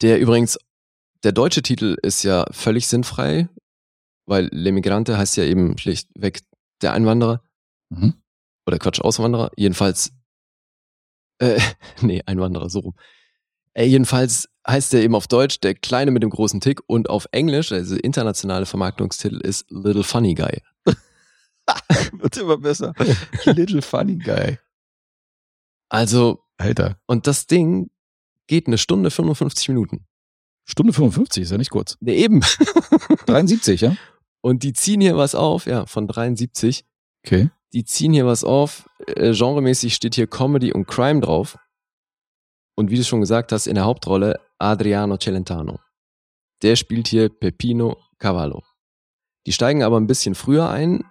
[0.03, 0.59] Der übrigens,
[1.25, 3.49] der deutsche Titel ist ja völlig sinnfrei,
[4.27, 6.43] weil L'Emigrante heißt ja eben schlichtweg
[6.83, 7.43] der Einwanderer.
[7.91, 8.15] Mhm.
[8.67, 9.51] Oder Quatsch, Auswanderer.
[9.57, 10.13] Jedenfalls
[11.39, 11.61] Äh,
[12.01, 12.95] nee, Einwanderer, so rum.
[13.77, 17.27] Äh, jedenfalls heißt er eben auf Deutsch der Kleine mit dem großen Tick und auf
[17.31, 20.63] Englisch, also internationale Vermarktungstitel ist Little Funny Guy.
[22.13, 22.95] Wird immer besser.
[23.45, 24.59] Little funny guy.
[25.89, 26.99] Also, Alter.
[27.07, 27.91] und das Ding
[28.47, 30.07] geht eine Stunde 55 Minuten.
[30.65, 31.97] Stunde 55 ist ja nicht kurz.
[32.01, 32.41] Nee, eben.
[33.27, 33.97] 73, ja?
[34.41, 36.85] Und die ziehen hier was auf, ja, von 73.
[37.25, 37.51] Okay.
[37.73, 38.89] Die ziehen hier was auf.
[39.07, 41.59] Äh, genremäßig steht hier Comedy und Crime drauf.
[42.77, 45.81] Und wie du schon gesagt hast, in der Hauptrolle Adriano Celentano.
[46.63, 48.63] Der spielt hier Peppino Cavallo.
[49.47, 51.05] Die steigen aber ein bisschen früher ein.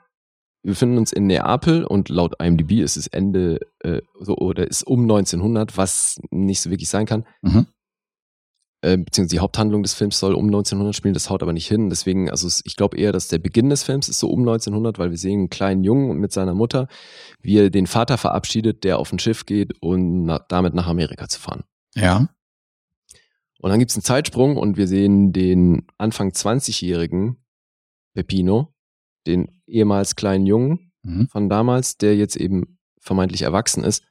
[0.63, 4.83] Wir befinden uns in Neapel und laut IMDb ist es Ende äh, so oder ist
[4.83, 7.25] um 1900, was nicht so wirklich sein kann.
[7.41, 7.67] Mhm.
[8.81, 11.89] Äh, beziehungsweise die Haupthandlung des Films soll um 1900 spielen, das haut aber nicht hin.
[11.89, 15.11] Deswegen, also ich glaube eher, dass der Beginn des Films ist so um 1900, weil
[15.11, 16.87] wir sehen einen kleinen Jungen mit seiner Mutter,
[17.41, 21.27] wie er den Vater verabschiedet, der auf ein Schiff geht und na, damit nach Amerika
[21.27, 21.63] zu fahren.
[21.95, 22.29] Ja.
[23.59, 27.43] Und dann gibt's einen Zeitsprung und wir sehen den Anfang 20-jährigen
[28.13, 28.73] Peppino,
[29.25, 31.27] den ehemals kleinen Jungen Mhm.
[31.27, 34.03] von damals, der jetzt eben vermeintlich erwachsen ist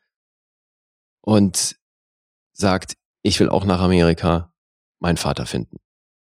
[1.21, 1.77] und
[2.53, 4.54] sagt, ich will auch nach Amerika
[5.05, 5.77] meinen Vater finden.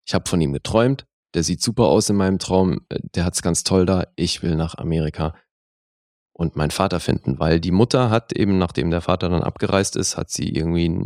[0.05, 3.41] Ich habe von ihm geträumt, der sieht super aus in meinem Traum, äh, der hat's
[3.41, 5.33] ganz toll da, ich will nach Amerika
[6.31, 10.15] und meinen Vater finden, weil die Mutter hat eben, nachdem der Vater dann abgereist ist,
[10.15, 11.01] hat sie irgendwie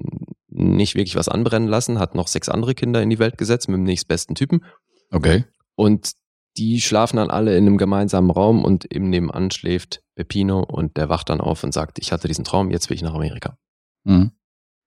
[0.49, 3.77] nicht wirklich was anbrennen lassen, hat noch sechs andere Kinder in die Welt gesetzt mit
[3.77, 4.65] dem nächstbesten Typen
[5.11, 5.45] Okay.
[5.75, 6.11] und
[6.57, 11.07] die schlafen dann alle in einem gemeinsamen Raum und eben nebenan schläft Peppino und der
[11.07, 13.57] wacht dann auf und sagt, ich hatte diesen Traum, jetzt will ich nach Amerika.
[14.03, 14.31] Mhm.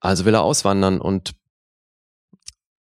[0.01, 1.32] Also will er auswandern und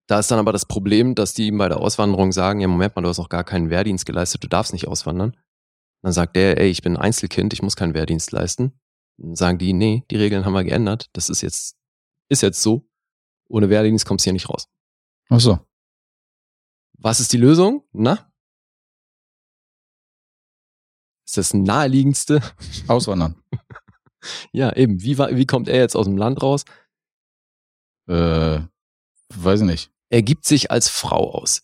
[0.06, 2.94] da ist dann aber das Problem, dass die ihm bei der Auswanderung sagen, ja Moment
[2.94, 5.36] mal, du hast noch gar keinen Wehrdienst geleistet, du darfst nicht auswandern.
[6.02, 8.78] Dann sagt der, ey, ich bin ein Einzelkind, ich muss keinen Wehrdienst leisten.
[9.16, 11.78] Dann sagen die, nee, die Regeln haben wir geändert, das ist jetzt,
[12.28, 12.86] ist jetzt so.
[13.48, 14.68] Ohne Wehrdienst kommst du hier nicht raus.
[15.30, 15.58] Ach so.
[16.98, 17.86] Was ist die Lösung?
[17.92, 18.30] Na?
[21.26, 22.40] Ist das naheliegendste?
[22.88, 23.42] Auswandern.
[24.52, 25.02] Ja, eben.
[25.02, 26.64] Wie, wie kommt er jetzt aus dem Land raus?
[28.08, 28.60] Äh,
[29.42, 29.90] weiß ich nicht.
[30.10, 31.62] Er gibt sich als Frau aus.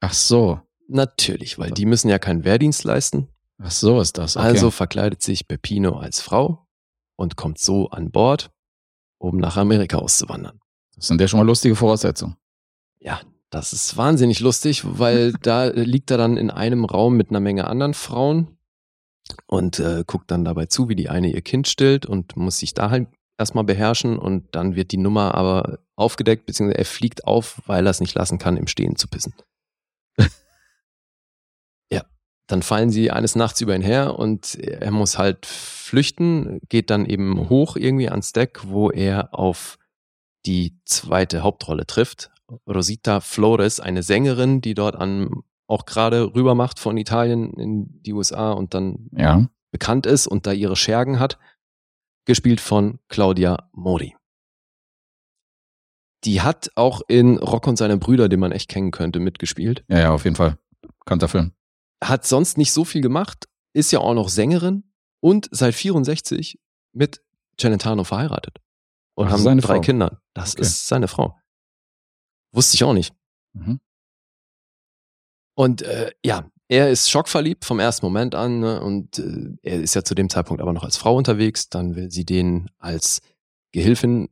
[0.00, 0.60] Ach so.
[0.88, 3.28] Natürlich, weil die müssen ja keinen Wehrdienst leisten.
[3.62, 4.36] Ach so ist das.
[4.36, 4.46] Okay.
[4.46, 6.66] Also verkleidet sich Peppino als Frau
[7.16, 8.50] und kommt so an Bord,
[9.18, 10.60] um nach Amerika auszuwandern.
[10.96, 12.36] das sind ja schon mal lustige Voraussetzungen.
[12.98, 13.20] Ja,
[13.50, 17.66] das ist wahnsinnig lustig, weil da liegt er dann in einem Raum mit einer Menge
[17.66, 18.56] anderen Frauen
[19.46, 22.74] und äh, guckt dann dabei zu, wie die eine ihr Kind stillt und muss sich
[22.74, 23.08] da halt
[23.40, 27.90] erstmal beherrschen und dann wird die Nummer aber aufgedeckt, beziehungsweise er fliegt auf, weil er
[27.90, 29.34] es nicht lassen kann, im Stehen zu pissen.
[31.92, 32.04] ja,
[32.46, 37.06] dann fallen sie eines Nachts über ihn her und er muss halt flüchten, geht dann
[37.06, 39.78] eben hoch irgendwie ans Deck, wo er auf
[40.46, 42.30] die zweite Hauptrolle trifft.
[42.68, 48.12] Rosita Flores, eine Sängerin, die dort an, auch gerade rüber macht von Italien in die
[48.12, 49.46] USA und dann Ja.
[49.70, 51.38] bekannt ist und da ihre Schergen hat,
[52.30, 54.16] gespielt von Claudia Mori.
[56.22, 59.84] Die hat auch in Rock und seine Brüder, den man echt kennen könnte, mitgespielt.
[59.88, 60.56] Ja, ja, auf jeden Fall.
[61.06, 61.52] Kannter Film.
[62.04, 64.84] Hat sonst nicht so viel gemacht, ist ja auch noch Sängerin
[65.20, 66.60] und seit 64
[66.92, 67.20] mit
[67.58, 68.58] Celentano verheiratet.
[69.16, 69.80] Und Ach, haben seine drei Frau.
[69.80, 70.22] Kinder.
[70.32, 70.62] Das Okay.
[70.62, 71.36] ist seine Frau.
[72.52, 73.12] Wusste ich auch nicht.
[73.54, 73.80] Mhm.
[75.56, 78.80] Und äh, ja, er ist schockverliebt vom ersten Moment an ne?
[78.80, 81.68] und äh, er ist ja zu dem Zeitpunkt aber noch als Frau unterwegs.
[81.68, 83.22] Dann will sie den als
[83.72, 84.28] Gehilfin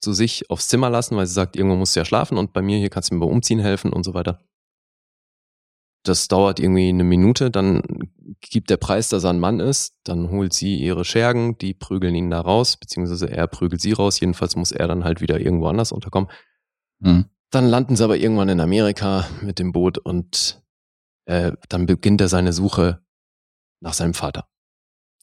[0.00, 2.62] zu sich aufs Zimmer lassen, weil sie sagt, irgendwo musst du ja schlafen und bei
[2.62, 4.38] mir hier kannst du mir beim Umziehen helfen und so weiter.
[6.04, 7.82] Das dauert irgendwie eine Minute, dann
[8.40, 12.14] gibt der Preis, dass er ein Mann ist, dann holt sie ihre Schergen, die prügeln
[12.14, 15.66] ihn da raus, beziehungsweise er prügelt sie raus, jedenfalls muss er dann halt wieder irgendwo
[15.66, 16.30] anders unterkommen.
[17.00, 17.24] Mhm.
[17.50, 20.62] Dann landen sie aber irgendwann in Amerika mit dem Boot und
[21.26, 23.04] äh, dann beginnt er seine Suche
[23.80, 24.48] nach seinem Vater.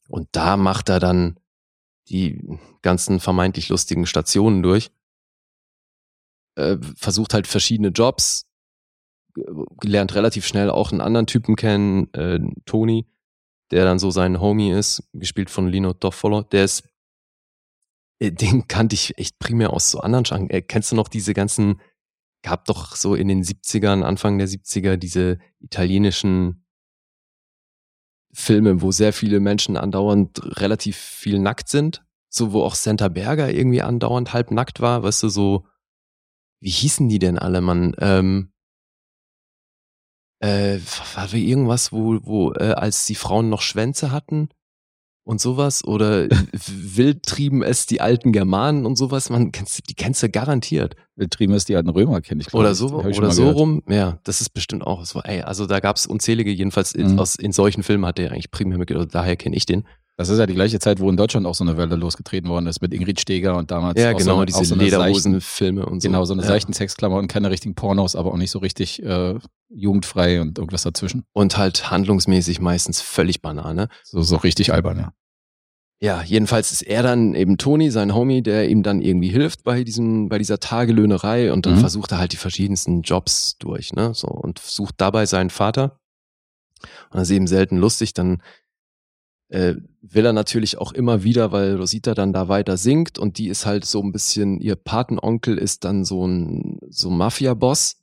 [0.07, 1.39] Und da macht er dann
[2.09, 4.91] die ganzen vermeintlich lustigen Stationen durch,
[6.55, 8.45] äh, versucht halt verschiedene Jobs,
[9.37, 9.41] äh,
[9.83, 13.07] lernt relativ schnell auch einen anderen Typen kennen, äh, Tony,
[13.71, 16.83] der dann so sein Homie ist, gespielt von Lino Toffolo, der ist,
[18.19, 20.49] äh, den kannte ich echt primär aus so anderen Genres.
[20.49, 21.79] Äh, kennst du noch diese ganzen
[22.43, 26.65] gab doch so in den 70ern, Anfang der 70er diese italienischen
[28.33, 32.03] Filme, wo sehr viele Menschen andauernd relativ viel nackt sind.
[32.29, 35.67] So, wo auch Santa Berger irgendwie andauernd halb nackt war, weißt du, so,
[36.59, 37.95] wie hießen die denn alle, Mann?
[37.99, 38.51] Ähm,
[40.39, 40.79] äh,
[41.15, 44.49] war irgendwas, wo, wo, äh, als die Frauen noch Schwänze hatten,
[45.25, 46.27] und sowas oder
[46.67, 49.29] wild trieben es die alten Germanen und sowas.
[49.29, 50.95] Man kennst, die kennst du garantiert.
[51.15, 52.47] Wild trieben es die alten Römer, kenne ich.
[52.47, 53.55] glaub Oder so, oder so gehört.
[53.57, 53.83] rum.
[53.87, 55.21] Ja, das ist bestimmt auch so.
[55.21, 57.19] Ey, also da gab es unzählige, jedenfalls in, Mhm.
[57.19, 59.85] aus, in solchen Filmen hat der eigentlich primär mitgedacht, daher kenne ich den.
[60.15, 62.67] Das ist ja die gleiche Zeit, wo in Deutschland auch so eine Welle losgetreten worden
[62.67, 66.07] ist mit Ingrid Steger und damals Ja, genau, so diese so Lederhosen-Filme und so.
[66.07, 66.47] Genau, so eine ja.
[66.47, 70.83] seichten Sexklammer und keine richtigen Pornos, aber auch nicht so richtig äh, jugendfrei und irgendwas
[70.83, 71.23] dazwischen.
[71.33, 73.87] Und halt handlungsmäßig meistens völlig Banane.
[74.03, 75.13] So, so richtig albern, ja.
[75.99, 79.83] Ja, jedenfalls ist er dann eben Toni, sein Homie, der ihm dann irgendwie hilft bei
[79.83, 81.79] diesem, bei dieser Tagelöhnerei und dann Mhm.
[81.79, 85.97] versucht er halt die verschiedensten Jobs durch, ne, so und sucht dabei seinen Vater.
[87.09, 88.43] Und das ist eben selten lustig, dann
[89.53, 93.49] äh, will er natürlich auch immer wieder, weil Rosita dann da weiter singt und die
[93.49, 97.97] ist halt so ein bisschen, ihr Patenonkel ist dann so ein, so Mafia-Boss.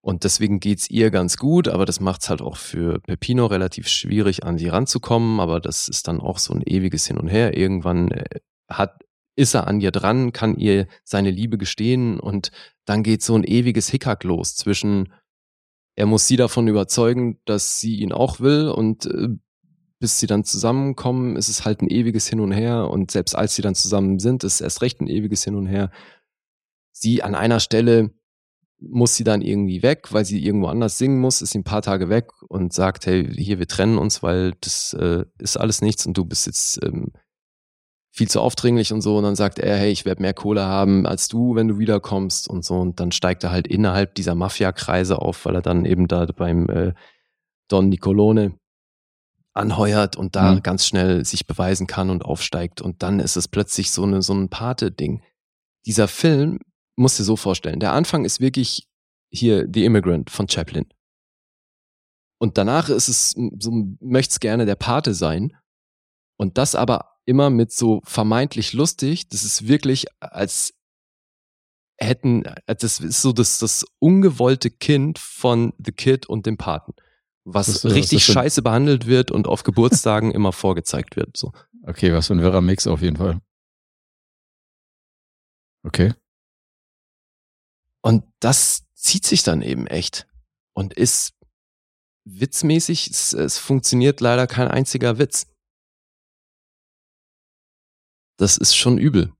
[0.00, 4.42] Und deswegen geht's ihr ganz gut, aber das macht's halt auch für Peppino relativ schwierig,
[4.42, 5.38] an sie ranzukommen.
[5.38, 7.56] Aber das ist dann auch so ein ewiges Hin und Her.
[7.56, 9.04] Irgendwann äh, hat,
[9.36, 12.50] ist er an ihr dran, kann ihr seine Liebe gestehen und
[12.84, 15.12] dann geht so ein ewiges Hickhack los zwischen,
[15.94, 19.28] er muss sie davon überzeugen, dass sie ihn auch will und äh,
[20.02, 23.54] bis sie dann zusammenkommen, ist es halt ein ewiges Hin und Her und selbst als
[23.54, 25.92] sie dann zusammen sind, ist es erst recht ein ewiges Hin und Her.
[26.90, 28.10] Sie an einer Stelle
[28.80, 31.82] muss sie dann irgendwie weg, weil sie irgendwo anders singen muss, ist sie ein paar
[31.82, 36.04] Tage weg und sagt, hey, hier, wir trennen uns, weil das äh, ist alles nichts
[36.04, 37.12] und du bist jetzt ähm,
[38.10, 39.18] viel zu aufdringlich und so.
[39.18, 42.48] Und dann sagt er, hey, ich werde mehr Kohle haben als du, wenn du wiederkommst
[42.48, 42.74] und so.
[42.74, 46.68] Und dann steigt er halt innerhalb dieser Mafia-Kreise auf, weil er dann eben da beim
[46.70, 46.92] äh,
[47.68, 48.58] Don Nicolone
[49.54, 50.62] anheuert und da Mhm.
[50.62, 52.80] ganz schnell sich beweisen kann und aufsteigt.
[52.80, 55.22] Und dann ist es plötzlich so, eine, so ein Pate-Ding.
[55.86, 56.58] Dieser Film,
[56.96, 58.88] musst dir so vorstellen, der Anfang ist wirklich
[59.30, 60.86] hier The Immigrant von Chaplin.
[62.38, 63.70] Und danach ist es, so
[64.00, 65.56] möchte es gerne der Pate sein.
[66.36, 69.28] Und das aber immer mit so vermeintlich lustig.
[69.28, 70.74] Das ist wirklich, als
[71.98, 76.94] hätten, das ist so das, das ungewollte Kind von The Kid und dem Paten.
[77.44, 81.36] Was Das richtig denn- scheiße behandelt wird und auf Geburtstagen immer vorgezeigt wird.
[81.36, 81.52] So.
[81.84, 83.40] Okay, was für ein wirrer Mix auf jeden Fall.
[85.84, 86.14] Okay.
[88.02, 90.28] Und das zieht sich dann eben echt
[90.74, 91.34] und ist
[92.24, 93.10] witzmäßig.
[93.10, 95.46] Es, es funktioniert leider kein einziger Witz.
[98.38, 99.32] Das ist schon übel.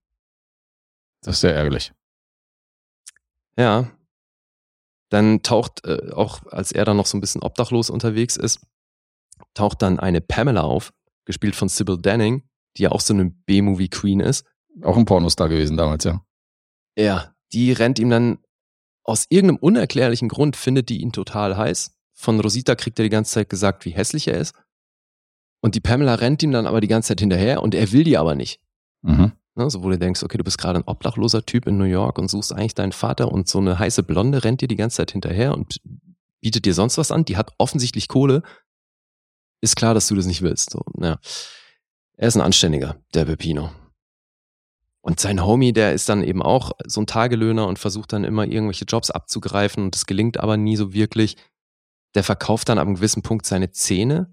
[1.22, 1.92] Das ist sehr ärgerlich.
[3.56, 3.90] Ja.
[5.12, 8.60] Dann taucht, äh, auch als er dann noch so ein bisschen obdachlos unterwegs ist,
[9.52, 10.94] taucht dann eine Pamela auf,
[11.26, 12.44] gespielt von Sybil Danning,
[12.78, 14.46] die ja auch so eine B-Movie-Queen ist.
[14.82, 16.24] Auch ein Pornostar gewesen damals, ja.
[16.96, 18.38] Ja, die rennt ihm dann
[19.04, 21.94] aus irgendeinem unerklärlichen Grund, findet die ihn total heiß.
[22.14, 24.54] Von Rosita kriegt er die ganze Zeit gesagt, wie hässlich er ist.
[25.60, 28.16] Und die Pamela rennt ihm dann aber die ganze Zeit hinterher und er will die
[28.16, 28.62] aber nicht.
[29.02, 29.32] Mhm.
[29.54, 32.18] Ne, so wo du denkst, okay, du bist gerade ein obdachloser Typ in New York
[32.18, 35.10] und suchst eigentlich deinen Vater und so eine heiße Blonde rennt dir die ganze Zeit
[35.12, 35.80] hinterher und
[36.40, 37.26] bietet dir sonst was an.
[37.26, 38.42] Die hat offensichtlich Kohle.
[39.60, 40.70] Ist klar, dass du das nicht willst.
[40.70, 41.18] So, ja.
[42.16, 43.70] Er ist ein Anständiger, der Peppino.
[45.02, 48.46] Und sein Homie, der ist dann eben auch so ein Tagelöhner und versucht dann immer
[48.46, 51.36] irgendwelche Jobs abzugreifen und es gelingt aber nie so wirklich.
[52.14, 54.32] Der verkauft dann einem gewissen Punkt seine Zähne,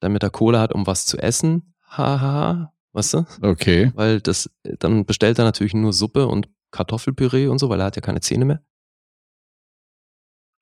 [0.00, 1.74] damit er Kohle hat, um was zu essen.
[1.88, 3.26] Haha, weißt du?
[3.42, 3.92] Okay.
[3.94, 7.96] weil das, dann bestellt er natürlich nur Suppe und Kartoffelpüree und so, weil er hat
[7.96, 8.62] ja keine Zähne mehr.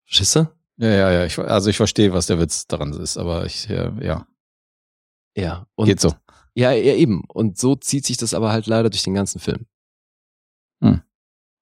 [0.05, 0.53] Schisse?
[0.77, 1.25] Ja, ja, ja.
[1.25, 4.29] Ich, also ich verstehe, was der Witz daran ist, aber ich, ja, ja.
[5.35, 5.67] Ja.
[5.75, 6.15] Und, geht so.
[6.55, 7.25] Ja, ja, eben.
[7.25, 9.67] Und so zieht sich das aber halt leider durch den ganzen Film.
[10.83, 11.03] Hm.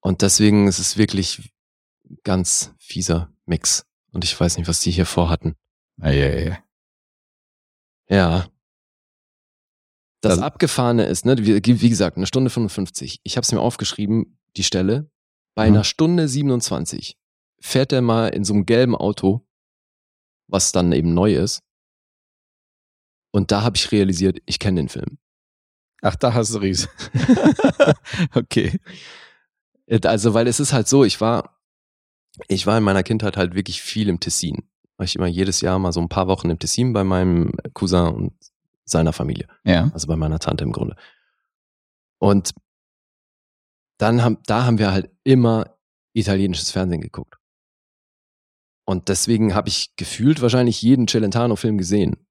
[0.01, 1.52] Und deswegen ist es wirklich
[2.24, 3.86] ganz fieser Mix.
[4.12, 5.55] Und ich weiß nicht, was die hier vorhatten.
[5.98, 6.59] Ja, ja, ja.
[8.09, 8.48] Ja.
[10.24, 13.20] Das Also- Abgefahrene ist, ne, wie, wie gesagt, eine Stunde 55.
[13.22, 15.10] Ich habe es mir aufgeschrieben, die Stelle.
[15.55, 15.74] Bei Mhm.
[15.76, 17.18] einer Stunde 27
[17.60, 19.46] fährt er mal in so einem gelben Auto,
[20.48, 21.62] was dann eben neu ist.
[23.32, 25.18] Und da habe ich realisiert, ich kenne den Film.
[26.02, 26.88] Ach, da hast du Ries.
[28.34, 28.78] okay.
[30.05, 31.59] Also, weil es ist halt so, ich war,
[32.48, 34.68] ich war in meiner Kindheit halt wirklich viel im Tessin.
[34.96, 38.06] War ich immer jedes Jahr mal so ein paar Wochen im Tessin bei meinem Cousin
[38.14, 38.32] und
[38.85, 39.48] seiner Familie.
[39.65, 39.90] Ja.
[39.93, 40.97] also bei meiner Tante im Grunde.
[42.20, 42.52] Und
[43.98, 45.77] dann haben, da haben wir halt immer
[46.15, 47.36] italienisches Fernsehen geguckt.
[48.86, 52.27] Und deswegen habe ich gefühlt wahrscheinlich jeden Celentano-Film gesehen,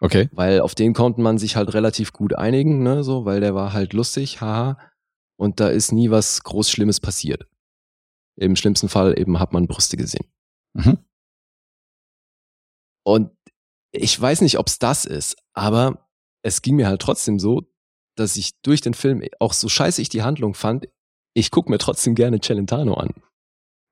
[0.00, 0.28] Okay.
[0.32, 3.72] weil auf den konnte man sich halt relativ gut einigen, ne, so, weil der war
[3.72, 4.78] halt lustig, haha,
[5.36, 7.48] und da ist nie was groß Schlimmes passiert.
[8.36, 10.26] Im schlimmsten Fall eben hat man Brüste gesehen.
[10.74, 10.98] Mhm.
[13.04, 13.33] Und
[13.94, 16.06] ich weiß nicht, ob es das ist, aber
[16.42, 17.62] es ging mir halt trotzdem so,
[18.16, 20.88] dass ich durch den Film, auch so scheiße ich die Handlung fand,
[21.34, 23.10] ich gucke mir trotzdem gerne Celentano an.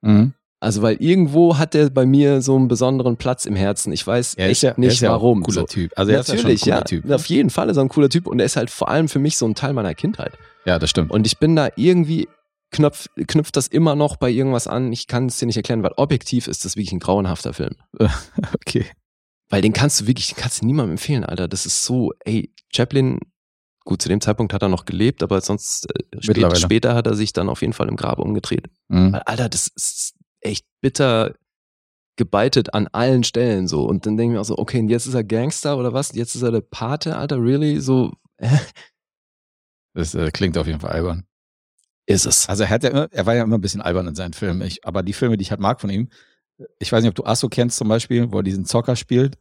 [0.03, 0.35] Mhm.
[0.61, 3.93] Also weil irgendwo hat er bei mir so einen besonderen Platz im Herzen.
[3.93, 5.41] Ich weiß Er ist echt ja, er nicht ist ja warum.
[5.41, 5.67] ein cooler so.
[5.67, 5.93] Typ.
[5.97, 7.13] Also er ist Natürlich, ja, ja, schon ein cooler Typ.
[7.15, 9.19] Auf jeden Fall ist er ein cooler Typ und er ist halt vor allem für
[9.19, 10.39] mich so ein Teil meiner Kindheit.
[10.65, 11.11] Ja, das stimmt.
[11.11, 12.29] Und ich bin da irgendwie
[12.71, 14.93] knöpf, knüpft das immer noch bei irgendwas an.
[14.93, 17.75] Ich kann es dir nicht erklären, weil objektiv ist das wirklich ein grauenhafter Film.
[18.55, 18.87] okay.
[19.53, 21.47] Weil den kannst du wirklich, den kannst du niemandem empfehlen, Alter.
[21.47, 23.19] Das ist so, ey, Chaplin,
[23.85, 26.59] gut, zu dem Zeitpunkt hat er noch gelebt, aber sonst äh, spät, Mittlerweile.
[26.61, 28.69] später hat er sich dann auf jeden Fall im Grab umgedreht.
[28.89, 29.13] Mhm.
[29.13, 31.35] Weil, Alter, das ist echt bitter
[32.17, 33.85] gebeitet an allen Stellen so.
[33.85, 36.15] Und dann denke ich mir auch so, okay, und jetzt ist er Gangster oder was?
[36.15, 37.81] Jetzt ist er der Pate, Alter, really?
[37.81, 38.13] So,
[39.95, 41.25] Das äh, klingt auf jeden Fall albern.
[42.07, 42.49] ist es.
[42.49, 44.63] Also er hat ja immer, er war ja immer ein bisschen albern in seinen Filmen.
[44.63, 46.09] Ich, aber die Filme, die ich halt mag von ihm,
[46.79, 49.39] ich weiß nicht, ob du Asso kennst zum Beispiel, wo er diesen Zocker spielt.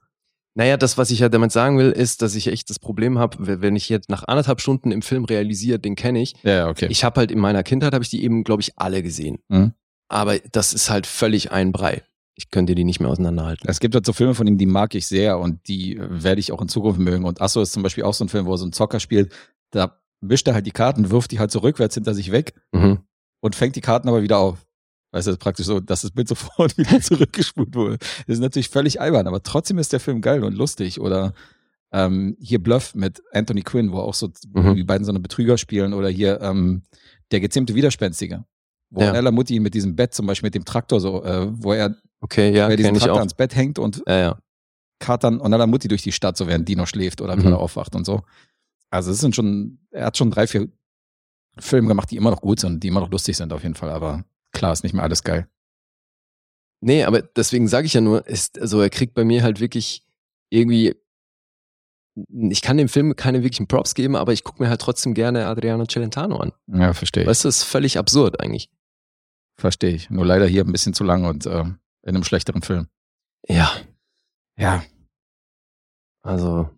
[0.54, 3.62] Naja, das, was ich ja damit sagen will, ist, dass ich echt das Problem habe,
[3.62, 6.34] wenn ich jetzt nach anderthalb Stunden im Film realisiere, den kenne ich.
[6.44, 6.88] Ja, okay.
[6.90, 9.40] Ich habe halt in meiner Kindheit, habe ich die eben, glaube ich, alle gesehen.
[9.48, 9.74] Mhm.
[10.10, 12.04] Aber das ist halt völlig ein Brei.
[12.36, 13.70] Ich könnte die nicht mehr auseinanderhalten.
[13.70, 16.40] Es gibt halt so Filme von ihm, die mag ich sehr und die äh, werde
[16.42, 17.24] ich auch in Zukunft mögen.
[17.24, 19.32] Und Asso ist zum Beispiel auch so ein Film, wo er so einen Zocker spielt.
[19.70, 23.00] Da wischt er halt die Karten, wirft die halt so rückwärts hinter sich weg Mhm.
[23.40, 24.66] und fängt die Karten aber wieder auf.
[25.12, 27.98] Weißt du, das ist praktisch so, dass das Bild sofort wieder zurückgespult wurde.
[28.28, 31.00] Das ist natürlich völlig albern, aber trotzdem ist der Film geil und lustig.
[31.02, 31.34] Oder
[31.92, 34.76] ähm, hier Bluff mit Anthony Quinn, wo auch so Mhm.
[34.76, 35.94] die beiden so eine Betrüger spielen.
[35.94, 36.84] Oder hier ähm,
[37.32, 38.46] der gezähmte Widerspenstige.
[38.90, 39.12] Wo Ja.
[39.14, 42.56] Nella Mutti mit diesem Bett zum Beispiel, mit dem Traktor so, äh, wo er Okay,
[42.56, 43.18] ja, ich Traktor auch.
[43.20, 44.38] ans Bett hängt und Ja, ja.
[45.00, 47.54] Katern und Nella Mutti durch die Stadt, so während Dino schläft oder Mhm.
[47.54, 48.22] aufwacht und so.
[48.92, 50.70] Also es sind schon, er hat schon drei, vier
[51.58, 53.90] Filme gemacht, die immer noch gut sind, die immer noch lustig sind auf jeden Fall,
[53.90, 55.48] aber klar ist nicht mehr alles geil.
[56.84, 60.08] Nee, aber deswegen sage ich ja nur, ist, also er kriegt bei mir halt wirklich
[60.50, 60.96] irgendwie,
[62.50, 65.46] ich kann dem Film keine wirklichen Props geben, aber ich gucke mir halt trotzdem gerne
[65.46, 66.52] Adriano Celentano an.
[66.68, 67.30] Ja, verstehe ich.
[67.30, 68.72] Weißt du, das ist völlig absurd eigentlich.
[69.58, 70.10] Verstehe ich.
[70.10, 72.88] Nur leider hier ein bisschen zu lang und äh, in einem schlechteren Film.
[73.48, 73.72] Ja,
[74.58, 74.84] Ja.
[76.24, 76.70] also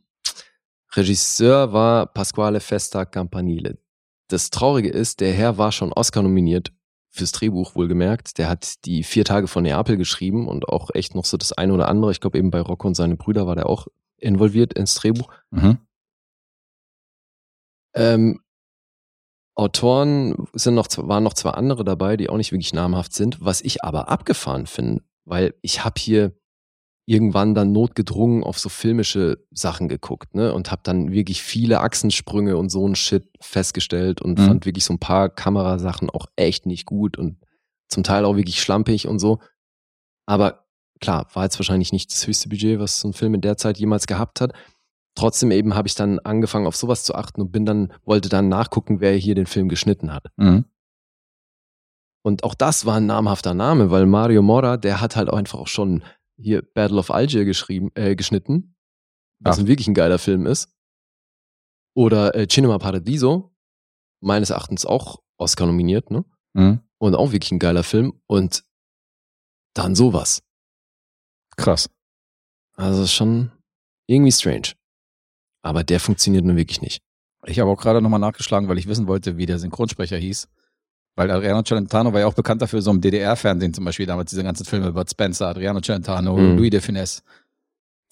[0.95, 3.79] Regisseur war Pasquale Festa Campanile.
[4.27, 6.71] Das Traurige ist, der Herr war schon Oscar nominiert
[7.14, 8.40] fürs Drehbuch wohlgemerkt.
[8.40, 11.73] Der hat die vier Tage von Neapel geschrieben und auch echt noch so das eine
[11.73, 12.11] oder andere.
[12.11, 13.88] Ich glaube eben bei Rocco und seine Brüder war der auch
[14.18, 15.31] involviert ins Drehbuch.
[15.52, 15.77] Mhm.
[17.95, 18.40] Ähm,
[19.56, 23.61] Autoren sind noch, waren noch zwei andere dabei, die auch nicht wirklich namhaft sind, was
[23.61, 26.35] ich aber abgefahren finde, weil ich habe hier
[27.05, 32.55] irgendwann dann notgedrungen auf so filmische Sachen geguckt, ne, und habe dann wirklich viele Achsensprünge
[32.57, 34.45] und so ein Shit festgestellt und Mhm.
[34.45, 37.38] fand wirklich so ein paar Kamerasachen auch echt nicht gut und
[37.89, 39.39] zum Teil auch wirklich schlampig und so.
[40.25, 40.65] Aber
[41.01, 43.77] klar, war jetzt wahrscheinlich nicht das höchste Budget, was so ein Film in der Zeit
[43.77, 44.53] jemals gehabt hat.
[45.15, 48.47] Trotzdem eben habe ich dann angefangen, auf sowas zu achten und bin dann, wollte dann
[48.49, 50.25] nachgucken, wer hier den Film geschnitten hat.
[50.38, 50.65] Mhm.
[52.25, 55.59] Und auch das war ein namhafter Name, weil Mario Mora, der hat halt auch einfach
[55.59, 56.03] auch schon
[56.38, 58.76] hier Battle of Algier geschrieben, äh, geschnitten,
[59.39, 59.64] was Ja.
[59.64, 60.69] ein wirklich ein geiler Film ist.
[61.95, 63.53] Oder äh, Cinema Paradiso,
[64.22, 66.26] meines Erachtens auch Oscar nominiert, ne?
[66.53, 66.80] Mhm.
[66.97, 68.19] Und auch wirklich ein geiler Film.
[68.27, 68.64] Und
[69.76, 70.43] dann sowas.
[71.57, 71.89] Krass.
[72.76, 73.51] Also ist schon
[74.07, 74.73] irgendwie strange.
[75.61, 77.03] Aber der funktioniert nun wirklich nicht.
[77.45, 80.47] Ich habe auch gerade nochmal nachgeschlagen, weil ich wissen wollte, wie der Synchronsprecher hieß.
[81.15, 84.44] Weil Adriano Celentano war ja auch bekannt dafür, so im DDR-Fernsehen zum Beispiel damals diese
[84.44, 86.57] ganzen Filme über Spencer, Adriano Celentano, Mhm.
[86.57, 87.22] Louis de Finesse.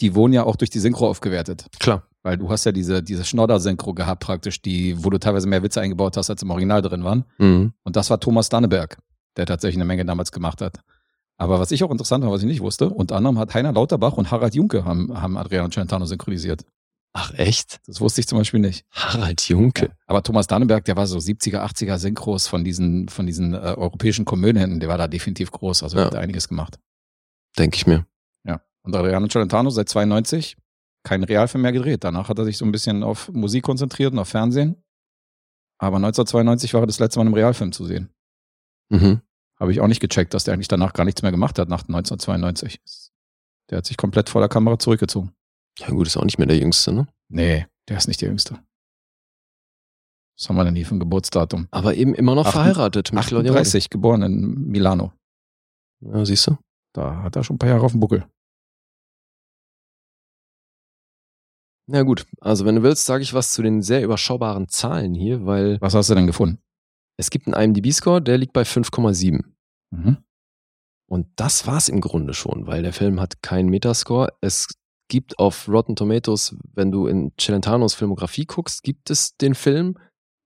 [0.02, 1.66] Die wurden ja auch durch die Synchro aufgewertet.
[1.80, 2.04] Klar.
[2.24, 5.82] Weil du hast ja diese, diese Schnodder-Synchro gehabt praktisch, die, wo du teilweise mehr Witze
[5.82, 7.26] eingebaut hast, als im Original drin waren.
[7.40, 7.74] Mhm.
[7.84, 8.98] Und das war Thomas Danneberg,
[9.38, 10.80] der tatsächlich eine Menge damals gemacht hat.
[11.38, 14.14] Aber was ich auch interessant war, was ich nicht wusste, unter anderem hat Heiner Lauterbach
[14.14, 16.64] und Harald Junke haben, haben Adriano Celentano synchronisiert.
[17.14, 17.82] Ach echt?
[17.88, 18.86] Das wusste ich zum Beispiel nicht.
[18.92, 19.92] Harald Junke.
[20.08, 24.24] Aber Thomas Danneberg, der war so 70er, 80er Synchros von diesen, von diesen äh, europäischen
[24.24, 26.06] Komödien, der war da definitiv groß, also Ja.
[26.06, 26.80] hat einiges gemacht.
[27.58, 28.06] Denke ich mir.
[28.46, 28.62] Ja.
[28.84, 30.56] Und Adriano Celentano seit 92
[31.04, 32.04] keinen Realfilm mehr gedreht.
[32.06, 34.82] Danach hat er sich so ein bisschen auf Musik konzentriert und auf Fernsehen.
[35.80, 38.10] Aber 1992 war er das letzte Mal im Realfilm zu sehen.
[38.90, 39.22] Mhm.
[39.60, 41.82] Habe ich auch nicht gecheckt, dass der eigentlich danach gar nichts mehr gemacht hat nach
[41.82, 42.80] 1992.
[43.70, 45.34] Der hat sich komplett vor der Kamera zurückgezogen.
[45.80, 47.08] Ja gut, ist auch nicht mehr der Jüngste, ne?
[47.30, 48.60] Nee, der ist nicht der Jüngste.
[50.38, 51.68] Was haben wir denn hier für ein Geburtsdatum?
[51.72, 53.60] Aber eben immer noch Acht- verheiratet mit Claudia Roth.
[53.62, 55.14] 38, geboren in Milano.
[56.02, 56.58] Ja, siehst du?
[56.94, 58.26] Da hat er schon ein paar Jahre auf dem Buckel.
[61.88, 65.46] Na gut, also wenn du willst, sage ich was zu den sehr überschaubaren Zahlen hier,
[65.46, 66.60] weil Was hast du denn gefunden?
[67.18, 69.44] es gibt einen IMDb-Score, der liegt bei 5,7.
[69.92, 70.18] Mhm.
[71.10, 74.34] Und das war's im Grunde schon, weil der Film hat keinen Metascore.
[74.42, 74.68] Es
[75.12, 79.98] gibt auf Rotten Tomatoes, wenn du in Celentanos Filmografie guckst, gibt es den Film.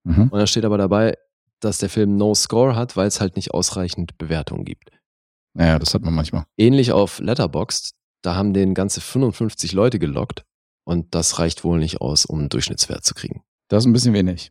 [0.02, 0.24] Mhm.
[0.24, 1.16] Und da steht aber dabei,
[1.60, 4.90] dass der Film No Score hat, weil es halt nicht ausreichend Bewertungen gibt.
[5.54, 6.46] Naja, das hat man manchmal.
[6.58, 10.44] Ähnlich auf Letterboxd, da haben den ganze 55 Leute gelockt
[10.84, 13.42] und das reicht wohl nicht aus, um einen Durchschnittswert zu kriegen.
[13.68, 14.50] Das ist ein bisschen wenig.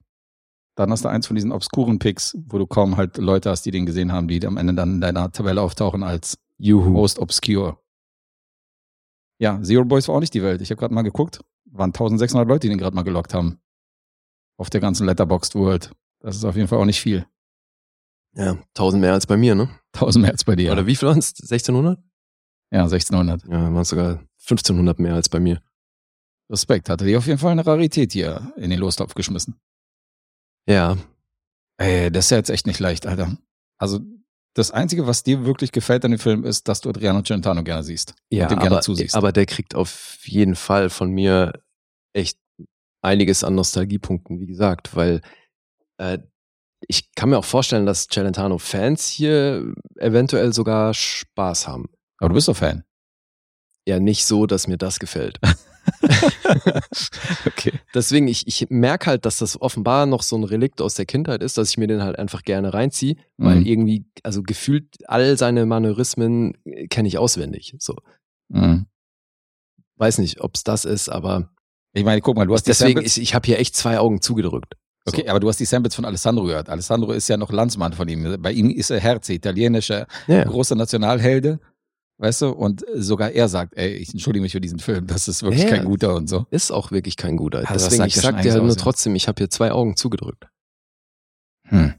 [0.77, 3.71] Dann hast du eins von diesen obskuren Picks, wo du kaum halt Leute hast, die
[3.71, 6.89] den gesehen haben, die am Ende dann in deiner Tabelle auftauchen als Juhu.
[6.89, 7.77] most obscure.
[9.39, 10.61] Ja, Zero Boys war auch nicht die Welt.
[10.61, 11.41] Ich habe gerade mal geguckt.
[11.65, 13.59] Waren 1600 Leute, die den gerade mal gelockt haben.
[14.57, 15.91] Auf der ganzen Letterboxd World.
[16.19, 17.25] Das ist auf jeden Fall auch nicht viel.
[18.33, 19.69] Ja, 1000 mehr als bei mir, ne?
[19.93, 20.71] 1000 mehr als bei dir.
[20.71, 21.33] Oder wie viel waren es?
[21.41, 21.99] 1600?
[22.71, 23.43] Ja, 1600.
[23.43, 25.61] Ja, waren es sogar 1500 mehr als bei mir.
[26.49, 26.89] Respekt.
[26.89, 29.59] Hatte die auf jeden Fall eine Rarität hier in den Lostopf geschmissen.
[30.67, 30.97] Ja,
[31.77, 33.37] Ey, das ist ja jetzt echt nicht leicht, Alter.
[33.77, 33.99] Also,
[34.56, 37.84] das Einzige, was dir wirklich gefällt an dem Film, ist, dass du Adriano Celentano gerne
[37.84, 38.15] siehst.
[38.30, 39.14] ja gerne aber, zusiehst.
[39.14, 41.61] aber der kriegt auf jeden Fall von mir
[42.14, 42.40] echt
[43.02, 45.22] einiges an Nostalgiepunkten, wie gesagt, weil
[45.98, 46.19] äh,
[46.88, 51.90] ich kann mir auch vorstellen, dass Celentano-Fans hier eventuell sogar Spaß haben.
[52.19, 52.84] aber du bist doch Fan.
[53.88, 55.40] Ja, nicht so, dass mir das gefällt.
[57.45, 57.73] Okay.
[57.93, 61.41] Deswegen, ich, ich merke halt, dass das offenbar noch so ein Relikt aus der Kindheit
[61.43, 63.65] ist, dass ich mir den halt einfach gerne reinziehe, weil Mhm.
[63.65, 67.75] irgendwie, also gefühlt all seine Manörismen äh, kenne ich auswendig.
[67.79, 67.95] So.
[68.49, 68.85] Mhm.
[69.97, 71.49] Weiß nicht, ob es das ist, aber
[71.93, 74.75] Ich meine, guck mal, du hast deswegen, ich, ich habe hier echt zwei Augen zugedrückt.
[75.05, 75.13] So.
[75.13, 76.67] Okay, aber du hast die Samples von Alessandro gehört.
[76.67, 78.41] Alessandro ist ja noch Landsmann von ihm.
[78.41, 80.43] Bei ihm ist er Herze, italienischer, ja.
[80.43, 81.59] großer Nationalhelde.
[82.17, 82.49] Weißt du?
[82.51, 85.69] Und sogar er sagt, ey, ich entschuldige mich für diesen Film, das ist wirklich Ja.
[85.69, 86.45] kein guter und so.
[86.49, 87.59] Ist auch wirklich kein guter.
[87.69, 90.47] Also Deswegen, sagt ich sag dir halt nur trotzdem, ich habe hier zwei Augen zugedrückt.
[91.67, 91.95] Hm.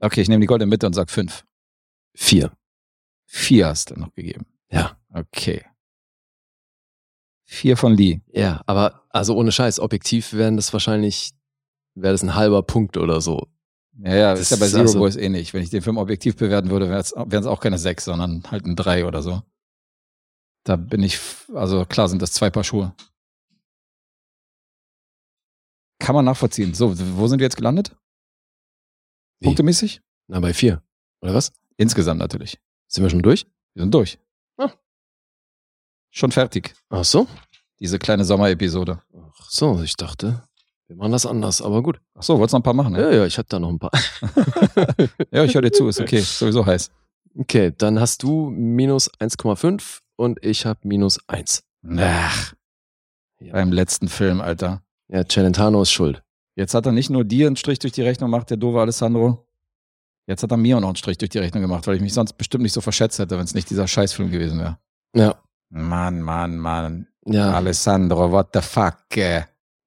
[0.00, 1.44] Okay, ich nehme die goldene Mitte und sag fünf.
[2.14, 2.52] Vier.
[3.26, 4.46] Vier hast du noch gegeben.
[4.70, 4.98] Ja.
[5.10, 5.64] Okay.
[7.44, 8.20] Vier von Lee.
[8.32, 11.32] Ja, aber also ohne Scheiß, objektiv wären das wahrscheinlich,
[11.94, 13.46] wäre das ein halber Punkt oder so.
[13.98, 15.52] Ja, ja, Das ist ja bei Zero also- Boys ähnlich.
[15.52, 18.76] Wenn ich den Film objektiv bewerten würde, wären es auch keine sechs, sondern halt ein
[18.76, 19.42] drei oder so.
[20.64, 21.18] Da bin ich,
[21.54, 22.94] also klar sind das zwei Paar Schuhe.
[25.98, 26.74] Kann man nachvollziehen.
[26.74, 27.94] So, wo sind wir jetzt gelandet?
[29.40, 29.46] Wie?
[29.46, 30.00] Punktemäßig?
[30.28, 30.82] Na, bei vier.
[31.20, 31.52] Oder was?
[31.76, 32.58] Insgesamt natürlich.
[32.88, 33.46] Sind wir schon durch?
[33.74, 34.18] Wir sind durch.
[34.56, 34.72] Ah.
[36.10, 36.74] Schon fertig.
[36.90, 37.26] Ach so.
[37.78, 39.02] Diese kleine Sommerepisode.
[39.14, 40.48] Ach so, ich dachte,
[40.92, 42.00] wir machen das anders, aber gut.
[42.14, 43.16] Ach so, wolltest noch ein paar machen, Ja, ne?
[43.16, 43.90] ja, ich habe da noch ein paar.
[45.30, 46.18] Ja, ich höre dir zu, ist okay.
[46.18, 46.90] Ist sowieso heiß.
[47.38, 51.64] Okay, dann hast du minus 1,5 und ich habe minus 1.
[51.98, 52.52] Ach,
[53.40, 54.82] Ja, beim letzten Film, Alter.
[55.08, 56.22] ja Celentano ist schuld.
[56.56, 59.46] Jetzt hat er nicht nur dir einen Strich durch die Rechnung gemacht, der doofe Alessandro.
[60.26, 62.12] Jetzt hat er mir auch noch einen Strich durch die Rechnung gemacht, weil ich mich
[62.12, 64.78] sonst bestimmt nicht so verschätzt hätte, wenn es nicht dieser Scheißfilm gewesen wäre.
[65.16, 65.36] Ja,
[65.70, 67.08] Mann, Mann, Mann.
[67.24, 68.98] ja, Alessandro, what the fuck?
[69.16, 69.42] äh?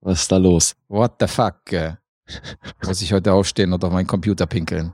[0.05, 0.75] Was ist da los?
[0.87, 1.55] What the fuck?
[2.85, 4.93] Muss ich heute aufstehen und auf meinen Computer pinkeln?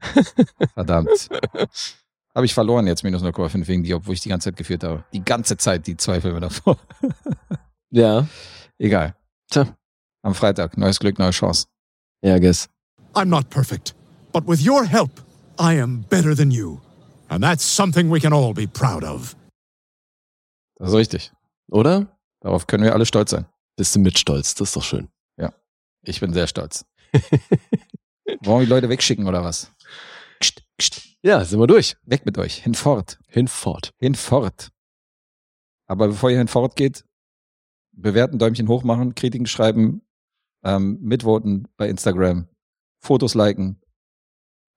[0.74, 1.28] Verdammt.
[2.34, 5.04] Habe ich verloren jetzt minus 0,5 wegen dir, obwohl ich die ganze Zeit geführt habe.
[5.12, 6.78] Die ganze Zeit, die zwei Filme davor.
[7.90, 8.26] Ja,
[8.78, 9.14] Egal.
[9.48, 9.74] Tja.
[10.22, 11.66] Am Freitag, neues Glück, neue Chance.
[12.22, 12.68] ja, guess.
[13.14, 13.94] I'm not perfect,
[14.32, 15.22] but with your help,
[15.58, 16.80] I am better than you.
[17.28, 19.34] And that's something we can all be proud of.
[20.78, 21.32] Das ist richtig.
[21.70, 22.06] Oder?
[22.40, 23.46] Darauf können wir alle stolz sein.
[23.76, 24.54] Bist du mit stolz?
[24.54, 25.08] Das ist doch schön.
[26.08, 26.86] Ich bin sehr stolz.
[28.42, 29.72] Wollen wir die Leute wegschicken oder was?
[30.40, 31.16] Kst, kst.
[31.22, 31.96] Ja, sind wir durch.
[32.04, 32.62] Weg mit euch.
[32.62, 33.18] Hinfort.
[33.26, 33.92] Hinfort.
[33.98, 34.70] Hinfort.
[35.88, 37.04] Aber bevor ihr hinfort geht,
[37.90, 40.02] bewerten, Däumchen hoch machen, Kritiken schreiben,
[40.62, 42.46] ähm, mitvoten bei Instagram,
[43.00, 43.80] Fotos liken,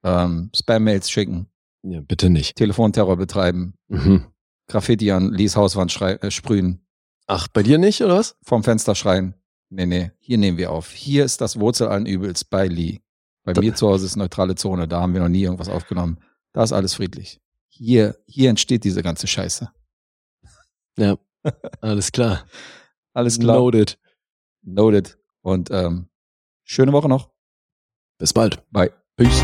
[0.04, 1.48] ähm, Spam-Mails schicken,
[1.84, 2.56] Ja, bitte nicht.
[2.56, 4.26] Telefonterror betreiben, Mhm.
[4.68, 6.84] Graffiti an Lies Hauswand äh, sprühen,
[7.32, 8.36] Ach, bei dir nicht, oder was?
[8.42, 9.36] vorm Fenster schreien.
[9.70, 10.90] Nee, nee, hier nehmen wir auf.
[10.90, 13.02] Hier ist das Wurzel allen Übels bei Lee.
[13.44, 16.20] Bei Da- mir zu Hause ist neutrale Zone, da haben wir noch nie irgendwas aufgenommen.
[16.54, 17.40] Da ist alles friedlich.
[17.68, 19.72] Hier, hier entsteht diese ganze Scheiße.
[20.98, 21.18] Ja.
[21.82, 22.46] Alles klar.
[23.14, 23.58] Alles klar.
[23.58, 23.98] Loaded.
[24.64, 25.18] Noted.
[25.42, 26.10] Und ähm,
[26.66, 27.30] schöne Woche noch.
[28.18, 28.62] Bis bald.
[28.72, 28.92] Bye.
[29.16, 29.44] Peace.